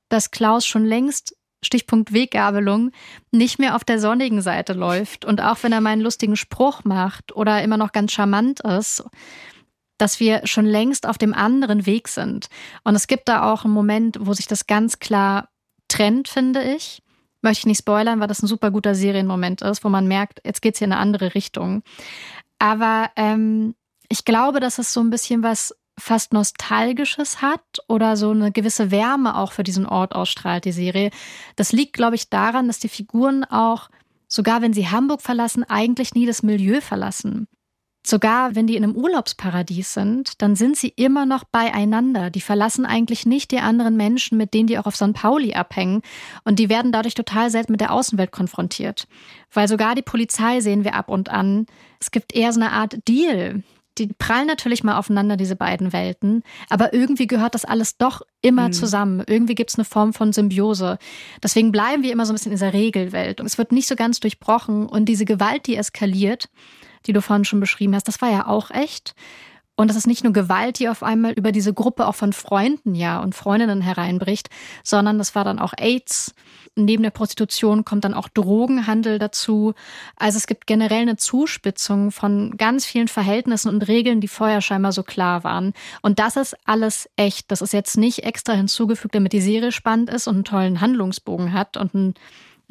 dass 0.08 0.30
Klaus 0.30 0.64
schon 0.64 0.86
längst 0.86 1.36
Stichpunkt 1.62 2.14
Weggabelung, 2.14 2.92
nicht 3.32 3.58
mehr 3.58 3.76
auf 3.76 3.84
der 3.84 4.00
sonnigen 4.00 4.40
Seite 4.40 4.72
läuft. 4.72 5.26
Und 5.26 5.42
auch 5.42 5.62
wenn 5.62 5.72
er 5.72 5.82
mal 5.82 5.90
einen 5.90 6.00
lustigen 6.00 6.36
Spruch 6.36 6.82
macht 6.84 7.36
oder 7.36 7.62
immer 7.62 7.76
noch 7.76 7.92
ganz 7.92 8.12
charmant 8.12 8.60
ist, 8.60 9.04
dass 10.00 10.20
wir 10.20 10.46
schon 10.46 10.64
längst 10.64 11.06
auf 11.06 11.18
dem 11.18 11.34
anderen 11.34 11.84
Weg 11.84 12.08
sind. 12.08 12.48
Und 12.84 12.94
es 12.94 13.06
gibt 13.06 13.28
da 13.28 13.52
auch 13.52 13.64
einen 13.64 13.74
Moment, 13.74 14.18
wo 14.20 14.32
sich 14.32 14.46
das 14.46 14.66
ganz 14.66 14.98
klar 14.98 15.48
trennt, 15.88 16.28
finde 16.28 16.62
ich. 16.62 17.02
Möchte 17.42 17.60
ich 17.60 17.66
nicht 17.66 17.78
spoilern, 17.78 18.20
weil 18.20 18.28
das 18.28 18.42
ein 18.42 18.46
super 18.46 18.70
guter 18.70 18.94
Serienmoment 18.94 19.62
ist, 19.62 19.84
wo 19.84 19.88
man 19.88 20.06
merkt, 20.06 20.40
jetzt 20.44 20.62
geht 20.62 20.74
es 20.74 20.78
hier 20.78 20.86
in 20.86 20.92
eine 20.92 21.00
andere 21.00 21.34
Richtung. 21.34 21.82
Aber 22.58 23.10
ähm, 23.16 23.74
ich 24.08 24.24
glaube, 24.24 24.60
dass 24.60 24.78
es 24.78 24.92
so 24.92 25.00
ein 25.00 25.10
bisschen 25.10 25.42
was 25.42 25.74
fast 25.98 26.32
Nostalgisches 26.32 27.42
hat 27.42 27.62
oder 27.86 28.16
so 28.16 28.30
eine 28.30 28.52
gewisse 28.52 28.90
Wärme 28.90 29.36
auch 29.36 29.52
für 29.52 29.62
diesen 29.62 29.86
Ort 29.86 30.14
ausstrahlt, 30.14 30.64
die 30.64 30.72
Serie. 30.72 31.10
Das 31.56 31.72
liegt, 31.72 31.92
glaube 31.92 32.16
ich, 32.16 32.30
daran, 32.30 32.66
dass 32.66 32.78
die 32.78 32.88
Figuren 32.88 33.44
auch, 33.44 33.90
sogar 34.26 34.62
wenn 34.62 34.72
sie 34.72 34.88
Hamburg 34.88 35.20
verlassen, 35.20 35.64
eigentlich 35.64 36.14
nie 36.14 36.26
das 36.26 36.42
Milieu 36.42 36.80
verlassen. 36.80 37.46
Sogar 38.06 38.54
wenn 38.54 38.66
die 38.66 38.76
in 38.76 38.84
einem 38.84 38.96
Urlaubsparadies 38.96 39.92
sind, 39.92 40.40
dann 40.40 40.56
sind 40.56 40.76
sie 40.76 40.88
immer 40.96 41.26
noch 41.26 41.44
beieinander. 41.44 42.30
Die 42.30 42.40
verlassen 42.40 42.86
eigentlich 42.86 43.26
nicht 43.26 43.50
die 43.50 43.58
anderen 43.58 43.96
Menschen, 43.96 44.38
mit 44.38 44.54
denen 44.54 44.66
die 44.66 44.78
auch 44.78 44.86
auf 44.86 44.96
St. 44.96 45.12
Pauli 45.12 45.54
abhängen. 45.54 46.00
Und 46.44 46.58
die 46.58 46.70
werden 46.70 46.92
dadurch 46.92 47.14
total 47.14 47.50
selten 47.50 47.72
mit 47.72 47.80
der 47.80 47.92
Außenwelt 47.92 48.32
konfrontiert. 48.32 49.06
Weil 49.52 49.68
sogar 49.68 49.94
die 49.94 50.02
Polizei 50.02 50.60
sehen 50.60 50.84
wir 50.84 50.94
ab 50.94 51.08
und 51.08 51.28
an. 51.28 51.66
Es 52.00 52.10
gibt 52.10 52.34
eher 52.34 52.52
so 52.52 52.60
eine 52.60 52.72
Art 52.72 52.96
Deal 53.06 53.62
die 54.00 54.08
prallen 54.08 54.46
natürlich 54.46 54.82
mal 54.82 54.96
aufeinander, 54.96 55.36
diese 55.36 55.56
beiden 55.56 55.92
Welten, 55.92 56.42
aber 56.68 56.92
irgendwie 56.94 57.26
gehört 57.26 57.54
das 57.54 57.64
alles 57.64 57.98
doch 57.98 58.22
immer 58.40 58.68
mhm. 58.68 58.72
zusammen. 58.72 59.22
Irgendwie 59.26 59.54
gibt 59.54 59.70
es 59.70 59.78
eine 59.78 59.84
Form 59.84 60.12
von 60.12 60.32
Symbiose. 60.32 60.98
Deswegen 61.42 61.72
bleiben 61.72 62.02
wir 62.02 62.12
immer 62.12 62.24
so 62.24 62.32
ein 62.32 62.36
bisschen 62.36 62.52
in 62.52 62.56
dieser 62.56 62.72
Regelwelt 62.72 63.40
und 63.40 63.46
es 63.46 63.58
wird 63.58 63.72
nicht 63.72 63.86
so 63.88 63.96
ganz 63.96 64.20
durchbrochen 64.20 64.86
und 64.86 65.06
diese 65.06 65.24
Gewalt, 65.24 65.66
die 65.66 65.76
eskaliert, 65.76 66.48
die 67.06 67.12
du 67.12 67.22
vorhin 67.22 67.44
schon 67.44 67.60
beschrieben 67.60 67.94
hast, 67.94 68.08
das 68.08 68.20
war 68.20 68.30
ja 68.30 68.46
auch 68.46 68.70
echt. 68.70 69.14
Und 69.80 69.88
das 69.88 69.96
ist 69.96 70.06
nicht 70.06 70.24
nur 70.24 70.34
Gewalt, 70.34 70.78
die 70.78 70.90
auf 70.90 71.02
einmal 71.02 71.32
über 71.32 71.52
diese 71.52 71.72
Gruppe 71.72 72.06
auch 72.06 72.14
von 72.14 72.34
Freunden 72.34 72.94
ja 72.94 73.18
und 73.18 73.34
Freundinnen 73.34 73.80
hereinbricht, 73.80 74.50
sondern 74.84 75.16
das 75.16 75.34
war 75.34 75.42
dann 75.42 75.58
auch 75.58 75.72
AIDS. 75.78 76.34
Neben 76.76 77.02
der 77.02 77.08
Prostitution 77.10 77.86
kommt 77.86 78.04
dann 78.04 78.12
auch 78.12 78.28
Drogenhandel 78.28 79.18
dazu. 79.18 79.72
Also 80.16 80.36
es 80.36 80.46
gibt 80.46 80.66
generell 80.66 81.00
eine 81.00 81.16
Zuspitzung 81.16 82.10
von 82.10 82.58
ganz 82.58 82.84
vielen 82.84 83.08
Verhältnissen 83.08 83.70
und 83.70 83.88
Regeln, 83.88 84.20
die 84.20 84.28
vorher 84.28 84.60
scheinbar 84.60 84.92
so 84.92 85.02
klar 85.02 85.44
waren. 85.44 85.72
Und 86.02 86.18
das 86.18 86.36
ist 86.36 86.54
alles 86.66 87.08
echt. 87.16 87.50
Das 87.50 87.62
ist 87.62 87.72
jetzt 87.72 87.96
nicht 87.96 88.24
extra 88.24 88.52
hinzugefügt, 88.52 89.14
damit 89.14 89.32
die 89.32 89.40
Serie 89.40 89.72
spannend 89.72 90.10
ist 90.10 90.28
und 90.28 90.34
einen 90.34 90.44
tollen 90.44 90.80
Handlungsbogen 90.82 91.54
hat 91.54 91.78
und 91.78 91.94
ein 91.94 92.14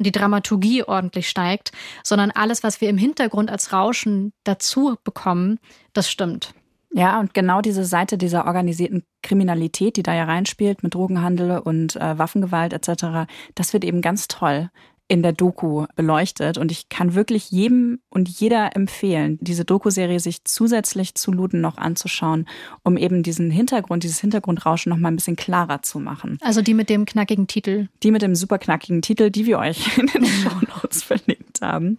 die 0.04 0.12
Dramaturgie 0.12 0.82
ordentlich 0.82 1.28
steigt, 1.28 1.72
sondern 2.02 2.30
alles, 2.30 2.62
was 2.62 2.80
wir 2.80 2.88
im 2.88 2.98
Hintergrund 2.98 3.50
als 3.50 3.72
Rauschen 3.72 4.32
dazu 4.44 4.96
bekommen, 5.04 5.58
das 5.92 6.10
stimmt. 6.10 6.54
Ja, 6.92 7.20
und 7.20 7.34
genau 7.34 7.60
diese 7.60 7.84
Seite 7.84 8.18
dieser 8.18 8.46
organisierten 8.46 9.04
Kriminalität, 9.22 9.96
die 9.96 10.02
da 10.02 10.12
ja 10.12 10.24
reinspielt 10.24 10.82
mit 10.82 10.94
Drogenhandel 10.94 11.58
und 11.58 11.94
äh, 11.94 12.18
Waffengewalt 12.18 12.72
etc., 12.72 13.30
das 13.54 13.72
wird 13.72 13.84
eben 13.84 14.00
ganz 14.00 14.26
toll 14.26 14.70
in 15.10 15.24
der 15.24 15.32
Doku 15.32 15.86
beleuchtet. 15.96 16.56
Und 16.56 16.70
ich 16.70 16.88
kann 16.88 17.16
wirklich 17.16 17.50
jedem 17.50 17.98
und 18.10 18.28
jeder 18.28 18.76
empfehlen, 18.76 19.38
diese 19.40 19.64
Doku-Serie 19.64 20.20
sich 20.20 20.44
zusätzlich 20.44 21.16
zu 21.16 21.32
Luden 21.32 21.60
noch 21.60 21.78
anzuschauen, 21.78 22.46
um 22.84 22.96
eben 22.96 23.24
diesen 23.24 23.50
Hintergrund, 23.50 24.04
dieses 24.04 24.20
Hintergrundrauschen 24.20 24.88
noch 24.88 24.98
mal 24.98 25.08
ein 25.08 25.16
bisschen 25.16 25.34
klarer 25.34 25.82
zu 25.82 25.98
machen. 25.98 26.38
Also 26.42 26.62
die 26.62 26.74
mit 26.74 26.88
dem 26.88 27.06
knackigen 27.06 27.48
Titel. 27.48 27.88
Die 28.04 28.12
mit 28.12 28.22
dem 28.22 28.36
super 28.36 28.58
knackigen 28.58 29.02
Titel, 29.02 29.30
die 29.30 29.46
wir 29.46 29.58
euch 29.58 29.98
in 29.98 30.06
den 30.06 30.24
Show 30.24 30.60
Notes 30.76 31.02
verlinkt 31.02 31.60
haben. 31.60 31.98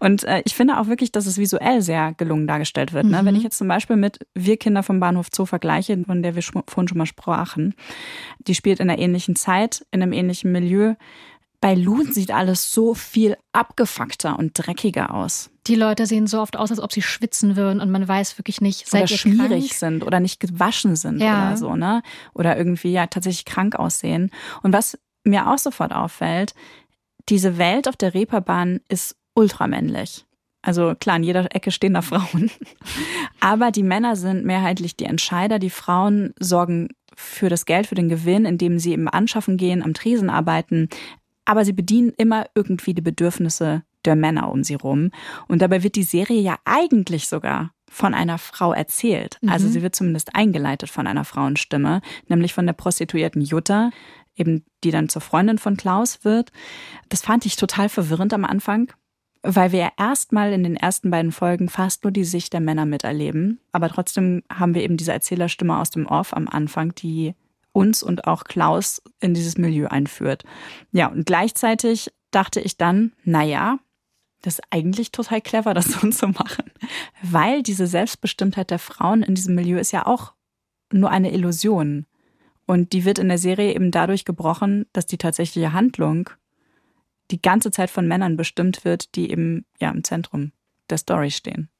Und 0.00 0.24
äh, 0.24 0.42
ich 0.44 0.54
finde 0.54 0.78
auch 0.78 0.88
wirklich, 0.88 1.10
dass 1.10 1.24
es 1.24 1.38
visuell 1.38 1.80
sehr 1.80 2.12
gelungen 2.18 2.46
dargestellt 2.46 2.92
wird. 2.92 3.06
Ne? 3.06 3.22
Mhm. 3.22 3.26
Wenn 3.26 3.36
ich 3.36 3.44
jetzt 3.44 3.56
zum 3.56 3.68
Beispiel 3.68 3.96
mit 3.96 4.18
Wir 4.34 4.58
Kinder 4.58 4.82
vom 4.82 5.00
Bahnhof 5.00 5.28
Zoo 5.34 5.46
vergleiche, 5.46 5.96
von 6.04 6.22
der 6.22 6.34
wir 6.34 6.42
vorhin 6.42 6.88
schon 6.88 6.98
mal 6.98 7.06
sprachen, 7.06 7.74
die 8.46 8.54
spielt 8.54 8.78
in 8.78 8.90
einer 8.90 8.98
ähnlichen 8.98 9.36
Zeit, 9.36 9.86
in 9.90 10.02
einem 10.02 10.12
ähnlichen 10.12 10.52
Milieu 10.52 10.96
bei 11.62 11.74
Loon 11.76 12.12
sieht 12.12 12.32
alles 12.32 12.72
so 12.72 12.92
viel 12.92 13.36
abgefuckter 13.52 14.36
und 14.36 14.50
dreckiger 14.54 15.14
aus. 15.14 15.48
Die 15.68 15.76
Leute 15.76 16.06
sehen 16.06 16.26
so 16.26 16.40
oft 16.40 16.56
aus, 16.56 16.72
als 16.72 16.80
ob 16.80 16.92
sie 16.92 17.02
schwitzen 17.02 17.54
würden 17.54 17.80
und 17.80 17.88
man 17.88 18.06
weiß 18.06 18.36
wirklich 18.36 18.60
nicht, 18.60 18.88
seid 18.88 19.02
oder 19.02 19.16
schmierig 19.16 19.68
krank? 19.68 19.78
sind 19.78 20.02
oder 20.04 20.18
nicht 20.18 20.40
gewaschen 20.40 20.96
sind 20.96 21.20
ja. 21.20 21.46
oder 21.46 21.56
so, 21.56 21.76
ne? 21.76 22.02
Oder 22.34 22.56
irgendwie 22.56 22.90
ja 22.90 23.06
tatsächlich 23.06 23.44
krank 23.44 23.76
aussehen. 23.76 24.32
Und 24.64 24.72
was 24.72 24.98
mir 25.22 25.48
auch 25.48 25.58
sofort 25.58 25.92
auffällt, 25.92 26.52
diese 27.28 27.58
Welt 27.58 27.86
auf 27.86 27.94
der 27.94 28.12
Reeperbahn 28.12 28.80
ist 28.88 29.14
ultramännlich. 29.34 30.26
Also 30.62 30.96
klar, 30.98 31.16
in 31.16 31.22
jeder 31.22 31.54
Ecke 31.54 31.70
stehen 31.70 31.94
da 31.94 32.02
Frauen. 32.02 32.50
Aber 33.38 33.70
die 33.70 33.84
Männer 33.84 34.16
sind 34.16 34.44
mehrheitlich 34.44 34.96
die 34.96 35.04
Entscheider. 35.04 35.60
Die 35.60 35.70
Frauen 35.70 36.34
sorgen 36.40 36.88
für 37.14 37.48
das 37.48 37.66
Geld, 37.66 37.86
für 37.86 37.94
den 37.94 38.08
Gewinn, 38.08 38.46
indem 38.46 38.80
sie 38.80 38.92
eben 38.92 39.08
anschaffen 39.08 39.56
gehen, 39.56 39.82
am 39.82 39.94
Tresen 39.94 40.30
arbeiten, 40.30 40.88
aber 41.44 41.64
sie 41.64 41.72
bedienen 41.72 42.12
immer 42.16 42.46
irgendwie 42.54 42.94
die 42.94 43.02
Bedürfnisse 43.02 43.82
der 44.04 44.16
Männer 44.16 44.50
um 44.50 44.64
sie 44.64 44.74
rum. 44.74 45.10
Und 45.48 45.62
dabei 45.62 45.82
wird 45.82 45.96
die 45.96 46.02
Serie 46.02 46.40
ja 46.40 46.56
eigentlich 46.64 47.28
sogar 47.28 47.72
von 47.88 48.14
einer 48.14 48.38
Frau 48.38 48.72
erzählt. 48.72 49.36
Also 49.42 49.46
mhm. 49.46 49.52
Also 49.52 49.68
sie 49.68 49.82
wird 49.82 49.94
zumindest 49.94 50.34
eingeleitet 50.34 50.88
von 50.88 51.06
einer 51.06 51.24
Frauenstimme, 51.24 52.00
nämlich 52.26 52.54
von 52.54 52.66
der 52.66 52.72
Prostituierten 52.72 53.42
Jutta, 53.42 53.90
eben 54.34 54.64
die 54.82 54.90
dann 54.90 55.08
zur 55.08 55.22
Freundin 55.22 55.58
von 55.58 55.76
Klaus 55.76 56.24
wird. 56.24 56.52
Das 57.10 57.20
fand 57.20 57.46
ich 57.46 57.56
total 57.56 57.88
verwirrend 57.88 58.32
am 58.32 58.44
Anfang, 58.44 58.92
weil 59.42 59.72
wir 59.72 59.78
ja 59.78 59.92
erstmal 59.98 60.52
in 60.52 60.62
den 60.62 60.76
ersten 60.76 61.10
beiden 61.10 61.32
Folgen 61.32 61.68
fast 61.68 62.04
nur 62.04 62.12
die 62.12 62.24
Sicht 62.24 62.52
der 62.54 62.60
Männer 62.60 62.86
miterleben. 62.86 63.60
Aber 63.72 63.88
trotzdem 63.88 64.42
haben 64.50 64.74
wir 64.74 64.82
eben 64.82 64.96
diese 64.96 65.12
Erzählerstimme 65.12 65.78
aus 65.78 65.90
dem 65.90 66.06
Off 66.06 66.32
am 66.32 66.48
Anfang, 66.48 66.94
die 66.94 67.34
uns 67.72 68.02
und 68.02 68.26
auch 68.26 68.44
Klaus 68.44 69.02
in 69.20 69.34
dieses 69.34 69.58
Milieu 69.58 69.88
einführt. 69.88 70.44
Ja, 70.92 71.08
und 71.08 71.26
gleichzeitig 71.26 72.10
dachte 72.30 72.60
ich 72.60 72.76
dann, 72.76 73.12
naja, 73.24 73.78
das 74.42 74.58
ist 74.58 74.64
eigentlich 74.70 75.12
total 75.12 75.40
clever, 75.40 75.74
das 75.74 75.86
so 76.00 76.08
zu 76.10 76.28
machen. 76.28 76.70
Weil 77.22 77.62
diese 77.62 77.86
Selbstbestimmtheit 77.86 78.70
der 78.70 78.78
Frauen 78.78 79.22
in 79.22 79.34
diesem 79.34 79.54
Milieu 79.54 79.78
ist 79.78 79.92
ja 79.92 80.06
auch 80.06 80.32
nur 80.92 81.10
eine 81.10 81.32
Illusion. 81.32 82.06
Und 82.66 82.92
die 82.92 83.04
wird 83.04 83.18
in 83.18 83.28
der 83.28 83.38
Serie 83.38 83.74
eben 83.74 83.90
dadurch 83.90 84.24
gebrochen, 84.24 84.86
dass 84.92 85.06
die 85.06 85.18
tatsächliche 85.18 85.72
Handlung 85.72 86.30
die 87.30 87.40
ganze 87.40 87.70
Zeit 87.70 87.90
von 87.90 88.06
Männern 88.06 88.36
bestimmt 88.36 88.84
wird, 88.84 89.14
die 89.14 89.30
eben 89.30 89.64
ja 89.80 89.90
im 89.90 90.04
Zentrum 90.04 90.52
der 90.90 90.98
Story 90.98 91.30
stehen. 91.30 91.70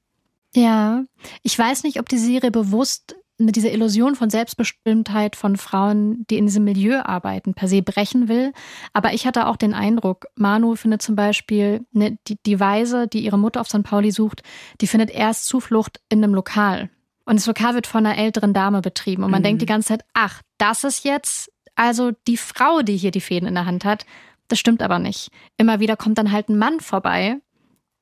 Ja, 0.55 1.03
ich 1.41 1.57
weiß 1.57 1.83
nicht, 1.83 1.99
ob 1.99 2.09
die 2.09 2.17
Serie 2.17 2.51
bewusst 2.51 3.15
mit 3.37 3.55
dieser 3.55 3.71
Illusion 3.71 4.15
von 4.15 4.29
Selbstbestimmtheit 4.29 5.35
von 5.35 5.57
Frauen, 5.57 6.25
die 6.29 6.37
in 6.37 6.45
diesem 6.45 6.63
Milieu 6.63 7.01
arbeiten, 7.01 7.53
per 7.53 7.67
se 7.67 7.81
brechen 7.81 8.27
will. 8.27 8.53
Aber 8.93 9.13
ich 9.13 9.25
hatte 9.25 9.47
auch 9.47 9.57
den 9.57 9.73
Eindruck, 9.73 10.27
Manu 10.35 10.75
findet 10.75 11.01
zum 11.01 11.15
Beispiel 11.15 11.85
ne, 11.91 12.17
die, 12.27 12.37
die 12.45 12.59
Weise, 12.59 13.07
die 13.07 13.23
ihre 13.23 13.39
Mutter 13.39 13.61
auf 13.61 13.67
St. 13.67 13.83
Pauli 13.83 14.11
sucht, 14.11 14.43
die 14.81 14.87
findet 14.87 15.09
erst 15.09 15.45
Zuflucht 15.47 15.99
in 16.09 16.23
einem 16.23 16.35
Lokal. 16.35 16.89
Und 17.25 17.37
das 17.37 17.47
Lokal 17.47 17.73
wird 17.73 17.87
von 17.87 18.05
einer 18.05 18.17
älteren 18.17 18.53
Dame 18.53 18.81
betrieben. 18.81 19.23
Und 19.23 19.31
man 19.31 19.41
mhm. 19.41 19.45
denkt 19.45 19.61
die 19.61 19.67
ganze 19.67 19.89
Zeit, 19.89 20.05
ach, 20.13 20.41
das 20.57 20.83
ist 20.83 21.03
jetzt 21.03 21.51
also 21.75 22.11
die 22.27 22.37
Frau, 22.37 22.81
die 22.81 22.97
hier 22.97 23.11
die 23.11 23.21
Fäden 23.21 23.47
in 23.47 23.55
der 23.55 23.65
Hand 23.65 23.85
hat. 23.85 24.05
Das 24.47 24.59
stimmt 24.59 24.81
aber 24.81 24.99
nicht. 24.99 25.29
Immer 25.57 25.79
wieder 25.79 25.97
kommt 25.97 26.17
dann 26.17 26.31
halt 26.31 26.49
ein 26.49 26.57
Mann 26.57 26.79
vorbei 26.79 27.37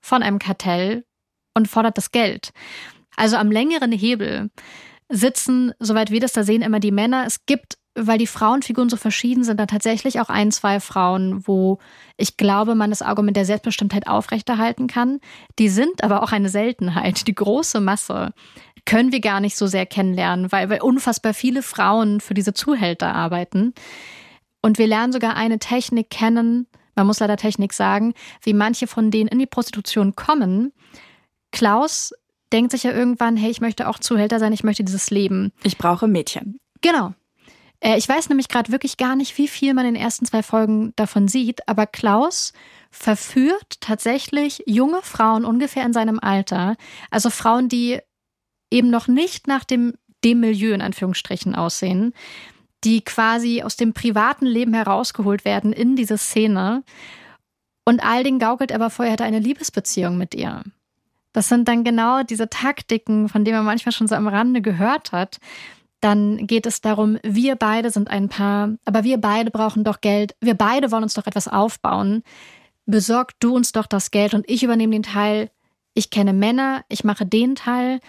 von 0.01 0.23
einem 0.23 0.39
Kartell 0.39 1.05
und 1.53 1.67
fordert 1.67 1.97
das 1.97 2.11
Geld. 2.11 2.51
Also 3.15 3.37
am 3.37 3.51
längeren 3.51 3.91
Hebel 3.91 4.49
sitzen, 5.11 5.73
soweit 5.79 6.11
wir 6.11 6.19
das 6.19 6.33
da 6.33 6.43
sehen, 6.43 6.61
immer 6.61 6.79
die 6.79 6.91
Männer. 6.91 7.25
Es 7.25 7.45
gibt, 7.45 7.77
weil 7.95 8.17
die 8.17 8.27
Frauenfiguren 8.27 8.89
so 8.89 8.97
verschieden 8.97 9.43
sind, 9.43 9.59
dann 9.59 9.67
tatsächlich 9.67 10.19
auch 10.19 10.29
ein, 10.29 10.51
zwei 10.51 10.79
Frauen, 10.79 11.45
wo 11.47 11.79
ich 12.17 12.37
glaube, 12.37 12.75
man 12.75 12.89
das 12.89 13.01
Argument 13.01 13.37
der 13.37 13.45
Selbstbestimmtheit 13.45 14.07
aufrechterhalten 14.07 14.87
kann. 14.87 15.19
Die 15.59 15.69
sind 15.69 16.03
aber 16.03 16.23
auch 16.23 16.31
eine 16.31 16.49
Seltenheit. 16.49 17.27
Die 17.27 17.35
große 17.35 17.79
Masse 17.79 18.33
können 18.85 19.11
wir 19.11 19.21
gar 19.21 19.39
nicht 19.39 19.57
so 19.57 19.67
sehr 19.67 19.85
kennenlernen, 19.85 20.51
weil, 20.51 20.69
weil 20.69 20.81
unfassbar 20.81 21.33
viele 21.33 21.61
Frauen 21.61 22.19
für 22.19 22.33
diese 22.33 22.53
Zuhälter 22.53 23.13
arbeiten. 23.13 23.73
Und 24.61 24.77
wir 24.77 24.87
lernen 24.87 25.13
sogar 25.13 25.35
eine 25.35 25.59
Technik 25.59 26.09
kennen, 26.09 26.67
man 26.95 27.07
muss 27.07 27.19
leider 27.19 27.37
Technik 27.37 27.73
sagen, 27.73 28.13
wie 28.43 28.53
manche 28.53 28.85
von 28.85 29.11
denen 29.11 29.29
in 29.29 29.39
die 29.39 29.47
Prostitution 29.47 30.15
kommen. 30.15 30.73
Klaus 31.51 32.13
denkt 32.51 32.71
sich 32.71 32.83
ja 32.83 32.91
irgendwann, 32.91 33.37
hey, 33.37 33.49
ich 33.49 33.61
möchte 33.61 33.87
auch 33.87 33.99
Zuhälter 33.99 34.39
sein, 34.39 34.53
ich 34.53 34.63
möchte 34.63 34.83
dieses 34.83 35.09
Leben. 35.09 35.51
Ich 35.63 35.77
brauche 35.77 36.07
Mädchen. 36.07 36.57
Genau. 36.81 37.13
Äh, 37.79 37.97
ich 37.97 38.07
weiß 38.07 38.29
nämlich 38.29 38.47
gerade 38.47 38.71
wirklich 38.71 38.97
gar 38.97 39.15
nicht, 39.15 39.37
wie 39.37 39.47
viel 39.47 39.73
man 39.73 39.85
in 39.85 39.95
den 39.95 40.03
ersten 40.03 40.25
zwei 40.25 40.43
Folgen 40.43 40.93
davon 40.95 41.27
sieht, 41.27 41.67
aber 41.67 41.85
Klaus 41.87 42.53
verführt 42.91 43.79
tatsächlich 43.81 44.63
junge 44.65 45.01
Frauen 45.01 45.45
ungefähr 45.45 45.85
in 45.85 45.93
seinem 45.93 46.19
Alter, 46.19 46.75
also 47.09 47.29
Frauen, 47.29 47.69
die 47.69 47.99
eben 48.69 48.89
noch 48.89 49.07
nicht 49.07 49.47
nach 49.47 49.63
dem, 49.63 49.93
dem 50.23 50.39
Milieu 50.39 50.73
in 50.73 50.81
Anführungsstrichen 50.81 51.55
aussehen, 51.55 52.13
die 52.83 53.01
quasi 53.01 53.61
aus 53.61 53.75
dem 53.75 53.93
privaten 53.93 54.45
Leben 54.45 54.73
herausgeholt 54.73 55.45
werden 55.45 55.71
in 55.73 55.95
diese 55.95 56.17
Szene. 56.17 56.83
Und 57.85 58.03
all 58.03 58.23
den 58.23 58.39
gaukelt 58.39 58.71
er 58.71 58.75
aber 58.75 58.89
vorher, 58.89 59.13
hätte 59.13 59.23
eine 59.23 59.39
Liebesbeziehung 59.39 60.17
mit 60.17 60.35
ihr. 60.35 60.63
Das 61.33 61.49
sind 61.49 61.67
dann 61.67 61.83
genau 61.83 62.23
diese 62.23 62.49
Taktiken, 62.49 63.29
von 63.29 63.45
denen 63.45 63.57
man 63.57 63.65
manchmal 63.65 63.93
schon 63.93 64.07
so 64.07 64.15
am 64.15 64.27
Rande 64.27 64.61
gehört 64.61 65.11
hat. 65.11 65.39
Dann 66.01 66.47
geht 66.47 66.65
es 66.65 66.81
darum, 66.81 67.19
wir 67.23 67.55
beide 67.55 67.91
sind 67.91 68.09
ein 68.09 68.27
Paar, 68.27 68.71
aber 68.85 69.03
wir 69.03 69.19
beide 69.19 69.51
brauchen 69.51 69.83
doch 69.83 70.01
Geld. 70.01 70.35
Wir 70.41 70.55
beide 70.55 70.91
wollen 70.91 71.03
uns 71.03 71.13
doch 71.13 71.27
etwas 71.27 71.47
aufbauen. 71.47 72.23
Besorg 72.85 73.39
du 73.39 73.55
uns 73.55 73.71
doch 73.71 73.85
das 73.85 74.11
Geld 74.11 74.33
und 74.33 74.49
ich 74.49 74.63
übernehme 74.63 74.93
den 74.93 75.03
Teil. 75.03 75.51
Ich 75.93 76.09
kenne 76.09 76.33
Männer, 76.33 76.83
ich 76.89 77.03
mache 77.03 77.25
den 77.25 77.55
Teil 77.55 77.99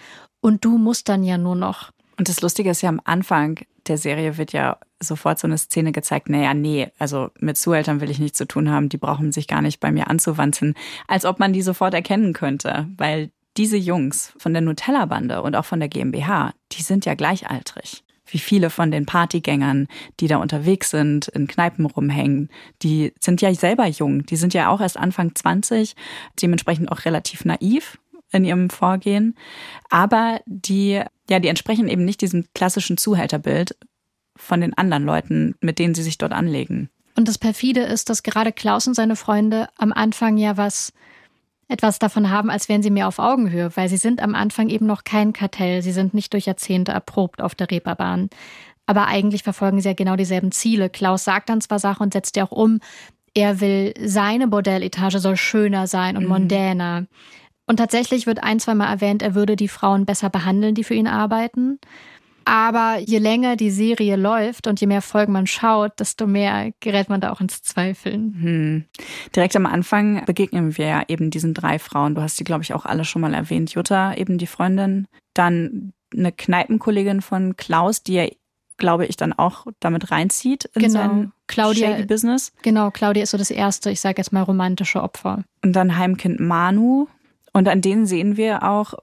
und 0.41 0.65
du 0.65 0.77
musst 0.77 1.07
dann 1.07 1.23
ja 1.23 1.37
nur 1.37 1.55
noch. 1.55 1.91
Und 2.17 2.29
das 2.29 2.41
Lustige 2.41 2.71
ist 2.71 2.81
ja 2.81 2.89
am 2.89 3.01
Anfang 3.03 3.59
der 3.87 3.97
Serie 3.97 4.37
wird 4.37 4.53
ja 4.53 4.77
sofort 5.03 5.39
so 5.39 5.47
eine 5.47 5.57
Szene 5.57 5.91
gezeigt, 5.91 6.29
naja, 6.29 6.53
nee, 6.53 6.89
also 6.99 7.29
mit 7.39 7.57
Zuhältern 7.57 8.01
will 8.01 8.09
ich 8.09 8.19
nichts 8.19 8.37
zu 8.37 8.47
tun 8.47 8.69
haben, 8.69 8.89
die 8.89 8.97
brauchen 8.97 9.31
sich 9.31 9.47
gar 9.47 9.61
nicht 9.61 9.79
bei 9.79 9.91
mir 9.91 10.09
anzuwanzen, 10.09 10.75
als 11.07 11.25
ob 11.25 11.39
man 11.39 11.53
die 11.53 11.61
sofort 11.61 11.93
erkennen 11.93 12.33
könnte, 12.33 12.87
weil 12.97 13.31
diese 13.57 13.77
Jungs 13.77 14.33
von 14.37 14.53
der 14.53 14.61
Nutella-Bande 14.61 15.41
und 15.41 15.55
auch 15.55 15.65
von 15.65 15.79
der 15.79 15.89
GmbH, 15.89 16.53
die 16.71 16.81
sind 16.81 17.05
ja 17.05 17.13
gleichaltrig. 17.13 18.03
Wie 18.25 18.39
viele 18.39 18.69
von 18.69 18.89
den 18.89 19.05
Partygängern, 19.05 19.87
die 20.19 20.27
da 20.27 20.37
unterwegs 20.37 20.89
sind, 20.89 21.27
in 21.27 21.47
Kneipen 21.47 21.85
rumhängen, 21.85 22.49
die 22.81 23.13
sind 23.19 23.41
ja 23.41 23.53
selber 23.53 23.85
jung. 23.87 24.25
Die 24.25 24.37
sind 24.37 24.53
ja 24.53 24.69
auch 24.69 24.81
erst 24.81 24.97
Anfang 24.97 25.35
20, 25.35 25.95
dementsprechend 26.41 26.91
auch 26.91 27.05
relativ 27.05 27.45
naiv 27.45 27.99
in 28.31 28.45
ihrem 28.45 28.69
Vorgehen. 28.69 29.35
Aber 29.89 30.41
die, 30.45 31.01
ja, 31.29 31.39
die 31.39 31.47
entsprechen 31.47 31.87
eben 31.87 32.05
nicht 32.05 32.21
diesem 32.21 32.45
klassischen 32.55 32.97
Zuhälterbild 32.97 33.77
von 34.35 34.61
den 34.61 34.73
anderen 34.73 35.03
Leuten, 35.03 35.55
mit 35.61 35.79
denen 35.79 35.95
sie 35.95 36.03
sich 36.03 36.17
dort 36.17 36.33
anlegen. 36.33 36.89
Und 37.15 37.27
das 37.27 37.37
perfide 37.37 37.81
ist, 37.81 38.09
dass 38.09 38.23
gerade 38.23 38.51
Klaus 38.51 38.87
und 38.87 38.95
seine 38.95 39.15
Freunde 39.15 39.67
am 39.77 39.93
Anfang 39.93 40.37
ja 40.37 40.57
was 40.57 40.93
etwas 41.67 41.99
davon 41.99 42.29
haben, 42.29 42.49
als 42.49 42.69
wären 42.69 42.83
sie 42.83 42.89
mehr 42.89 43.07
auf 43.07 43.19
Augenhöhe, 43.19 43.71
weil 43.75 43.89
sie 43.89 43.97
sind 43.97 44.21
am 44.21 44.35
Anfang 44.35 44.69
eben 44.69 44.85
noch 44.85 45.03
kein 45.03 45.33
Kartell, 45.33 45.81
sie 45.81 45.91
sind 45.91 46.13
nicht 46.13 46.33
durch 46.33 46.45
Jahrzehnte 46.45 46.91
erprobt 46.91 47.41
auf 47.41 47.55
der 47.55 47.71
Reeperbahn. 47.71 48.29
Aber 48.85 49.07
eigentlich 49.07 49.43
verfolgen 49.43 49.79
sie 49.79 49.89
ja 49.89 49.93
genau 49.93 50.15
dieselben 50.15 50.51
Ziele. 50.51 50.89
Klaus 50.89 51.23
sagt 51.23 51.49
dann 51.49 51.61
zwar 51.61 51.79
Sachen 51.79 52.03
und 52.03 52.13
setzt 52.13 52.35
ja 52.35 52.45
auch 52.45 52.51
um, 52.51 52.79
er 53.33 53.61
will, 53.61 53.93
seine 54.03 54.47
Bordelletage 54.47 55.19
soll 55.19 55.37
schöner 55.37 55.87
sein 55.87 56.17
und 56.17 56.23
mhm. 56.23 56.29
mondäner. 56.29 57.05
Und 57.65 57.77
tatsächlich 57.77 58.27
wird 58.27 58.43
ein, 58.43 58.59
zweimal 58.59 58.89
erwähnt, 58.89 59.21
er 59.21 59.35
würde 59.35 59.55
die 59.55 59.69
Frauen 59.69 60.05
besser 60.05 60.29
behandeln, 60.29 60.75
die 60.75 60.83
für 60.83 60.93
ihn 60.93 61.07
arbeiten. 61.07 61.79
Aber 62.45 62.97
je 62.99 63.17
länger 63.19 63.55
die 63.55 63.71
Serie 63.71 64.15
läuft 64.15 64.67
und 64.67 64.81
je 64.81 64.87
mehr 64.87 65.01
Folgen 65.01 65.33
man 65.33 65.47
schaut, 65.47 65.99
desto 65.99 66.27
mehr 66.27 66.71
gerät 66.79 67.09
man 67.09 67.21
da 67.21 67.31
auch 67.31 67.41
ins 67.41 67.61
Zweifeln. 67.61 68.35
Hm. 68.39 68.85
Direkt 69.35 69.55
am 69.55 69.65
Anfang 69.65 70.25
begegnen 70.25 70.77
wir 70.77 70.85
ja 70.85 71.03
eben 71.07 71.29
diesen 71.29 71.53
drei 71.53 71.79
Frauen. 71.79 72.15
Du 72.15 72.21
hast 72.21 72.39
die, 72.39 72.43
glaube 72.43 72.63
ich, 72.63 72.73
auch 72.73 72.85
alle 72.85 73.05
schon 73.05 73.21
mal 73.21 73.33
erwähnt. 73.33 73.73
Jutta, 73.73 74.13
eben 74.15 74.37
die 74.37 74.47
Freundin. 74.47 75.07
Dann 75.33 75.93
eine 76.15 76.31
Kneipenkollegin 76.31 77.21
von 77.21 77.55
Klaus, 77.57 78.03
die 78.03 78.13
ja, 78.13 78.27
glaube 78.77 79.05
ich, 79.05 79.17
dann 79.17 79.33
auch 79.33 79.65
damit 79.79 80.11
reinzieht 80.11 80.65
in 80.75 80.83
genau. 80.83 80.93
sein 80.93 81.31
Claudia, 81.47 82.01
Business. 82.05 82.51
Genau, 82.61 82.91
Claudia 82.91 83.23
ist 83.23 83.31
so 83.31 83.37
das 83.37 83.51
erste, 83.51 83.89
ich 83.91 84.01
sage 84.01 84.17
jetzt 84.17 84.31
mal, 84.31 84.41
romantische 84.41 85.01
Opfer. 85.01 85.43
Und 85.63 85.73
dann 85.73 85.97
Heimkind 85.97 86.39
Manu, 86.39 87.07
und 87.53 87.67
an 87.67 87.81
denen 87.81 88.05
sehen 88.05 88.35
wir 88.35 88.63
auch, 88.63 88.95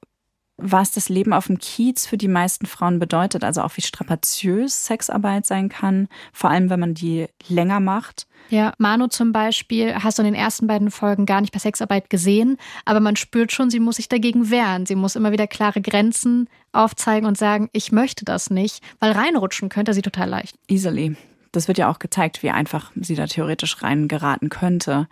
was 0.63 0.91
das 0.93 1.09
Leben 1.09 1.33
auf 1.33 1.47
dem 1.47 1.59
Kiez 1.59 2.07
für 2.07 2.17
die 2.17 2.29
meisten 2.29 2.67
Frauen 2.67 2.99
bedeutet. 2.99 3.45
Also 3.45 3.63
auch 3.63 3.77
wie 3.77 3.83
strapaziös 3.83 4.87
Sexarbeit 4.87 5.47
sein 5.47 5.69
kann, 5.69 6.09
vor 6.33 6.51
allem 6.51 6.71
wenn 6.71 6.81
man 6.81 6.95
die 6.95 7.27
länger 7.49 7.81
macht. 7.81 8.27
Ja, 8.49 8.73
Manu 8.79 9.07
zum 9.07 9.33
Beispiel 9.33 9.95
hast 9.95 10.19
du 10.19 10.23
in 10.23 10.27
den 10.27 10.35
ersten 10.35 10.67
beiden 10.67 10.91
Folgen 10.91 11.25
gar 11.25 11.41
nicht 11.41 11.53
bei 11.53 11.61
Sexarbeit 11.61 12.11
gesehen, 12.11 12.57
aber 12.85 12.99
man 12.99 13.15
spürt 13.15 13.53
schon, 13.53 13.71
sie 13.71 13.79
muss 13.79 13.97
sich 13.97 14.09
dagegen 14.09 14.51
wehren. 14.51 14.87
Sie 14.87 14.97
muss 14.97 15.15
immer 15.15 15.31
wieder 15.31 15.47
klare 15.47 15.81
Grenzen 15.81 16.49
aufzeigen 16.73 17.27
und 17.27 17.39
sagen, 17.39 17.69
ich 17.73 17.93
möchte 17.93 18.25
das 18.25 18.51
nicht, 18.51 18.83
weil 18.99 19.13
reinrutschen 19.13 19.69
könnte 19.69 19.95
sie 19.95 20.03
total 20.03 20.29
leicht. 20.29 20.57
Easily. 20.69 21.17
Das 21.53 21.67
wird 21.67 21.79
ja 21.79 21.91
auch 21.91 21.99
gezeigt, 21.99 22.43
wie 22.43 22.51
einfach 22.51 22.93
sie 22.95 23.17
da 23.17 23.27
theoretisch 23.27 23.83
reingeraten 23.83 24.51
könnte. 24.51 25.09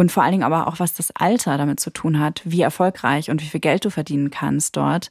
Und 0.00 0.10
vor 0.10 0.22
allen 0.22 0.32
Dingen 0.32 0.44
aber 0.44 0.66
auch, 0.66 0.80
was 0.80 0.94
das 0.94 1.10
Alter 1.10 1.58
damit 1.58 1.78
zu 1.78 1.90
tun 1.90 2.18
hat, 2.18 2.40
wie 2.46 2.62
erfolgreich 2.62 3.30
und 3.30 3.42
wie 3.42 3.46
viel 3.48 3.60
Geld 3.60 3.84
du 3.84 3.90
verdienen 3.90 4.30
kannst 4.30 4.78
dort 4.78 5.10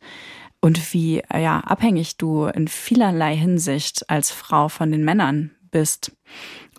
und 0.62 0.95
wie 0.95 1.21
ja, 1.32 1.60
abhängig 1.60 2.17
du 2.17 2.45
in 2.45 2.67
vielerlei 2.67 3.36
Hinsicht 3.36 4.10
als 4.10 4.32
Frau 4.32 4.67
von 4.67 4.91
den 4.91 5.06
Männern 5.06 5.52
bist. 5.69 6.12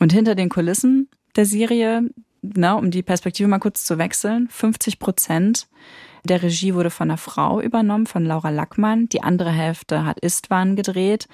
Und 0.01 0.13
hinter 0.13 0.35
den 0.35 0.49
Kulissen 0.49 1.09
der 1.37 1.47
Serie, 1.47 2.03
na, 2.43 2.73
um 2.73 2.91
die 2.91 3.05
Perspektive 3.05 3.49
mal 3.49 3.61
kurz 3.61 3.85
zu 3.85 3.97
wechseln, 3.97 4.49
50 4.49 4.99
Prozent 4.99 5.69
der 6.25 6.43
Regie 6.43 6.75
wurde 6.75 6.91
von 6.91 7.13
einer 7.13 7.17
Frau 7.17 7.61
übernommen, 7.61 8.09
von 8.09 8.25
Laura 8.25 8.51
Lackmann. 8.51 9.09
Die 9.09 9.23
andere 9.23 9.53
Hälfte 9.53 10.05
hat 10.05 10.19
Istvan 10.19 10.75
gedreht. 10.75 11.29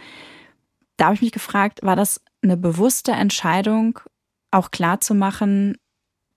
Da 0.99 1.07
habe 1.07 1.15
ich 1.15 1.23
mich 1.23 1.33
gefragt, 1.33 1.81
war 1.83 1.97
das 1.97 2.21
eine 2.43 2.59
bewusste 2.59 3.13
Entscheidung, 3.13 3.99
auch 4.51 4.71
klar 4.71 5.01
zu 5.01 5.15
machen, 5.15 5.79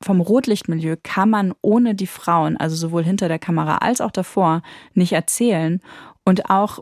vom 0.01 0.21
Rotlichtmilieu 0.21 0.95
kann 1.01 1.29
man 1.29 1.53
ohne 1.61 1.95
die 1.95 2.07
Frauen, 2.07 2.57
also 2.57 2.75
sowohl 2.75 3.03
hinter 3.03 3.27
der 3.27 3.39
Kamera 3.39 3.77
als 3.77 4.01
auch 4.01 4.11
davor, 4.11 4.61
nicht 4.93 5.11
erzählen. 5.11 5.81
Und 6.23 6.49
auch 6.49 6.79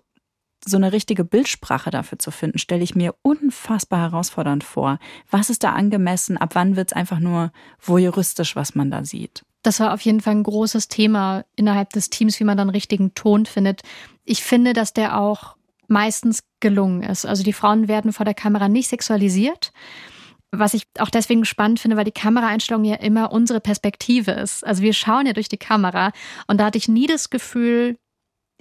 so 0.66 0.78
eine 0.78 0.92
richtige 0.92 1.24
Bildsprache 1.24 1.90
dafür 1.90 2.20
zu 2.20 2.32
finden, 2.32 2.60
stelle 2.60 2.84
ich 2.84 2.96
mir 2.96 3.16
unfassbar 3.22 4.00
herausfordernd 4.00 4.64
vor. 4.64 5.00
Was 5.30 5.50
ist 5.50 5.64
da 5.64 5.74
angemessen? 5.74 6.38
Ab 6.38 6.52
wann 6.54 6.76
wird 6.76 6.92
es 6.92 6.96
einfach 6.96 7.20
nur 7.20 7.52
voyeuristisch, 7.80 8.56
was 8.56 8.76
man 8.76 8.92
da 8.92 9.04
sieht? 9.04 9.44
Das 9.64 9.80
war 9.80 9.94
auf 9.94 10.02
jeden 10.02 10.22
Fall 10.22 10.36
ein 10.36 10.44
großes 10.44 10.88
Thema 10.88 11.44
innerhalb 11.56 11.92
des 11.92 12.10
Teams, 12.10 12.40
wie 12.40 12.44
man 12.44 12.58
dann 12.58 12.70
richtigen 12.70 13.14
Ton 13.16 13.46
findet. 13.46 13.82
Ich 14.24 14.44
finde, 14.44 14.74
dass 14.74 14.94
der 14.94 15.20
auch 15.20 15.56
meistens 15.88 16.44
gelungen 16.60 17.02
ist. 17.04 17.26
Also 17.26 17.44
die 17.44 17.54
Frauen 17.54 17.88
werden 17.88 18.14
vor 18.14 18.26
der 18.26 18.34
Kamera 18.34 18.68
nicht 18.70 18.90
sexualisiert. 18.90 19.72
Was 20.52 20.74
ich 20.74 20.84
auch 21.00 21.10
deswegen 21.10 21.44
spannend 21.46 21.80
finde, 21.80 21.98
weil 21.98 22.06
die 22.06 22.12
Kameraeinstellung 22.12 22.86
ja 22.86 22.96
immer 22.96 23.32
unsere 23.32 23.60
Perspektive 23.60 24.32
ist. 24.32 24.66
Also 24.66 24.82
wir 24.82 24.94
schauen 24.94 25.26
ja 25.26 25.34
durch 25.34 25.50
die 25.50 25.58
Kamera 25.58 26.12
und 26.48 26.60
da 26.60 26.66
hatte 26.66 26.78
ich 26.78 26.88
nie 26.88 27.06
das 27.06 27.30
Gefühl, 27.30 27.98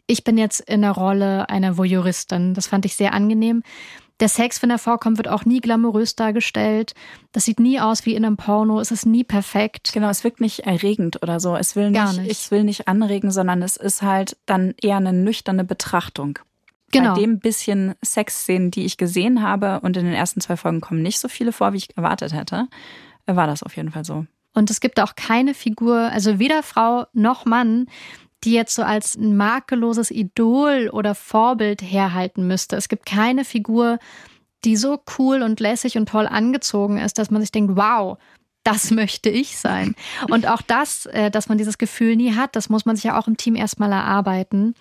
ich 0.06 0.24
bin 0.24 0.38
jetzt 0.38 0.60
in 0.60 0.82
der 0.82 0.92
Rolle 0.92 1.48
einer 1.48 1.76
Voyeuristin. 1.76 2.54
Das 2.54 2.66
fand 2.66 2.84
ich 2.84 2.96
sehr 2.96 3.12
angenehm. 3.12 3.62
Der 4.20 4.28
Sex, 4.28 4.62
wenn 4.62 4.70
er 4.70 4.78
vorkommt, 4.78 5.18
wird 5.18 5.28
auch 5.28 5.44
nie 5.44 5.60
glamourös 5.60 6.16
dargestellt. 6.16 6.94
Das 7.32 7.44
sieht 7.44 7.60
nie 7.60 7.80
aus 7.80 8.06
wie 8.06 8.14
in 8.14 8.24
einem 8.24 8.38
Porno. 8.38 8.80
Es 8.80 8.90
ist 8.90 9.04
nie 9.04 9.24
perfekt. 9.24 9.90
Genau, 9.92 10.08
es 10.08 10.24
wirkt 10.24 10.40
nicht 10.40 10.60
erregend 10.60 11.22
oder 11.22 11.38
so. 11.38 11.54
Es 11.54 11.76
will 11.76 11.90
nicht, 11.90 12.00
Gar 12.00 12.14
nicht. 12.14 12.30
ich 12.30 12.50
will 12.50 12.64
nicht 12.64 12.88
anregen, 12.88 13.30
sondern 13.30 13.60
es 13.62 13.76
ist 13.76 14.00
halt 14.00 14.38
dann 14.46 14.74
eher 14.80 14.96
eine 14.96 15.12
nüchterne 15.12 15.64
Betrachtung. 15.64 16.38
Genau. 16.92 17.14
Bei 17.14 17.20
dem 17.20 17.40
bisschen 17.40 17.94
Sexszenen, 18.04 18.70
die 18.70 18.84
ich 18.84 18.96
gesehen 18.96 19.42
habe, 19.42 19.80
und 19.80 19.96
in 19.96 20.04
den 20.04 20.14
ersten 20.14 20.40
zwei 20.40 20.56
Folgen 20.56 20.80
kommen 20.80 21.02
nicht 21.02 21.18
so 21.18 21.28
viele 21.28 21.52
vor, 21.52 21.72
wie 21.72 21.78
ich 21.78 21.96
erwartet 21.96 22.32
hätte, 22.32 22.68
war 23.26 23.46
das 23.46 23.62
auf 23.62 23.76
jeden 23.76 23.90
Fall 23.90 24.04
so. 24.04 24.26
Und 24.54 24.70
es 24.70 24.80
gibt 24.80 25.00
auch 25.00 25.16
keine 25.16 25.52
Figur, 25.52 25.98
also 26.12 26.38
weder 26.38 26.62
Frau 26.62 27.06
noch 27.12 27.44
Mann, 27.44 27.86
die 28.44 28.52
jetzt 28.52 28.74
so 28.74 28.82
als 28.82 29.16
ein 29.16 29.36
makelloses 29.36 30.10
Idol 30.10 30.88
oder 30.92 31.14
Vorbild 31.14 31.82
herhalten 31.82 32.46
müsste. 32.46 32.76
Es 32.76 32.88
gibt 32.88 33.04
keine 33.04 33.44
Figur, 33.44 33.98
die 34.64 34.76
so 34.76 35.02
cool 35.18 35.42
und 35.42 35.60
lässig 35.60 35.96
und 35.96 36.08
toll 36.08 36.26
angezogen 36.26 36.98
ist, 36.98 37.18
dass 37.18 37.30
man 37.30 37.40
sich 37.40 37.52
denkt, 37.52 37.76
wow, 37.76 38.18
das 38.64 38.90
möchte 38.92 39.30
ich 39.30 39.58
sein. 39.58 39.94
Und 40.30 40.46
auch 40.46 40.62
das, 40.62 41.06
äh, 41.06 41.30
dass 41.30 41.48
man 41.48 41.58
dieses 41.58 41.78
Gefühl 41.78 42.16
nie 42.16 42.34
hat, 42.34 42.56
das 42.56 42.68
muss 42.68 42.84
man 42.84 42.96
sich 42.96 43.04
ja 43.04 43.18
auch 43.18 43.28
im 43.28 43.36
Team 43.36 43.56
erstmal 43.56 43.92
erarbeiten. 43.92 44.74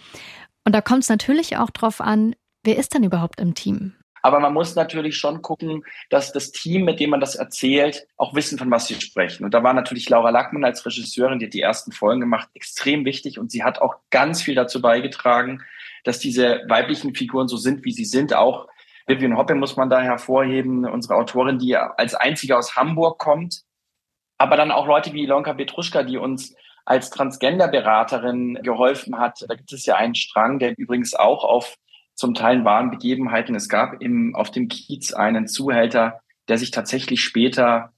Und 0.65 0.73
da 0.73 0.82
kommt 0.82 1.04
es 1.04 1.10
natürlich 1.10 1.58
auch 1.58 1.69
drauf 1.69 2.01
an, 2.01 2.36
wer 2.63 2.78
ist 2.78 2.93
denn 2.93 3.04
überhaupt 3.04 3.39
im 3.39 3.54
Team? 3.54 3.93
Aber 4.23 4.39
man 4.39 4.54
muss 4.54 4.73
natürlich 4.73 5.17
schon 5.17 5.43
gucken, 5.43 5.86
dass 6.10 6.34
das 6.34 6.51
Team, 6.51 6.84
mit 6.84 6.99
dem 6.99 7.12
man 7.12 7.19
das 7.19 7.36
erzählt, 7.36 8.08
auch 8.17 8.34
wissen, 8.34 8.58
von 8.58 8.71
was 8.71 8.88
sie 8.88 8.99
sprechen. 8.99 9.45
Und 9.45 9.54
da 9.54 9.62
war 9.62 9.73
natürlich 9.73 10.10
Laura 10.10 10.32
Lackmann 10.32 10.65
als 10.65 10.84
Regisseurin, 10.84 11.38
die 11.38 11.45
hat 11.45 11.54
die 11.54 11.62
ersten 11.62 11.91
Folgen 11.91 12.21
gemacht, 12.21 12.49
extrem 12.56 13.06
wichtig. 13.06 13.38
Und 13.38 13.51
sie 13.51 13.63
hat 13.63 13.80
auch 13.80 13.97
ganz 14.10 14.41
viel 14.41 14.56
dazu 14.56 14.82
beigetragen, 14.82 15.62
dass 16.06 16.17
diese 16.17 16.63
weiblichen 16.67 17.13
Figuren 17.13 17.47
so 17.47 17.58
sind, 17.58 17.86
wie 17.86 17.91
sie 17.91 18.06
sind. 18.06 18.34
Auch 18.34 18.67
Vivian 19.06 19.38
Hoppe 19.38 19.54
muss 19.54 19.78
man 19.78 19.91
da 19.91 20.01
hervorheben, 20.01 20.86
unsere 20.86 21.13
Autorin, 21.13 21.60
die 21.60 21.78
als 21.78 22.15
einzige 22.15 22.58
aus 22.58 22.75
Hamburg 22.75 23.19
kommt. 23.19 23.62
Aber 24.39 24.58
dann 24.58 24.71
auch 24.71 24.88
Leute 24.88 25.13
wie 25.13 25.21
Ilonka 25.21 25.54
Petruschka, 25.54 26.01
die 26.01 26.17
uns 26.17 26.56
als 26.86 27.10
Transgender-Beraterin 27.10 28.60
geholfen 28.62 29.17
hat. 29.19 29.43
Da 29.48 29.56
gibt 29.56 29.74
es 29.74 29.86
ja 29.86 29.95
einen 29.95 30.15
Strang, 30.15 30.60
der 30.60 30.78
übrigens 30.78 31.15
auch 31.15 31.43
auf 31.43 31.76
zum 32.13 32.34
Teil 32.34 32.63
wahren 32.63 32.91
Begebenheiten. 32.91 33.56
Es 33.56 33.67
gab 33.67 34.02
im, 34.02 34.36
auf 34.36 34.52
dem 34.52 34.69
Kiez 34.69 35.13
einen 35.13 35.48
Zuhälter, 35.48 36.21
der 36.48 36.58
sich 36.58 36.71
tatsächlich 36.71 37.21
später 37.21 37.91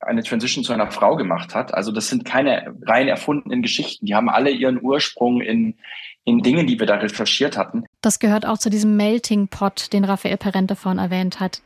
eine 0.00 0.22
Transition 0.22 0.64
zu 0.64 0.72
einer 0.72 0.90
Frau 0.90 1.16
gemacht 1.16 1.54
hat. 1.54 1.72
Also 1.72 1.90
das 1.90 2.08
sind 2.08 2.24
keine 2.24 2.74
rein 2.82 3.08
erfundenen 3.08 3.62
Geschichten. 3.62 4.06
Die 4.06 4.14
haben 4.14 4.28
alle 4.28 4.50
ihren 4.50 4.82
Ursprung 4.82 5.40
in, 5.40 5.76
in 6.24 6.40
Dingen, 6.40 6.66
die 6.66 6.78
wir 6.78 6.86
da 6.86 6.96
recherchiert 6.96 7.56
hatten. 7.56 7.84
Das 8.02 8.18
gehört 8.18 8.44
auch 8.44 8.58
zu 8.58 8.68
diesem 8.68 8.96
Melting 8.96 9.48
Pot, 9.48 9.92
den 9.92 10.04
Raphael 10.04 10.36
Perente 10.36 10.76
vorhin 10.76 10.98
erwähnt 10.98 11.40
hat, 11.40 11.62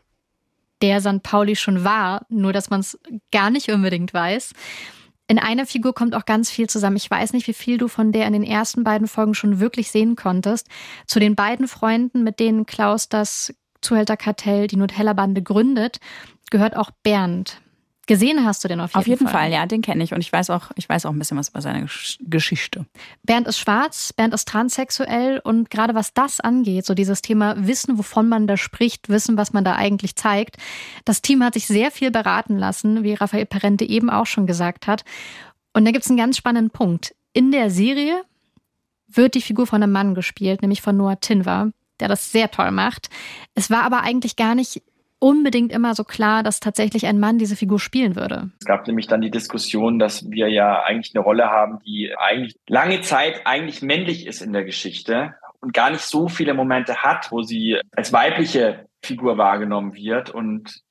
der 0.83 1.01
St. 1.01 1.23
Pauli 1.23 1.57
schon 1.57 1.83
war, 1.83 2.27
nur 2.29 2.53
dass 2.53 2.71
man 2.71 2.81
es 2.81 2.99
gar 3.33 3.51
nicht 3.51 3.71
unbedingt 3.71 4.15
weiß. 4.15 4.53
In 5.31 5.39
einer 5.39 5.67
Figur 5.67 5.95
kommt 5.95 6.15
auch 6.15 6.25
ganz 6.25 6.51
viel 6.51 6.71
zusammen. 6.71 6.97
Ich 6.97 7.11
weiß 7.11 7.35
nicht, 7.35 7.47
wie 7.47 7.53
viel 7.53 7.77
du 7.77 7.87
von 7.87 8.13
der 8.13 8.27
in 8.27 8.33
den 8.33 8.43
ersten 8.43 8.83
beiden 8.83 9.07
Folgen 9.07 9.35
schon 9.35 9.61
wirklich 9.61 9.91
sehen 9.91 10.17
konntest. 10.17 10.69
Zu 11.07 11.21
den 11.21 11.37
beiden 11.37 11.69
Freunden, 11.69 12.25
mit 12.25 12.41
denen 12.41 12.65
Klaus 12.65 13.11
das 13.11 13.55
Zuhälterkartell, 13.83 14.69
die 14.69 14.77
Nutella-Bande 14.77 15.43
gründet, 15.43 16.01
gehört 16.51 16.77
auch 16.77 16.91
Bernd. 17.03 17.61
Gesehen 18.09 18.47
hast 18.47 18.65
du 18.65 18.69
den 18.69 18.81
auf 18.81 18.87
jeden 18.87 18.93
Fall? 18.93 19.01
Auf 19.01 19.07
jeden 19.07 19.27
Fall, 19.27 19.41
Fall 19.43 19.53
ja, 19.53 19.67
den 19.67 19.83
kenne 19.83 20.03
ich 20.03 20.15
und 20.15 20.21
ich 20.21 20.33
weiß 20.33 20.49
auch, 20.49 20.71
ich 20.77 20.89
weiß 20.89 21.05
auch 21.05 21.11
ein 21.11 21.19
bisschen 21.19 21.37
was 21.37 21.51
über 21.51 21.61
seine 21.61 21.87
Geschichte. 22.21 22.87
Bernd 23.23 23.47
ist 23.47 23.59
schwarz, 23.59 24.15
Bernd 24.15 24.33
ist 24.33 24.49
transsexuell 24.49 25.41
und 25.45 25.69
gerade 25.69 25.95
was 25.95 26.15
das 26.15 26.41
angeht, 26.41 26.87
so 26.87 26.95
dieses 26.95 27.21
Thema 27.21 27.55
Wissen, 27.67 27.99
wovon 27.99 28.27
man 28.27 28.47
da 28.47 28.57
spricht, 28.57 29.11
Wissen, 29.11 29.37
was 29.37 29.53
man 29.53 29.63
da 29.63 29.77
eigentlich 29.77 30.17
zeigt, 30.17 30.57
das 31.05 31.21
Team 31.21 31.45
hat 31.45 31.53
sich 31.53 31.67
sehr 31.67 31.91
viel 31.91 32.11
beraten 32.11 32.57
lassen, 32.57 33.05
wie 33.05 33.13
Raphael 33.13 33.45
Parente 33.45 33.85
eben 33.85 34.09
auch 34.09 34.27
schon 34.27 34.47
gesagt 34.47 34.87
hat. 34.87 35.05
Und 35.75 35.85
da 35.85 35.91
gibt 35.91 36.05
es 36.05 36.11
einen 36.11 36.19
ganz 36.19 36.39
spannenden 36.39 36.71
Punkt. 36.71 37.15
In 37.35 37.53
der 37.53 37.69
Serie 37.69 38.23
wird 39.07 39.35
die 39.35 39.43
Figur 39.43 39.67
von 39.67 39.83
einem 39.83 39.93
Mann 39.93 40.15
gespielt, 40.15 40.63
nämlich 40.63 40.81
von 40.81 40.97
Noah 40.97 41.21
Tinwa, 41.21 41.73
der 42.01 42.09
das 42.09 42.33
sehr 42.33 42.51
toll 42.51 42.71
macht. 42.71 43.11
Es 43.55 43.69
war 43.69 43.83
aber 43.83 44.01
eigentlich 44.01 44.37
gar 44.37 44.55
nicht 44.55 44.83
unbedingt 45.19 45.73
immer 45.73 45.95
so 45.95 46.05
klar, 46.05 46.43
dass 46.43 46.61
tatsächlich 46.61 47.07
ein 47.07 47.19
Mann 47.19 47.39
diese 47.39 47.57
Figur 47.57 47.81
spielen 47.81 48.17
würde. 48.17 48.51
Es 48.61 48.67
gab 48.67 48.87
nämlich 48.87 49.07
dann 49.07 49.21
die 49.21 49.31
Diskussion, 49.31 49.99
dass 49.99 50.31
wir 50.31 50.49
ja 50.49 50.83
eigentlich 50.83 51.15
eine 51.15 51.25
Rolle 51.25 51.51
haben, 51.51 51.81
die 51.85 52.13
eigentlich 52.17 52.57
lange 52.69 53.01
Zeit 53.03 53.43
eigentlich 53.45 53.83
männlich 53.83 54.27
ist 54.27 54.43
in 54.43 54.53
der 54.53 54.65
Geschichte 54.65 55.35
und 55.61 55.73
gar 55.73 55.91
nicht 55.91 56.03
so 56.03 56.29
viele 56.29 56.55
Momente 56.55 57.03
hat, 57.03 57.33
wo 57.33 57.43
sie 57.43 57.81
als 57.93 58.13
weibliche 58.13 58.87
Figur 59.03 59.39
wahrgenommen 59.39 59.95
wird 59.95 60.31
und 60.31 60.83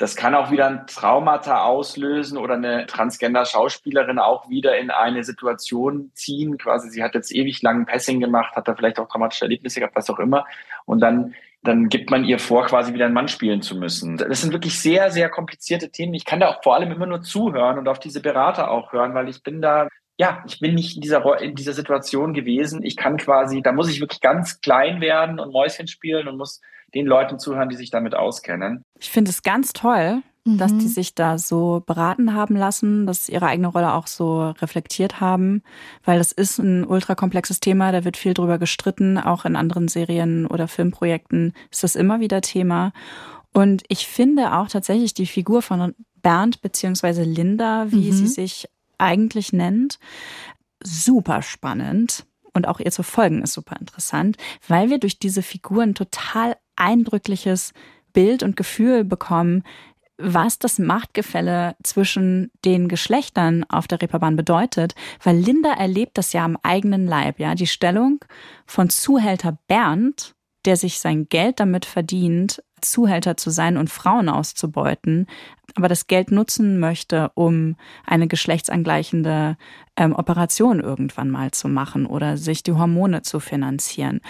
das 0.00 0.16
kann 0.16 0.34
auch 0.34 0.50
wieder 0.50 0.66
ein 0.66 0.86
Traumata 0.86 1.62
auslösen 1.62 2.38
oder 2.38 2.54
eine 2.54 2.86
Transgender-Schauspielerin 2.86 4.18
auch 4.18 4.48
wieder 4.48 4.78
in 4.78 4.90
eine 4.90 5.24
Situation 5.24 6.10
ziehen. 6.14 6.56
Quasi, 6.56 6.88
sie 6.88 7.02
hat 7.02 7.14
jetzt 7.14 7.30
ewig 7.30 7.60
lang 7.60 7.84
Passing 7.84 8.18
gemacht, 8.18 8.56
hat 8.56 8.66
da 8.66 8.74
vielleicht 8.74 8.98
auch 8.98 9.08
traumatische 9.08 9.44
Erlebnisse 9.44 9.78
gehabt, 9.78 9.94
was 9.94 10.08
auch 10.08 10.18
immer. 10.18 10.46
Und 10.86 11.00
dann 11.00 11.34
dann 11.62 11.90
gibt 11.90 12.10
man 12.10 12.24
ihr 12.24 12.38
vor, 12.38 12.64
quasi 12.64 12.94
wieder 12.94 13.04
einen 13.04 13.12
Mann 13.12 13.28
spielen 13.28 13.60
zu 13.60 13.76
müssen. 13.76 14.16
Das 14.16 14.40
sind 14.40 14.54
wirklich 14.54 14.80
sehr, 14.80 15.10
sehr 15.10 15.28
komplizierte 15.28 15.90
Themen. 15.90 16.14
Ich 16.14 16.24
kann 16.24 16.40
da 16.40 16.48
auch 16.48 16.62
vor 16.62 16.74
allem 16.74 16.90
immer 16.90 17.04
nur 17.04 17.20
zuhören 17.20 17.78
und 17.78 17.86
auf 17.86 18.00
diese 18.00 18.22
Berater 18.22 18.70
auch 18.70 18.94
hören, 18.94 19.12
weil 19.12 19.28
ich 19.28 19.42
bin 19.42 19.60
da, 19.60 19.86
ja, 20.16 20.42
ich 20.46 20.60
bin 20.60 20.74
nicht 20.74 20.96
in 20.96 21.02
dieser, 21.02 21.42
in 21.42 21.54
dieser 21.54 21.74
Situation 21.74 22.32
gewesen. 22.32 22.82
Ich 22.82 22.96
kann 22.96 23.18
quasi, 23.18 23.60
da 23.60 23.72
muss 23.72 23.90
ich 23.90 24.00
wirklich 24.00 24.22
ganz 24.22 24.62
klein 24.62 25.02
werden 25.02 25.38
und 25.38 25.52
Mäuschen 25.52 25.86
spielen 25.86 26.28
und 26.28 26.38
muss 26.38 26.62
den 26.94 27.06
Leuten 27.06 27.38
zuhören, 27.38 27.68
die 27.68 27.76
sich 27.76 27.90
damit 27.90 28.14
auskennen. 28.14 28.82
Ich 28.98 29.10
finde 29.10 29.30
es 29.30 29.42
ganz 29.42 29.72
toll, 29.72 30.22
mhm. 30.44 30.58
dass 30.58 30.76
die 30.76 30.88
sich 30.88 31.14
da 31.14 31.38
so 31.38 31.82
beraten 31.86 32.34
haben 32.34 32.56
lassen, 32.56 33.06
dass 33.06 33.28
ihre 33.28 33.46
eigene 33.46 33.68
Rolle 33.68 33.92
auch 33.94 34.06
so 34.06 34.50
reflektiert 34.50 35.20
haben, 35.20 35.62
weil 36.04 36.18
das 36.18 36.32
ist 36.32 36.58
ein 36.58 36.84
ultra 36.84 37.14
komplexes 37.14 37.60
Thema, 37.60 37.92
da 37.92 38.04
wird 38.04 38.16
viel 38.16 38.34
drüber 38.34 38.58
gestritten, 38.58 39.18
auch 39.18 39.44
in 39.44 39.56
anderen 39.56 39.88
Serien 39.88 40.46
oder 40.46 40.68
Filmprojekten 40.68 41.52
ist 41.70 41.82
das 41.82 41.96
immer 41.96 42.20
wieder 42.20 42.40
Thema. 42.40 42.92
Und 43.52 43.82
ich 43.88 44.06
finde 44.06 44.54
auch 44.54 44.68
tatsächlich 44.68 45.14
die 45.14 45.26
Figur 45.26 45.62
von 45.62 45.94
Bernd 46.22 46.60
beziehungsweise 46.60 47.22
Linda, 47.22 47.90
wie 47.90 48.10
mhm. 48.10 48.12
sie 48.12 48.28
sich 48.28 48.68
eigentlich 48.98 49.52
nennt, 49.52 49.98
super 50.82 51.42
spannend. 51.42 52.26
Und 52.52 52.66
auch 52.66 52.80
ihr 52.80 52.90
zu 52.90 53.02
folgen 53.02 53.42
ist 53.42 53.52
super 53.52 53.76
interessant, 53.78 54.36
weil 54.66 54.90
wir 54.90 54.98
durch 54.98 55.18
diese 55.18 55.42
Figuren 55.42 55.94
total 55.94 56.56
eindrückliches 56.80 57.72
Bild 58.12 58.42
und 58.42 58.56
Gefühl 58.56 59.04
bekommen, 59.04 59.62
was 60.22 60.58
das 60.58 60.78
Machtgefälle 60.78 61.76
zwischen 61.82 62.50
den 62.64 62.88
Geschlechtern 62.88 63.64
auf 63.68 63.88
der 63.88 64.02
Reeperbahn 64.02 64.36
bedeutet, 64.36 64.94
weil 65.22 65.36
Linda 65.36 65.72
erlebt 65.72 66.18
das 66.18 66.32
ja 66.32 66.44
am 66.44 66.58
eigenen 66.62 67.06
Leib, 67.06 67.38
ja, 67.40 67.54
die 67.54 67.66
Stellung 67.66 68.24
von 68.66 68.90
Zuhälter 68.90 69.58
Bernd, 69.66 70.34
der 70.66 70.76
sich 70.76 70.98
sein 70.98 71.28
Geld 71.28 71.58
damit 71.58 71.86
verdient, 71.86 72.62
Zuhälter 72.82 73.36
zu 73.36 73.50
sein 73.50 73.76
und 73.76 73.90
Frauen 73.90 74.28
auszubeuten, 74.28 75.26
aber 75.74 75.88
das 75.88 76.06
Geld 76.06 76.30
nutzen 76.30 76.78
möchte, 76.80 77.30
um 77.34 77.76
eine 78.06 78.26
geschlechtsangleichende 78.26 79.56
ähm, 79.96 80.14
Operation 80.14 80.80
irgendwann 80.80 81.30
mal 81.30 81.50
zu 81.50 81.68
machen 81.68 82.06
oder 82.06 82.36
sich 82.36 82.62
die 82.62 82.72
Hormone 82.72 83.22
zu 83.22 83.40
finanzieren. 83.40 84.20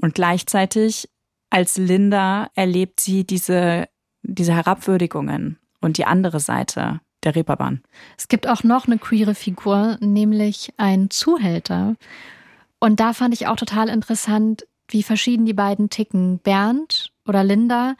Und 0.00 0.14
gleichzeitig 0.14 1.08
als 1.50 1.76
Linda 1.76 2.48
erlebt 2.54 3.00
sie 3.00 3.24
diese 3.24 3.88
diese 4.26 4.54
Herabwürdigungen 4.54 5.58
und 5.80 5.98
die 5.98 6.04
andere 6.04 6.40
Seite 6.40 7.00
der 7.24 7.34
Reeperbahn. 7.34 7.82
Es 8.18 8.28
gibt 8.28 8.48
auch 8.48 8.62
noch 8.62 8.86
eine 8.86 8.98
queere 8.98 9.34
Figur, 9.34 9.98
nämlich 10.00 10.72
ein 10.76 11.10
Zuhälter. 11.10 11.96
Und 12.78 13.00
da 13.00 13.12
fand 13.12 13.34
ich 13.34 13.46
auch 13.46 13.56
total 13.56 13.88
interessant, 13.88 14.66
wie 14.88 15.02
verschieden 15.02 15.46
die 15.46 15.54
beiden 15.54 15.90
ticken. 15.90 16.38
Bernd 16.38 17.10
oder 17.26 17.42
Linda 17.42 17.96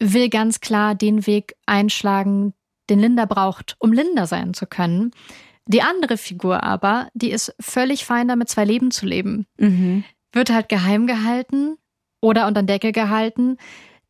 will 0.00 0.28
ganz 0.28 0.60
klar 0.60 0.94
den 0.94 1.26
Weg 1.26 1.54
einschlagen, 1.66 2.54
den 2.90 2.98
Linda 2.98 3.24
braucht, 3.24 3.76
um 3.78 3.92
Linda 3.92 4.26
sein 4.26 4.54
zu 4.54 4.66
können. 4.66 5.12
Die 5.66 5.82
andere 5.82 6.16
Figur 6.16 6.62
aber, 6.62 7.08
die 7.14 7.30
ist 7.30 7.54
völlig 7.60 8.04
fein 8.04 8.28
damit, 8.28 8.48
zwei 8.48 8.64
Leben 8.64 8.90
zu 8.90 9.06
leben. 9.06 9.46
Mhm. 9.58 10.04
Wird 10.32 10.50
halt 10.50 10.68
geheim 10.68 11.06
gehalten 11.06 11.76
oder 12.20 12.46
unter 12.46 12.62
den 12.62 12.66
Deckel 12.66 12.92
gehalten. 12.92 13.56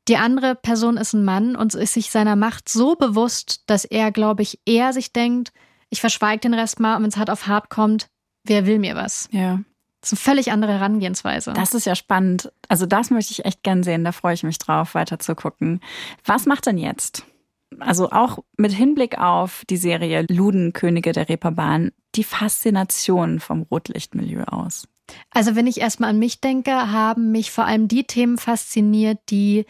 Die 0.09 0.17
andere 0.17 0.55
Person 0.55 0.97
ist 0.97 1.15
ein 1.15 1.25
Mann 1.25 1.57
und 1.57 1.75
ist 1.75 1.95
sich 1.95 2.11
seiner 2.11 2.37
Macht 2.37 2.69
so 2.69 2.95
bewusst, 2.95 3.65
dass 3.67 3.85
er, 3.85 4.13
glaube 4.13 4.43
ich, 4.43 4.61
eher 4.65 4.93
sich 4.93 5.13
denkt, 5.13 5.53
ich 5.91 6.01
verschweige 6.01 6.41
den 6.41 6.55
Rest 6.55 6.81
mal 6.81 6.97
und 6.97 7.03
wenn 7.03 7.09
es 7.09 7.17
hart 7.17 7.31
auf 7.31 7.47
hart 7.47 7.71
kommt, 7.71 8.09
wer 8.45 8.67
will 8.67 8.79
mir 8.79 8.95
was? 8.95 9.29
Ja. 9.33 9.61
Das 10.01 10.13
ist 10.13 10.19
eine 10.19 10.35
völlig 10.35 10.53
andere 10.53 10.75
Herangehensweise. 10.75 11.53
Das 11.53 11.75
ist 11.75 11.87
ja 11.87 11.97
spannend. 11.97 12.53
Also 12.69 12.87
das 12.87 13.11
möchte 13.11 13.33
ich 13.33 13.45
echt 13.45 13.65
gern 13.65 13.83
sehen. 13.83 14.05
Da 14.05 14.13
freue 14.13 14.35
ich 14.35 14.45
mich 14.45 14.59
drauf, 14.59 14.95
weiter 14.95 15.19
zu 15.19 15.35
gucken. 15.35 15.81
Was 16.25 16.47
macht 16.47 16.67
denn 16.67 16.79
jetzt? 16.79 17.25
Also 17.81 18.11
auch 18.11 18.39
mit 18.57 18.73
Hinblick 18.73 19.19
auf 19.19 19.65
die 19.69 19.77
Serie 19.77 20.25
Luden, 20.29 20.73
Könige 20.73 21.13
der 21.13 21.29
Reeperbahn, 21.29 21.91
die 22.15 22.23
Faszination 22.23 23.41
vom 23.41 23.63
Rotlichtmilieu 23.63 24.45
aus. 24.45 24.87
Also 25.31 25.55
wenn 25.55 25.67
ich 25.67 25.81
erstmal 25.81 26.11
an 26.11 26.19
mich 26.19 26.41
denke, 26.41 26.73
haben 26.73 27.31
mich 27.33 27.51
vor 27.51 27.65
allem 27.65 27.89
die 27.89 28.05
Themen 28.05 28.39
fasziniert, 28.39 29.19
die 29.31 29.67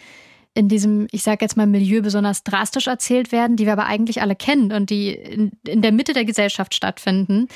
in 0.54 0.68
diesem, 0.68 1.06
ich 1.10 1.22
sage 1.22 1.44
jetzt 1.44 1.56
mal, 1.56 1.66
Milieu 1.66 2.00
besonders 2.00 2.42
drastisch 2.42 2.86
erzählt 2.86 3.30
werden, 3.30 3.56
die 3.56 3.66
wir 3.66 3.74
aber 3.74 3.86
eigentlich 3.86 4.22
alle 4.22 4.34
kennen 4.34 4.72
und 4.72 4.88
die 4.88 5.10
in, 5.10 5.52
in 5.66 5.82
der 5.82 5.92
Mitte 5.92 6.14
der 6.14 6.24
Gesellschaft 6.24 6.74
stattfinden. 6.74 7.48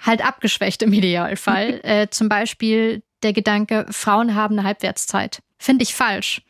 Halt 0.00 0.24
abgeschwächt 0.24 0.82
im 0.82 0.92
Idealfall. 0.92 1.80
äh, 1.82 2.08
zum 2.08 2.28
Beispiel 2.28 3.02
der 3.22 3.32
Gedanke, 3.32 3.84
Frauen 3.90 4.36
haben 4.36 4.56
eine 4.56 4.66
Halbwertszeit. 4.66 5.42
Finde 5.58 5.82
ich 5.82 5.94
falsch. 5.94 6.42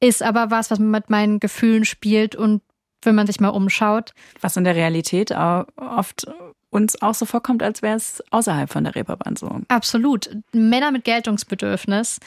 Ist 0.00 0.22
aber 0.22 0.50
was, 0.50 0.70
was 0.70 0.80
mit 0.80 1.08
meinen 1.08 1.38
Gefühlen 1.38 1.84
spielt 1.84 2.34
und 2.34 2.60
wenn 3.02 3.14
man 3.14 3.26
sich 3.26 3.38
mal 3.38 3.50
umschaut. 3.50 4.14
Was 4.40 4.56
in 4.56 4.64
der 4.64 4.74
Realität 4.74 5.30
oft 5.30 6.26
uns 6.74 7.00
auch 7.00 7.14
so 7.14 7.24
vorkommt, 7.24 7.62
als 7.62 7.82
wäre 7.82 7.96
es 7.96 8.22
außerhalb 8.30 8.70
von 8.70 8.84
der 8.84 8.96
Reeperbahn 8.96 9.36
so. 9.36 9.60
Absolut. 9.68 10.28
Männer 10.52 10.90
mit 10.90 11.04
Geltungsbedürfnis, 11.04 12.18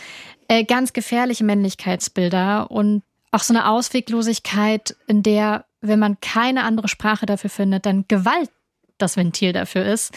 äh, 0.47 0.63
ganz 0.63 0.93
gefährliche 0.93 1.43
Männlichkeitsbilder 1.43 2.71
und 2.71 3.03
auch 3.31 3.43
so 3.43 3.53
eine 3.53 3.69
Ausweglosigkeit, 3.69 4.95
in 5.05 5.21
der, 5.21 5.65
wenn 5.81 5.99
man 5.99 6.19
keine 6.21 6.63
andere 6.63 6.87
Sprache 6.87 7.25
dafür 7.25 7.49
findet, 7.49 7.85
dann 7.85 8.05
Gewalt 8.07 8.49
das 8.97 9.17
Ventil 9.17 9.51
dafür 9.51 9.85
ist. 9.85 10.13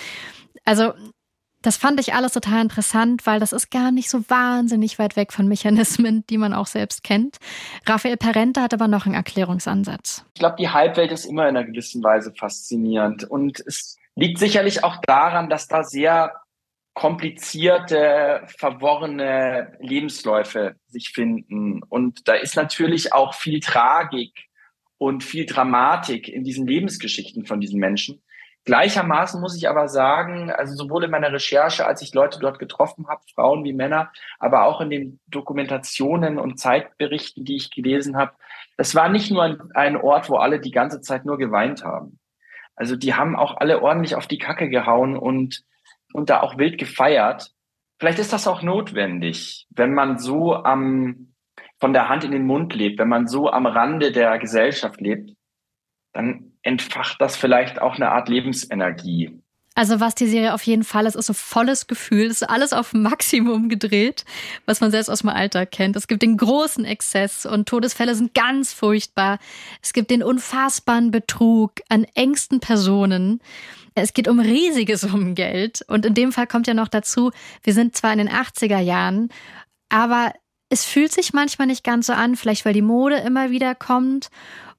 Also 0.64 0.93
das 1.61 1.77
fand 1.77 2.01
ich 2.01 2.14
alles 2.14 2.33
total 2.33 2.62
interessant, 2.62 3.27
weil 3.27 3.40
das 3.40 3.53
ist 3.53 3.71
gar 3.71 3.90
nicht 3.90 4.09
so 4.09 4.21
wahnsinnig 4.31 4.99
weit 4.99 5.16
weg 5.16 5.33
von 5.33 5.47
Mechanismen, 5.49 6.25
die 6.31 6.38
man 6.38 6.55
auch 6.55 6.66
selbst 6.66 7.03
kennt. 7.03 7.37
Raphael 7.85 8.16
Parente 8.16 8.62
hat 8.62 8.73
aber 8.73 8.88
noch 8.88 9.07
einen 9.07 9.14
Erklärungsansatz. 9.14 10.25
Ich 10.35 10.40
glaube, 10.40 10.57
die 10.59 10.71
Halbwelt 10.71 11.12
ist 11.12 11.27
immer 11.27 11.49
in 11.49 11.57
einer 11.57 11.66
gewissen 11.66 12.03
Weise 12.03 12.33
faszinierend. 12.33 13.25
Und 13.25 13.61
es 13.66 13.99
liegt 14.20 14.38
sicherlich 14.38 14.85
auch 14.85 14.96
daran, 15.06 15.48
dass 15.48 15.66
da 15.66 15.83
sehr 15.83 16.35
komplizierte, 16.92 18.42
verworrene 18.59 19.72
Lebensläufe 19.80 20.76
sich 20.88 21.11
finden. 21.11 21.83
Und 21.83 22.28
da 22.28 22.35
ist 22.35 22.56
natürlich 22.56 23.14
auch 23.14 23.33
viel 23.35 23.61
Tragik 23.61 24.48
und 24.98 25.24
viel 25.24 25.46
Dramatik 25.46 26.28
in 26.28 26.44
diesen 26.44 26.66
Lebensgeschichten 26.66 27.46
von 27.46 27.61
diesen 27.61 27.80
Menschen. 27.80 28.22
Gleichermaßen 28.66 29.40
muss 29.40 29.56
ich 29.56 29.70
aber 29.70 29.88
sagen, 29.88 30.50
also 30.50 30.74
sowohl 30.74 31.04
in 31.04 31.11
meiner 31.11 31.33
Recherche, 31.33 31.87
als 31.87 32.02
ich 32.02 32.12
Leute 32.12 32.38
dort 32.40 32.59
getroffen 32.59 33.09
habe, 33.09 33.22
Frauen 33.34 33.64
wie 33.64 33.72
Männer, 33.72 34.12
aber 34.38 34.66
auch 34.66 34.82
in 34.82 34.90
den 34.90 35.20
Dokumentationen 35.28 36.38
und 36.38 36.61
Zeitberichten, 36.61 37.47
die 37.47 37.57
ich 37.57 37.70
gelesen 37.70 38.18
habe, 38.18 38.32
das 38.76 38.95
war 38.95 39.09
nicht 39.09 39.30
nur 39.30 39.70
ein, 39.74 39.97
Ort, 39.97 40.28
wo 40.28 40.36
alle 40.36 40.61
die 40.61 40.70
ganze 40.72 41.01
Zeit 41.01 41.24
nur 41.24 41.38
geweint 41.38 41.82
haben. 41.84 42.20
Also 42.81 42.97
die 42.97 43.12
haben 43.12 43.37
auch 43.37 43.59
alle 43.59 43.83
ordentlich 43.83 44.14
auf 44.14 44.26
die 44.26 44.39
Kacke 44.39 44.70
gehauen 44.70 45.14
und, 45.14 45.64
und 46.14 46.31
da 46.31 46.41
auch 46.41 46.57
wild 46.57 46.78
gefeiert. 46.78 47.53
Vielleicht 47.99 48.18
ist 48.18 48.33
das 48.33 48.49
auch 48.49 48.62
notwendig, 48.62 49.66
wenn 49.68 49.93
man 49.93 50.16
so 50.16 50.55
am, 50.55 51.35
von 51.78 51.93
der 51.93 52.09
Hand 52.09 52.24
in 52.24 52.31
den 52.31 52.47
Mund 52.47 52.72
lebt, 52.72 52.99
wenn 52.99 53.11
man 53.11 53.28
so 53.28 53.51
am 53.51 53.66
Rande 53.66 54.12
der 54.12 54.39
Gesellschaft 54.39 54.99
lebt, 54.99 55.37
dann 56.14 56.53
entfacht 56.62 57.20
das 57.20 57.37
vielleicht 57.37 57.83
auch 57.83 57.97
eine 57.97 58.12
Art 58.12 58.31
Lebensenergie. 58.31 59.39
Also 59.75 60.01
was 60.01 60.16
die 60.16 60.27
Serie 60.27 60.53
auf 60.53 60.64
jeden 60.64 60.83
Fall 60.83 61.07
ist, 61.07 61.14
ist 61.14 61.27
so 61.27 61.33
volles 61.33 61.87
Gefühl. 61.87 62.27
Es 62.27 62.43
ist 62.43 62.51
alles 62.51 62.73
auf 62.73 62.93
Maximum 62.93 63.68
gedreht, 63.68 64.25
was 64.66 64.81
man 64.81 64.91
selbst 64.91 65.09
aus 65.09 65.21
dem 65.21 65.29
Alltag 65.29 65.71
kennt. 65.71 65.95
Es 65.95 66.09
gibt 66.09 66.23
den 66.23 66.37
großen 66.37 66.85
Exzess 66.85 67.47
und 67.47 67.68
Todesfälle 67.68 68.14
sind 68.14 68.35
ganz 68.35 68.73
furchtbar. 68.73 69.39
Es 69.81 69.93
gibt 69.93 70.11
den 70.11 70.25
unfassbaren 70.25 71.12
Betrug 71.12 71.73
an 71.89 72.05
engsten 72.14 72.59
Personen. 72.59 73.41
Es 73.95 74.12
geht 74.12 74.29
um 74.29 74.41
riesige 74.41 74.97
Summen 74.97 75.35
Geld. 75.35 75.83
Und 75.87 76.05
in 76.05 76.14
dem 76.14 76.33
Fall 76.33 76.49
kommt 76.49 76.66
ja 76.66 76.75
noch 76.75 76.89
dazu, 76.89 77.31
wir 77.62 77.73
sind 77.73 77.97
zwar 77.97 78.12
in 78.12 78.18
den 78.18 78.29
80er 78.29 78.81
Jahren, 78.81 79.29
aber 79.89 80.33
es 80.68 80.85
fühlt 80.85 81.12
sich 81.12 81.33
manchmal 81.33 81.66
nicht 81.66 81.85
ganz 81.85 82.07
so 82.07 82.12
an, 82.12 82.37
vielleicht 82.37 82.64
weil 82.64 82.75
die 82.75 82.83
Mode 82.83 83.16
immer 83.16 83.51
wieder 83.51 83.75
kommt 83.75 84.31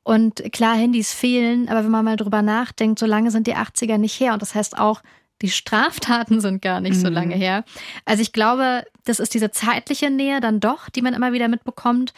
und 0.03 0.51
klar, 0.51 0.75
Handys 0.75 1.13
fehlen, 1.13 1.69
aber 1.69 1.83
wenn 1.83 1.91
man 1.91 2.05
mal 2.05 2.15
drüber 2.15 2.41
nachdenkt, 2.41 2.99
so 2.99 3.05
lange 3.05 3.31
sind 3.31 3.47
die 3.47 3.55
80er 3.55 3.97
nicht 3.97 4.19
her. 4.19 4.33
Und 4.33 4.41
das 4.41 4.55
heißt 4.55 4.77
auch, 4.77 5.01
die 5.41 5.49
Straftaten 5.49 6.41
sind 6.41 6.61
gar 6.61 6.81
nicht 6.81 6.95
mhm. 6.97 7.01
so 7.01 7.09
lange 7.09 7.35
her. 7.35 7.63
Also 8.05 8.21
ich 8.21 8.31
glaube, 8.31 8.83
das 9.05 9.19
ist 9.19 9.33
diese 9.33 9.51
zeitliche 9.51 10.09
Nähe 10.09 10.39
dann 10.39 10.59
doch, 10.59 10.89
die 10.89 11.01
man 11.01 11.13
immer 11.13 11.33
wieder 11.33 11.47
mitbekommt 11.47 12.13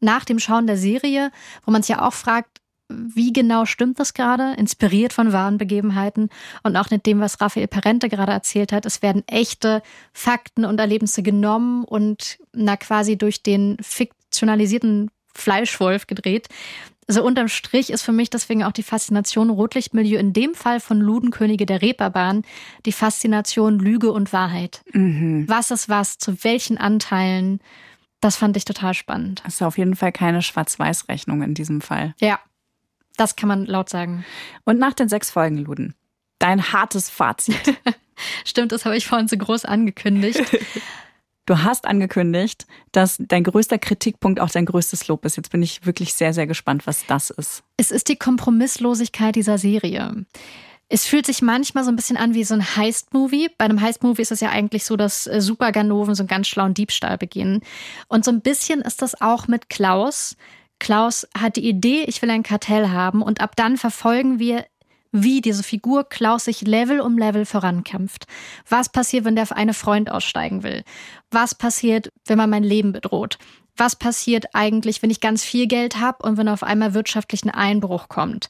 nach 0.00 0.24
dem 0.24 0.38
Schauen 0.38 0.66
der 0.66 0.76
Serie, 0.76 1.30
wo 1.64 1.72
man 1.72 1.82
sich 1.82 1.96
ja 1.96 2.06
auch 2.06 2.12
fragt, 2.12 2.60
wie 2.88 3.32
genau 3.32 3.64
stimmt 3.64 3.98
das 3.98 4.14
gerade? 4.14 4.54
Inspiriert 4.56 5.12
von 5.12 5.32
wahren 5.32 5.58
Begebenheiten 5.58 6.30
und 6.62 6.76
auch 6.76 6.90
mit 6.90 7.04
dem, 7.06 7.20
was 7.20 7.40
Raphael 7.40 7.66
Parente 7.66 8.08
gerade 8.08 8.32
erzählt 8.32 8.72
hat. 8.72 8.86
Es 8.86 9.02
werden 9.02 9.24
echte 9.26 9.82
Fakten 10.12 10.64
und 10.64 10.78
Erlebnisse 10.78 11.22
genommen 11.22 11.84
und 11.84 12.38
na 12.52 12.76
quasi 12.76 13.18
durch 13.18 13.42
den 13.42 13.76
fiktionalisierten 13.80 15.10
Fleischwolf 15.34 16.06
gedreht. 16.06 16.48
Also 17.08 17.22
unterm 17.24 17.48
Strich 17.48 17.90
ist 17.90 18.02
für 18.02 18.12
mich 18.12 18.30
deswegen 18.30 18.64
auch 18.64 18.72
die 18.72 18.82
Faszination 18.82 19.50
Rotlichtmilieu 19.50 20.18
in 20.18 20.32
dem 20.32 20.54
Fall 20.54 20.80
von 20.80 21.00
Ludenkönige 21.00 21.64
der 21.64 21.80
Reeperbahn 21.80 22.42
die 22.84 22.92
Faszination 22.92 23.78
Lüge 23.78 24.10
und 24.10 24.32
Wahrheit. 24.32 24.82
Mhm. 24.92 25.48
Was 25.48 25.70
ist 25.70 25.88
was, 25.88 26.18
zu 26.18 26.42
welchen 26.42 26.78
Anteilen? 26.78 27.60
Das 28.20 28.36
fand 28.36 28.56
ich 28.56 28.64
total 28.64 28.94
spannend. 28.94 29.42
Das 29.44 29.54
ist 29.54 29.62
auf 29.62 29.78
jeden 29.78 29.94
Fall 29.94 30.10
keine 30.10 30.42
Schwarz-Weiß-Rechnung 30.42 31.42
in 31.42 31.54
diesem 31.54 31.80
Fall. 31.80 32.14
Ja, 32.20 32.40
das 33.16 33.36
kann 33.36 33.48
man 33.48 33.66
laut 33.66 33.88
sagen. 33.88 34.24
Und 34.64 34.78
nach 34.78 34.94
den 34.94 35.08
sechs 35.08 35.30
Folgen, 35.30 35.58
Luden, 35.58 35.94
dein 36.40 36.72
hartes 36.72 37.08
Fazit. 37.08 37.78
Stimmt, 38.44 38.72
das 38.72 38.84
habe 38.84 38.96
ich 38.96 39.06
vorhin 39.06 39.28
so 39.28 39.36
groß 39.36 39.64
angekündigt. 39.64 40.42
Du 41.46 41.62
hast 41.62 41.86
angekündigt, 41.86 42.66
dass 42.90 43.16
dein 43.20 43.44
größter 43.44 43.78
Kritikpunkt 43.78 44.40
auch 44.40 44.50
dein 44.50 44.66
größtes 44.66 45.06
Lob 45.06 45.24
ist. 45.24 45.36
Jetzt 45.36 45.50
bin 45.50 45.62
ich 45.62 45.86
wirklich 45.86 46.14
sehr, 46.14 46.32
sehr 46.32 46.48
gespannt, 46.48 46.86
was 46.86 47.06
das 47.06 47.30
ist. 47.30 47.62
Es 47.76 47.92
ist 47.92 48.08
die 48.08 48.16
Kompromisslosigkeit 48.16 49.36
dieser 49.36 49.56
Serie. 49.56 50.26
Es 50.88 51.04
fühlt 51.04 51.26
sich 51.26 51.42
manchmal 51.42 51.84
so 51.84 51.90
ein 51.90 51.96
bisschen 51.96 52.16
an 52.16 52.34
wie 52.34 52.44
so 52.44 52.54
ein 52.54 52.76
Heist-Movie. 52.76 53.50
Bei 53.58 53.64
einem 53.64 53.80
Heist-Movie 53.80 54.22
ist 54.22 54.32
es 54.32 54.40
ja 54.40 54.50
eigentlich 54.50 54.84
so, 54.84 54.96
dass 54.96 55.26
äh, 55.26 55.40
Superganoven 55.40 56.14
so 56.14 56.22
einen 56.22 56.28
ganz 56.28 56.48
schlauen 56.48 56.74
Diebstahl 56.74 57.16
begehen. 57.16 57.62
Und 58.08 58.24
so 58.24 58.30
ein 58.32 58.40
bisschen 58.40 58.80
ist 58.80 59.02
das 59.02 59.20
auch 59.20 59.48
mit 59.48 59.68
Klaus. 59.68 60.36
Klaus 60.78 61.26
hat 61.36 61.56
die 61.56 61.68
Idee, 61.68 62.04
ich 62.06 62.22
will 62.22 62.30
ein 62.30 62.42
Kartell 62.42 62.90
haben 62.90 63.22
und 63.22 63.40
ab 63.40 63.56
dann 63.56 63.76
verfolgen 63.76 64.38
wir 64.38 64.66
wie 65.22 65.40
diese 65.40 65.62
Figur 65.62 66.08
Klaus 66.08 66.44
sich 66.44 66.62
Level 66.62 67.00
um 67.00 67.18
Level 67.18 67.44
vorankämpft. 67.44 68.26
Was 68.68 68.88
passiert, 68.90 69.24
wenn 69.24 69.36
der 69.36 69.50
eine 69.56 69.74
Freund 69.74 70.10
aussteigen 70.10 70.62
will? 70.62 70.84
Was 71.30 71.54
passiert, 71.54 72.10
wenn 72.26 72.38
man 72.38 72.50
mein 72.50 72.64
Leben 72.64 72.92
bedroht? 72.92 73.38
Was 73.76 73.96
passiert 73.96 74.54
eigentlich, 74.54 75.02
wenn 75.02 75.10
ich 75.10 75.20
ganz 75.20 75.44
viel 75.44 75.66
Geld 75.66 76.00
habe 76.00 76.26
und 76.26 76.38
wenn 76.38 76.48
auf 76.48 76.62
einmal 76.62 76.94
wirtschaftlich 76.94 77.44
ein 77.44 77.50
Einbruch 77.50 78.08
kommt? 78.08 78.48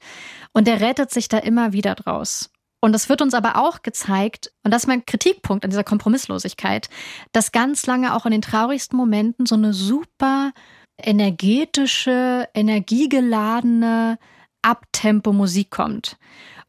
Und 0.52 0.68
er 0.68 0.80
rettet 0.80 1.10
sich 1.10 1.28
da 1.28 1.38
immer 1.38 1.72
wieder 1.72 1.94
draus. 1.94 2.50
Und 2.80 2.94
es 2.94 3.08
wird 3.08 3.22
uns 3.22 3.34
aber 3.34 3.56
auch 3.56 3.82
gezeigt, 3.82 4.52
und 4.62 4.72
das 4.72 4.82
ist 4.82 4.86
mein 4.86 5.04
Kritikpunkt 5.04 5.64
an 5.64 5.70
dieser 5.70 5.82
Kompromisslosigkeit, 5.82 6.88
dass 7.32 7.50
ganz 7.50 7.86
lange 7.86 8.14
auch 8.14 8.26
in 8.26 8.32
den 8.32 8.42
traurigsten 8.42 8.96
Momenten 8.96 9.46
so 9.46 9.56
eine 9.56 9.72
super 9.72 10.52
energetische, 10.98 12.48
energiegeladene 12.54 14.18
Abtempo-Musik 14.62 15.70
kommt. 15.70 16.16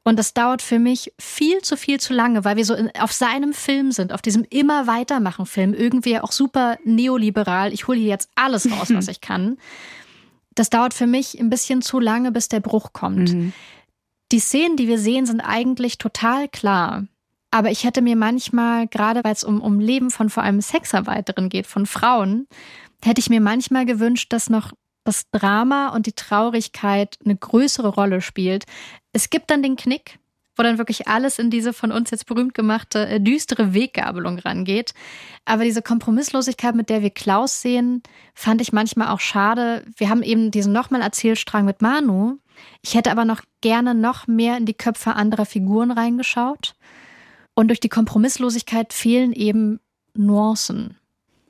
Und 0.07 0.17
das 0.17 0.33
dauert 0.33 0.61
für 0.61 0.79
mich 0.79 1.11
viel 1.19 1.61
zu 1.63 1.75
viel 1.75 1.99
zu 1.99 2.13
lange, 2.13 2.45
weil 2.45 2.55
wir 2.55 2.63
so 2.63 2.73
in, 2.73 2.89
auf 2.97 3.11
seinem 3.11 3.51
Film 3.51 3.91
sind, 3.91 4.13
auf 4.13 4.21
diesem 4.21 4.45
immer 4.49 4.87
weitermachen 4.87 5.45
Film, 5.45 5.73
irgendwie 5.73 6.17
auch 6.17 6.31
super 6.31 6.77
neoliberal. 6.85 7.73
Ich 7.73 7.89
hole 7.89 7.99
hier 7.99 8.07
jetzt 8.07 8.29
alles 8.33 8.71
raus, 8.71 8.87
was 8.93 9.07
ich 9.09 9.19
kann. 9.19 9.57
Das 10.55 10.69
dauert 10.69 10.93
für 10.93 11.07
mich 11.07 11.37
ein 11.37 11.49
bisschen 11.49 11.81
zu 11.81 11.99
lange, 11.99 12.31
bis 12.31 12.47
der 12.47 12.61
Bruch 12.61 12.93
kommt. 12.93 13.33
Mhm. 13.33 13.51
Die 14.31 14.39
Szenen, 14.39 14.77
die 14.77 14.87
wir 14.87 14.97
sehen, 14.97 15.25
sind 15.25 15.41
eigentlich 15.41 15.97
total 15.97 16.47
klar. 16.47 17.05
Aber 17.51 17.69
ich 17.69 17.83
hätte 17.83 18.01
mir 18.01 18.15
manchmal, 18.15 18.87
gerade 18.87 19.25
weil 19.25 19.33
es 19.33 19.43
um, 19.43 19.59
um 19.59 19.81
Leben 19.81 20.09
von 20.09 20.29
vor 20.29 20.43
allem 20.43 20.61
Sexarbeiterinnen 20.61 21.49
geht, 21.49 21.67
von 21.67 21.85
Frauen, 21.85 22.47
hätte 23.03 23.19
ich 23.19 23.29
mir 23.29 23.41
manchmal 23.41 23.85
gewünscht, 23.85 24.31
dass 24.31 24.49
noch 24.49 24.71
das 25.07 25.29
Drama 25.31 25.89
und 25.89 26.05
die 26.05 26.13
Traurigkeit 26.13 27.17
eine 27.23 27.35
größere 27.35 27.87
Rolle 27.87 28.21
spielt. 28.21 28.65
Es 29.13 29.29
gibt 29.29 29.49
dann 29.49 29.63
den 29.63 29.75
Knick, 29.75 30.19
wo 30.57 30.63
dann 30.63 30.77
wirklich 30.77 31.07
alles 31.07 31.39
in 31.39 31.49
diese 31.49 31.71
von 31.71 31.91
uns 31.91 32.11
jetzt 32.11 32.25
berühmt 32.25 32.53
gemachte 32.53 33.07
äh, 33.07 33.19
düstere 33.19 33.73
Weggabelung 33.73 34.39
rangeht. 34.39 34.93
Aber 35.45 35.63
diese 35.63 35.81
Kompromisslosigkeit, 35.81 36.75
mit 36.75 36.89
der 36.89 37.01
wir 37.01 37.09
Klaus 37.09 37.61
sehen, 37.61 38.01
fand 38.33 38.61
ich 38.61 38.73
manchmal 38.73 39.09
auch 39.09 39.19
schade. 39.19 39.85
Wir 39.97 40.09
haben 40.09 40.23
eben 40.23 40.51
diesen 40.51 40.73
nochmal 40.73 41.01
Erzählstrang 41.01 41.65
mit 41.65 41.81
Manu. 41.81 42.37
Ich 42.81 42.95
hätte 42.95 43.11
aber 43.11 43.23
noch 43.23 43.41
gerne 43.61 43.93
noch 43.93 44.27
mehr 44.27 44.57
in 44.57 44.65
die 44.65 44.73
Köpfe 44.73 45.15
anderer 45.15 45.45
Figuren 45.45 45.91
reingeschaut. 45.91 46.75
Und 47.53 47.69
durch 47.69 47.79
die 47.79 47.89
Kompromisslosigkeit 47.89 48.93
fehlen 48.93 49.33
eben 49.33 49.79
Nuancen. 50.15 50.97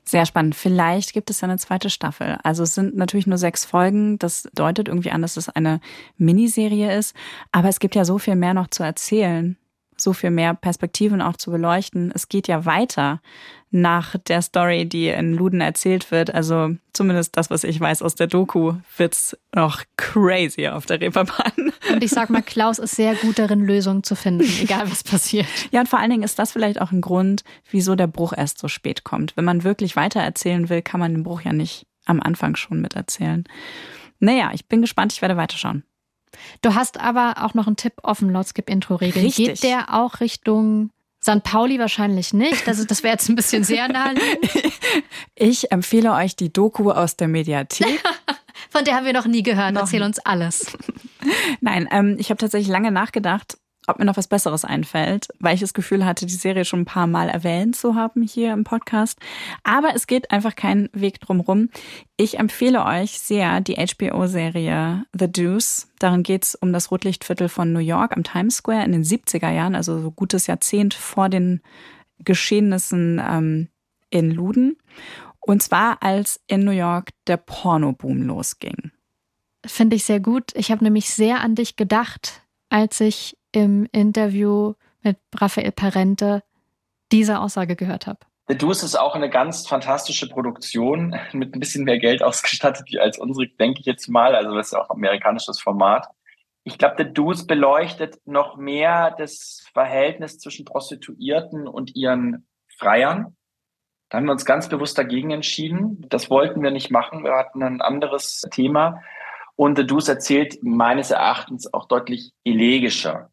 Sehr 0.08 0.24
spannend. 0.24 0.54
Vielleicht 0.54 1.12
gibt 1.12 1.28
es 1.28 1.42
ja 1.42 1.48
eine 1.48 1.58
zweite 1.58 1.90
Staffel. 1.90 2.38
Also 2.42 2.62
es 2.62 2.74
sind 2.74 2.96
natürlich 2.96 3.26
nur 3.26 3.36
sechs 3.36 3.66
Folgen. 3.66 4.18
Das 4.18 4.48
deutet 4.54 4.88
irgendwie 4.88 5.10
an, 5.10 5.20
dass 5.20 5.36
es 5.36 5.50
eine 5.50 5.80
Miniserie 6.16 6.96
ist. 6.96 7.14
Aber 7.52 7.68
es 7.68 7.78
gibt 7.78 7.94
ja 7.94 8.06
so 8.06 8.16
viel 8.16 8.34
mehr 8.34 8.54
noch 8.54 8.68
zu 8.68 8.82
erzählen 8.82 9.58
so 10.00 10.12
viel 10.12 10.30
mehr 10.30 10.54
Perspektiven 10.54 11.20
auch 11.20 11.36
zu 11.36 11.50
beleuchten. 11.50 12.12
Es 12.14 12.28
geht 12.28 12.48
ja 12.48 12.64
weiter 12.64 13.20
nach 13.70 14.16
der 14.16 14.40
Story, 14.40 14.86
die 14.86 15.08
in 15.08 15.34
Luden 15.34 15.60
erzählt 15.60 16.10
wird. 16.10 16.34
Also 16.34 16.70
zumindest 16.92 17.36
das, 17.36 17.50
was 17.50 17.64
ich 17.64 17.78
weiß 17.78 18.02
aus 18.02 18.14
der 18.14 18.26
Doku, 18.26 18.74
wird's 18.96 19.36
noch 19.54 19.82
crazy 19.96 20.68
auf 20.68 20.86
der 20.86 21.00
Reeperbahn. 21.00 21.72
Und 21.92 22.02
ich 22.02 22.10
sag 22.10 22.30
mal, 22.30 22.42
Klaus 22.46 22.78
ist 22.78 22.96
sehr 22.96 23.14
gut 23.14 23.38
darin, 23.38 23.60
Lösungen 23.60 24.02
zu 24.02 24.14
finden, 24.14 24.48
egal 24.62 24.90
was 24.90 25.04
passiert. 25.04 25.46
Ja, 25.70 25.80
und 25.80 25.88
vor 25.88 25.98
allen 25.98 26.10
Dingen 26.10 26.22
ist 26.22 26.38
das 26.38 26.52
vielleicht 26.52 26.80
auch 26.80 26.92
ein 26.92 27.00
Grund, 27.00 27.44
wieso 27.70 27.94
der 27.94 28.06
Bruch 28.06 28.32
erst 28.36 28.58
so 28.58 28.68
spät 28.68 29.04
kommt. 29.04 29.36
Wenn 29.36 29.44
man 29.44 29.64
wirklich 29.64 29.96
weiter 29.96 30.20
erzählen 30.20 30.68
will, 30.68 30.82
kann 30.82 31.00
man 31.00 31.12
den 31.12 31.22
Bruch 31.22 31.42
ja 31.42 31.52
nicht 31.52 31.86
am 32.06 32.20
Anfang 32.20 32.56
schon 32.56 32.80
miterzählen. 32.80 33.44
Naja, 34.18 34.50
ich 34.54 34.66
bin 34.66 34.80
gespannt, 34.80 35.12
ich 35.12 35.22
werde 35.22 35.36
weiterschauen. 35.36 35.84
Du 36.62 36.74
hast 36.74 37.00
aber 37.00 37.44
auch 37.44 37.54
noch 37.54 37.66
einen 37.66 37.76
Tipp 37.76 37.94
offen 38.02 38.32
laut 38.32 38.48
Skip-Intro-Regeln. 38.48 39.28
Geht 39.30 39.62
der 39.62 39.94
auch 39.94 40.20
Richtung 40.20 40.90
St. 41.28 41.42
Pauli 41.42 41.78
wahrscheinlich 41.78 42.32
nicht. 42.32 42.66
Also 42.66 42.84
das 42.84 43.02
wäre 43.02 43.12
jetzt 43.12 43.28
ein 43.28 43.36
bisschen 43.36 43.64
sehr 43.64 43.88
naheliegend. 43.88 44.48
Ich 45.34 45.70
empfehle 45.70 46.12
euch 46.12 46.34
die 46.34 46.52
Doku 46.52 46.90
aus 46.90 47.16
der 47.16 47.28
Mediathek. 47.28 48.02
Von 48.70 48.84
der 48.84 48.96
haben 48.96 49.06
wir 49.06 49.12
noch 49.12 49.26
nie 49.26 49.42
gehört. 49.42 49.72
Noch 49.72 49.82
Erzähl 49.82 50.02
uns 50.02 50.18
alles. 50.18 50.76
Nein, 51.60 51.88
ähm, 51.92 52.16
ich 52.18 52.30
habe 52.30 52.38
tatsächlich 52.38 52.68
lange 52.68 52.90
nachgedacht, 52.90 53.56
ob 53.88 53.98
mir 53.98 54.04
noch 54.04 54.16
was 54.16 54.28
Besseres 54.28 54.64
einfällt, 54.64 55.28
weil 55.38 55.54
ich 55.54 55.60
das 55.60 55.74
Gefühl 55.74 56.04
hatte, 56.04 56.26
die 56.26 56.34
Serie 56.34 56.64
schon 56.64 56.80
ein 56.80 56.84
paar 56.84 57.06
Mal 57.06 57.28
erwähnt 57.28 57.76
zu 57.76 57.94
haben 57.94 58.22
hier 58.22 58.52
im 58.52 58.64
Podcast. 58.64 59.18
Aber 59.64 59.94
es 59.94 60.06
geht 60.06 60.30
einfach 60.30 60.54
keinen 60.56 60.88
Weg 60.92 61.20
drumrum. 61.20 61.70
Ich 62.16 62.38
empfehle 62.38 62.84
euch 62.84 63.18
sehr 63.20 63.60
die 63.60 63.76
HBO-Serie 63.76 65.04
The 65.18 65.30
Deuce. 65.30 65.88
Darin 65.98 66.22
geht 66.22 66.44
es 66.44 66.54
um 66.54 66.72
das 66.72 66.90
Rotlichtviertel 66.90 67.48
von 67.48 67.72
New 67.72 67.78
York 67.78 68.16
am 68.16 68.24
Times 68.24 68.56
Square 68.56 68.84
in 68.84 68.92
den 68.92 69.04
70er 69.04 69.50
Jahren, 69.50 69.74
also 69.74 70.00
so 70.00 70.10
gutes 70.10 70.46
Jahrzehnt 70.46 70.94
vor 70.94 71.28
den 71.28 71.62
Geschehnissen 72.18 73.22
ähm, 73.26 73.68
in 74.10 74.30
Luden. 74.30 74.76
Und 75.40 75.62
zwar 75.62 76.02
als 76.02 76.40
in 76.46 76.64
New 76.64 76.72
York 76.72 77.10
der 77.26 77.38
Pornoboom 77.38 78.22
losging. 78.22 78.92
Finde 79.64 79.96
ich 79.96 80.04
sehr 80.04 80.20
gut. 80.20 80.52
Ich 80.54 80.70
habe 80.70 80.84
nämlich 80.84 81.10
sehr 81.10 81.40
an 81.40 81.54
dich 81.54 81.76
gedacht, 81.76 82.42
als 82.68 83.00
ich 83.00 83.37
im 83.58 83.88
Interview 83.92 84.74
mit 85.02 85.16
Raphael 85.34 85.72
Parente 85.72 86.42
diese 87.10 87.40
Aussage 87.40 87.76
gehört 87.76 88.06
habe. 88.06 88.20
The 88.48 88.56
Deuce 88.56 88.82
ist 88.82 88.94
auch 88.94 89.14
eine 89.14 89.28
ganz 89.28 89.66
fantastische 89.66 90.28
Produktion 90.28 91.18
mit 91.32 91.54
ein 91.54 91.60
bisschen 91.60 91.84
mehr 91.84 91.98
Geld 91.98 92.22
ausgestattet 92.22 92.88
als 92.98 93.18
unsere, 93.18 93.48
denke 93.48 93.80
ich 93.80 93.86
jetzt 93.86 94.08
mal. 94.08 94.34
Also 94.34 94.54
das 94.54 94.68
ist 94.68 94.74
auch 94.74 94.90
amerikanisches 94.90 95.60
Format. 95.60 96.06
Ich 96.64 96.78
glaube, 96.78 96.94
The 96.98 97.12
Deuce 97.12 97.46
beleuchtet 97.46 98.18
noch 98.26 98.56
mehr 98.56 99.14
das 99.16 99.64
Verhältnis 99.72 100.38
zwischen 100.38 100.64
Prostituierten 100.64 101.66
und 101.66 101.96
ihren 101.96 102.46
Freiern. 102.76 103.36
Da 104.08 104.18
haben 104.18 104.26
wir 104.26 104.32
uns 104.32 104.44
ganz 104.44 104.68
bewusst 104.68 104.96
dagegen 104.96 105.30
entschieden. 105.30 106.06
Das 106.08 106.30
wollten 106.30 106.62
wir 106.62 106.70
nicht 106.70 106.90
machen. 106.90 107.24
Wir 107.24 107.32
hatten 107.32 107.62
ein 107.62 107.80
anderes 107.80 108.42
Thema. 108.50 109.02
Und 109.56 109.76
The 109.76 109.86
Deuce 109.86 110.08
erzählt 110.08 110.58
meines 110.62 111.10
Erachtens 111.10 111.72
auch 111.74 111.88
deutlich 111.88 112.32
elegischer. 112.44 113.30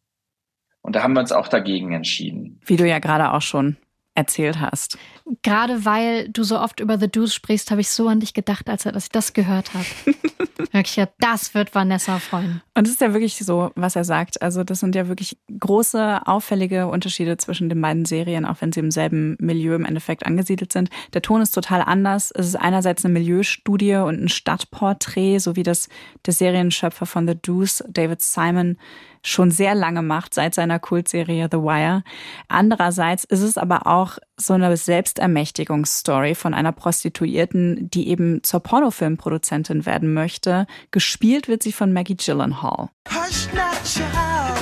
Und 0.86 0.94
da 0.94 1.02
haben 1.02 1.14
wir 1.14 1.20
uns 1.20 1.32
auch 1.32 1.48
dagegen 1.48 1.92
entschieden. 1.92 2.60
Wie 2.64 2.76
du 2.76 2.86
ja 2.86 3.00
gerade 3.00 3.32
auch 3.32 3.42
schon 3.42 3.76
erzählt 4.14 4.60
hast. 4.60 4.98
Gerade 5.42 5.84
weil 5.84 6.28
du 6.28 6.44
so 6.44 6.58
oft 6.58 6.78
über 6.80 6.96
The 6.96 7.08
Deuce 7.08 7.34
sprichst, 7.34 7.70
habe 7.70 7.80
ich 7.80 7.90
so 7.90 8.08
an 8.08 8.20
dich 8.20 8.34
gedacht, 8.34 8.70
als, 8.70 8.86
ich 8.86 9.08
das 9.10 9.32
gehört 9.32 9.74
habe. 9.74 9.84
wirklich, 10.72 10.96
ja, 10.96 11.08
das 11.18 11.54
wird 11.54 11.74
Vanessa 11.74 12.18
freuen. 12.18 12.62
Und 12.74 12.86
es 12.86 12.92
ist 12.92 13.00
ja 13.00 13.12
wirklich 13.12 13.36
so, 13.36 13.72
was 13.74 13.96
er 13.96 14.04
sagt. 14.04 14.40
Also 14.40 14.64
das 14.64 14.80
sind 14.80 14.94
ja 14.94 15.08
wirklich 15.08 15.36
große, 15.58 16.20
auffällige 16.24 16.86
Unterschiede 16.86 17.36
zwischen 17.36 17.68
den 17.68 17.80
beiden 17.80 18.04
Serien, 18.04 18.46
auch 18.46 18.60
wenn 18.60 18.72
sie 18.72 18.80
im 18.80 18.90
selben 18.90 19.36
Milieu 19.38 19.74
im 19.74 19.84
Endeffekt 19.84 20.24
angesiedelt 20.24 20.72
sind. 20.72 20.88
Der 21.12 21.22
Ton 21.22 21.42
ist 21.42 21.50
total 21.50 21.82
anders. 21.82 22.30
Es 22.30 22.46
ist 22.46 22.56
einerseits 22.56 23.04
eine 23.04 23.12
Milieustudie 23.12 23.96
und 23.96 24.22
ein 24.22 24.28
Stadtporträt, 24.28 25.38
so 25.40 25.56
wie 25.56 25.62
das 25.62 25.88
der 26.24 26.32
Serienschöpfer 26.32 27.06
von 27.06 27.28
The 27.28 27.34
Deuce, 27.34 27.84
David 27.88 28.22
Simon, 28.22 28.78
schon 29.26 29.50
sehr 29.50 29.74
lange 29.74 30.02
macht, 30.02 30.34
seit 30.34 30.54
seiner 30.54 30.78
Kultserie 30.78 31.48
The 31.50 31.58
Wire. 31.58 32.02
Andererseits 32.48 33.24
ist 33.24 33.42
es 33.42 33.58
aber 33.58 33.86
auch 33.86 34.18
so 34.36 34.54
eine 34.54 34.76
Selbstermächtigungsstory 34.76 36.34
von 36.34 36.54
einer 36.54 36.72
Prostituierten, 36.72 37.90
die 37.90 38.08
eben 38.08 38.42
zur 38.42 38.60
Pornofilmproduzentin 38.60 39.86
werden 39.86 40.14
möchte. 40.14 40.66
Gespielt 40.90 41.48
wird 41.48 41.62
sie 41.62 41.72
von 41.72 41.92
Maggie 41.92 42.16
Gyllenhaal. 42.16 42.90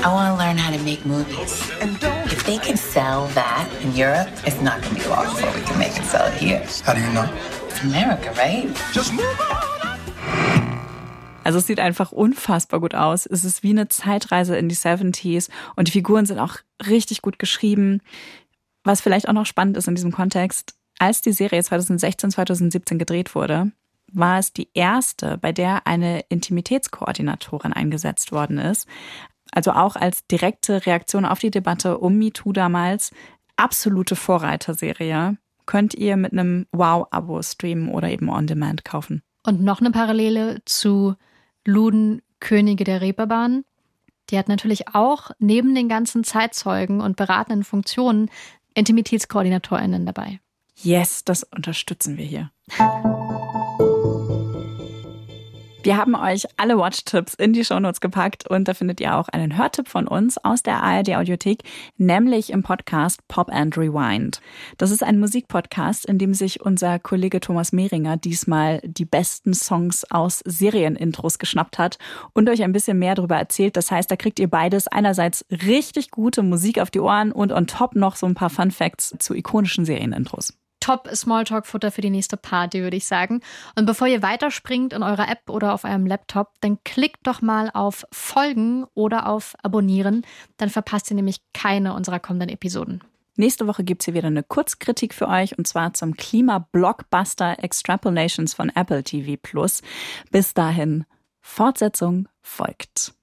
I 0.04 0.08
want 0.08 0.28
to 0.28 0.44
learn 0.44 0.58
how 0.58 0.70
to 0.70 0.78
make 0.84 1.06
movies. 1.06 1.62
If 2.26 2.44
they 2.44 2.58
can 2.58 2.76
sell 2.76 3.26
that 3.34 3.66
in 3.82 3.94
Europe, 3.96 4.28
it's 4.44 4.60
not 4.60 4.82
going 4.82 4.96
to 4.96 5.02
be 5.02 5.08
long 5.08 5.24
before 5.24 5.50
we 5.54 5.62
can 5.62 5.78
make 5.78 5.96
it 5.96 6.04
sell 6.04 6.26
it 6.26 6.34
here. 6.34 6.62
How 6.84 6.92
do 6.92 7.00
you 7.00 7.10
know? 7.14 7.26
It's 7.68 7.82
America, 7.82 8.30
right? 8.36 8.68
Just 8.92 9.14
move 9.14 9.40
on. 9.40 9.93
Also 11.44 11.58
es 11.58 11.66
sieht 11.66 11.78
einfach 11.78 12.10
unfassbar 12.10 12.80
gut 12.80 12.94
aus. 12.94 13.26
Es 13.26 13.44
ist 13.44 13.62
wie 13.62 13.70
eine 13.70 13.88
Zeitreise 13.88 14.56
in 14.56 14.68
die 14.68 14.74
70s 14.74 15.50
und 15.76 15.88
die 15.88 15.92
Figuren 15.92 16.26
sind 16.26 16.38
auch 16.38 16.56
richtig 16.88 17.22
gut 17.22 17.38
geschrieben. 17.38 18.00
Was 18.82 19.00
vielleicht 19.00 19.28
auch 19.28 19.34
noch 19.34 19.46
spannend 19.46 19.76
ist 19.76 19.86
in 19.86 19.94
diesem 19.94 20.12
Kontext, 20.12 20.74
als 20.98 21.20
die 21.20 21.32
Serie 21.32 21.62
2016, 21.62 22.30
2017 22.30 22.98
gedreht 22.98 23.34
wurde, 23.34 23.72
war 24.12 24.38
es 24.38 24.52
die 24.52 24.68
erste, 24.74 25.38
bei 25.38 25.52
der 25.52 25.86
eine 25.86 26.20
Intimitätskoordinatorin 26.28 27.72
eingesetzt 27.72 28.32
worden 28.32 28.58
ist. 28.58 28.86
Also 29.52 29.72
auch 29.72 29.96
als 29.96 30.26
direkte 30.26 30.86
Reaktion 30.86 31.24
auf 31.24 31.40
die 31.40 31.50
Debatte 31.50 31.98
um 31.98 32.16
MeToo 32.18 32.52
damals. 32.52 33.10
Absolute 33.56 34.16
Vorreiterserie. 34.16 35.36
Könnt 35.66 35.94
ihr 35.94 36.16
mit 36.16 36.32
einem 36.32 36.66
Wow-Abo 36.72 37.42
streamen 37.42 37.88
oder 37.88 38.08
eben 38.08 38.28
on 38.28 38.46
demand 38.46 38.84
kaufen. 38.84 39.22
Und 39.44 39.62
noch 39.62 39.80
eine 39.80 39.90
Parallele 39.90 40.62
zu 40.64 41.14
Luden 41.64 42.22
Könige 42.40 42.84
der 42.84 43.00
Reeperbahn. 43.00 43.64
Die 44.30 44.38
hat 44.38 44.48
natürlich 44.48 44.88
auch 44.88 45.30
neben 45.38 45.74
den 45.74 45.88
ganzen 45.88 46.24
Zeitzeugen 46.24 47.00
und 47.00 47.16
beratenden 47.16 47.64
Funktionen 47.64 48.30
IntimitätskoordinatorInnen 48.74 50.06
dabei. 50.06 50.40
Yes, 50.76 51.24
das 51.24 51.44
unterstützen 51.44 52.16
wir 52.16 52.24
hier. 52.24 52.50
Wir 55.84 55.98
haben 55.98 56.14
euch 56.14 56.46
alle 56.56 56.78
Watch-Tipps 56.78 57.34
in 57.34 57.52
die 57.52 57.62
Shownotes 57.62 58.00
gepackt 58.00 58.48
und 58.48 58.68
da 58.68 58.72
findet 58.72 59.02
ihr 59.02 59.18
auch 59.18 59.28
einen 59.28 59.58
Hörtipp 59.58 59.86
von 59.86 60.08
uns 60.08 60.38
aus 60.38 60.62
der 60.62 60.82
ARD 60.82 61.10
Audiothek, 61.10 61.58
nämlich 61.98 62.48
im 62.48 62.62
Podcast 62.62 63.20
Pop 63.28 63.52
and 63.52 63.76
Rewind. 63.76 64.40
Das 64.78 64.90
ist 64.90 65.02
ein 65.02 65.20
Musikpodcast, 65.20 66.06
in 66.06 66.16
dem 66.16 66.32
sich 66.32 66.62
unser 66.62 66.98
Kollege 66.98 67.38
Thomas 67.38 67.72
Mehringer 67.72 68.16
diesmal 68.16 68.80
die 68.82 69.04
besten 69.04 69.52
Songs 69.52 70.10
aus 70.10 70.40
Serienintros 70.46 71.38
geschnappt 71.38 71.76
hat 71.76 71.98
und 72.32 72.48
euch 72.48 72.62
ein 72.62 72.72
bisschen 72.72 72.98
mehr 72.98 73.14
darüber 73.14 73.36
erzählt. 73.36 73.76
Das 73.76 73.90
heißt, 73.90 74.10
da 74.10 74.16
kriegt 74.16 74.38
ihr 74.38 74.48
beides 74.48 74.88
einerseits 74.88 75.44
richtig 75.50 76.10
gute 76.10 76.42
Musik 76.42 76.78
auf 76.78 76.90
die 76.90 77.00
Ohren 77.00 77.30
und 77.30 77.52
on 77.52 77.66
top 77.66 77.94
noch 77.94 78.16
so 78.16 78.24
ein 78.24 78.34
paar 78.34 78.48
Fun 78.48 78.70
Facts 78.70 79.14
zu 79.18 79.34
ikonischen 79.34 79.84
Serienintros. 79.84 80.54
Top-Smalltalk-Futter 80.84 81.90
für 81.90 82.02
die 82.02 82.10
nächste 82.10 82.36
Party, 82.36 82.82
würde 82.82 82.98
ich 82.98 83.06
sagen. 83.06 83.40
Und 83.74 83.86
bevor 83.86 84.06
ihr 84.06 84.20
weiterspringt 84.20 84.92
in 84.92 85.02
eurer 85.02 85.30
App 85.30 85.48
oder 85.48 85.72
auf 85.72 85.84
eurem 85.84 86.04
Laptop, 86.04 86.52
dann 86.60 86.76
klickt 86.84 87.26
doch 87.26 87.40
mal 87.40 87.70
auf 87.72 88.04
Folgen 88.12 88.84
oder 88.92 89.26
auf 89.26 89.54
Abonnieren. 89.62 90.26
Dann 90.58 90.68
verpasst 90.68 91.10
ihr 91.10 91.16
nämlich 91.16 91.38
keine 91.54 91.94
unserer 91.94 92.20
kommenden 92.20 92.50
Episoden. 92.50 93.02
Nächste 93.36 93.66
Woche 93.66 93.82
gibt 93.82 94.02
es 94.02 94.04
hier 94.04 94.14
wieder 94.14 94.26
eine 94.26 94.42
Kurzkritik 94.42 95.14
für 95.14 95.26
euch 95.26 95.56
und 95.56 95.66
zwar 95.66 95.94
zum 95.94 96.16
Klima-Blockbuster 96.16 97.64
Extrapolations 97.64 98.52
von 98.52 98.68
Apple 98.68 99.02
TV 99.02 99.40
Plus. 99.42 99.80
Bis 100.30 100.52
dahin, 100.52 101.06
Fortsetzung 101.40 102.28
folgt. 102.42 103.14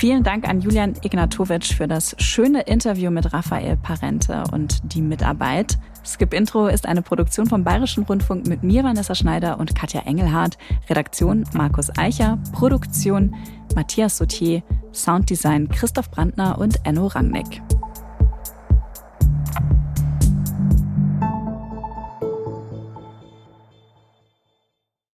Vielen 0.00 0.22
Dank 0.22 0.48
an 0.48 0.62
Julian 0.62 0.94
Ignatowitsch 1.02 1.74
für 1.74 1.86
das 1.86 2.16
schöne 2.16 2.62
Interview 2.62 3.10
mit 3.10 3.34
Raphael 3.34 3.76
Parente 3.76 4.44
und 4.50 4.94
die 4.94 5.02
Mitarbeit. 5.02 5.76
Skip 6.06 6.32
Intro 6.32 6.68
ist 6.68 6.86
eine 6.86 7.02
Produktion 7.02 7.44
vom 7.44 7.64
Bayerischen 7.64 8.04
Rundfunk 8.04 8.46
mit 8.46 8.62
mir, 8.62 8.82
Vanessa 8.82 9.14
Schneider 9.14 9.60
und 9.60 9.74
Katja 9.74 10.00
Engelhardt. 10.06 10.56
Redaktion 10.88 11.44
Markus 11.52 11.90
Eicher, 11.98 12.38
Produktion 12.52 13.36
Matthias 13.74 14.16
Sautier, 14.16 14.62
Sounddesign 14.94 15.68
Christoph 15.68 16.10
Brandner 16.10 16.56
und 16.56 16.80
Enno 16.86 17.08
Rangnick. 17.08 17.60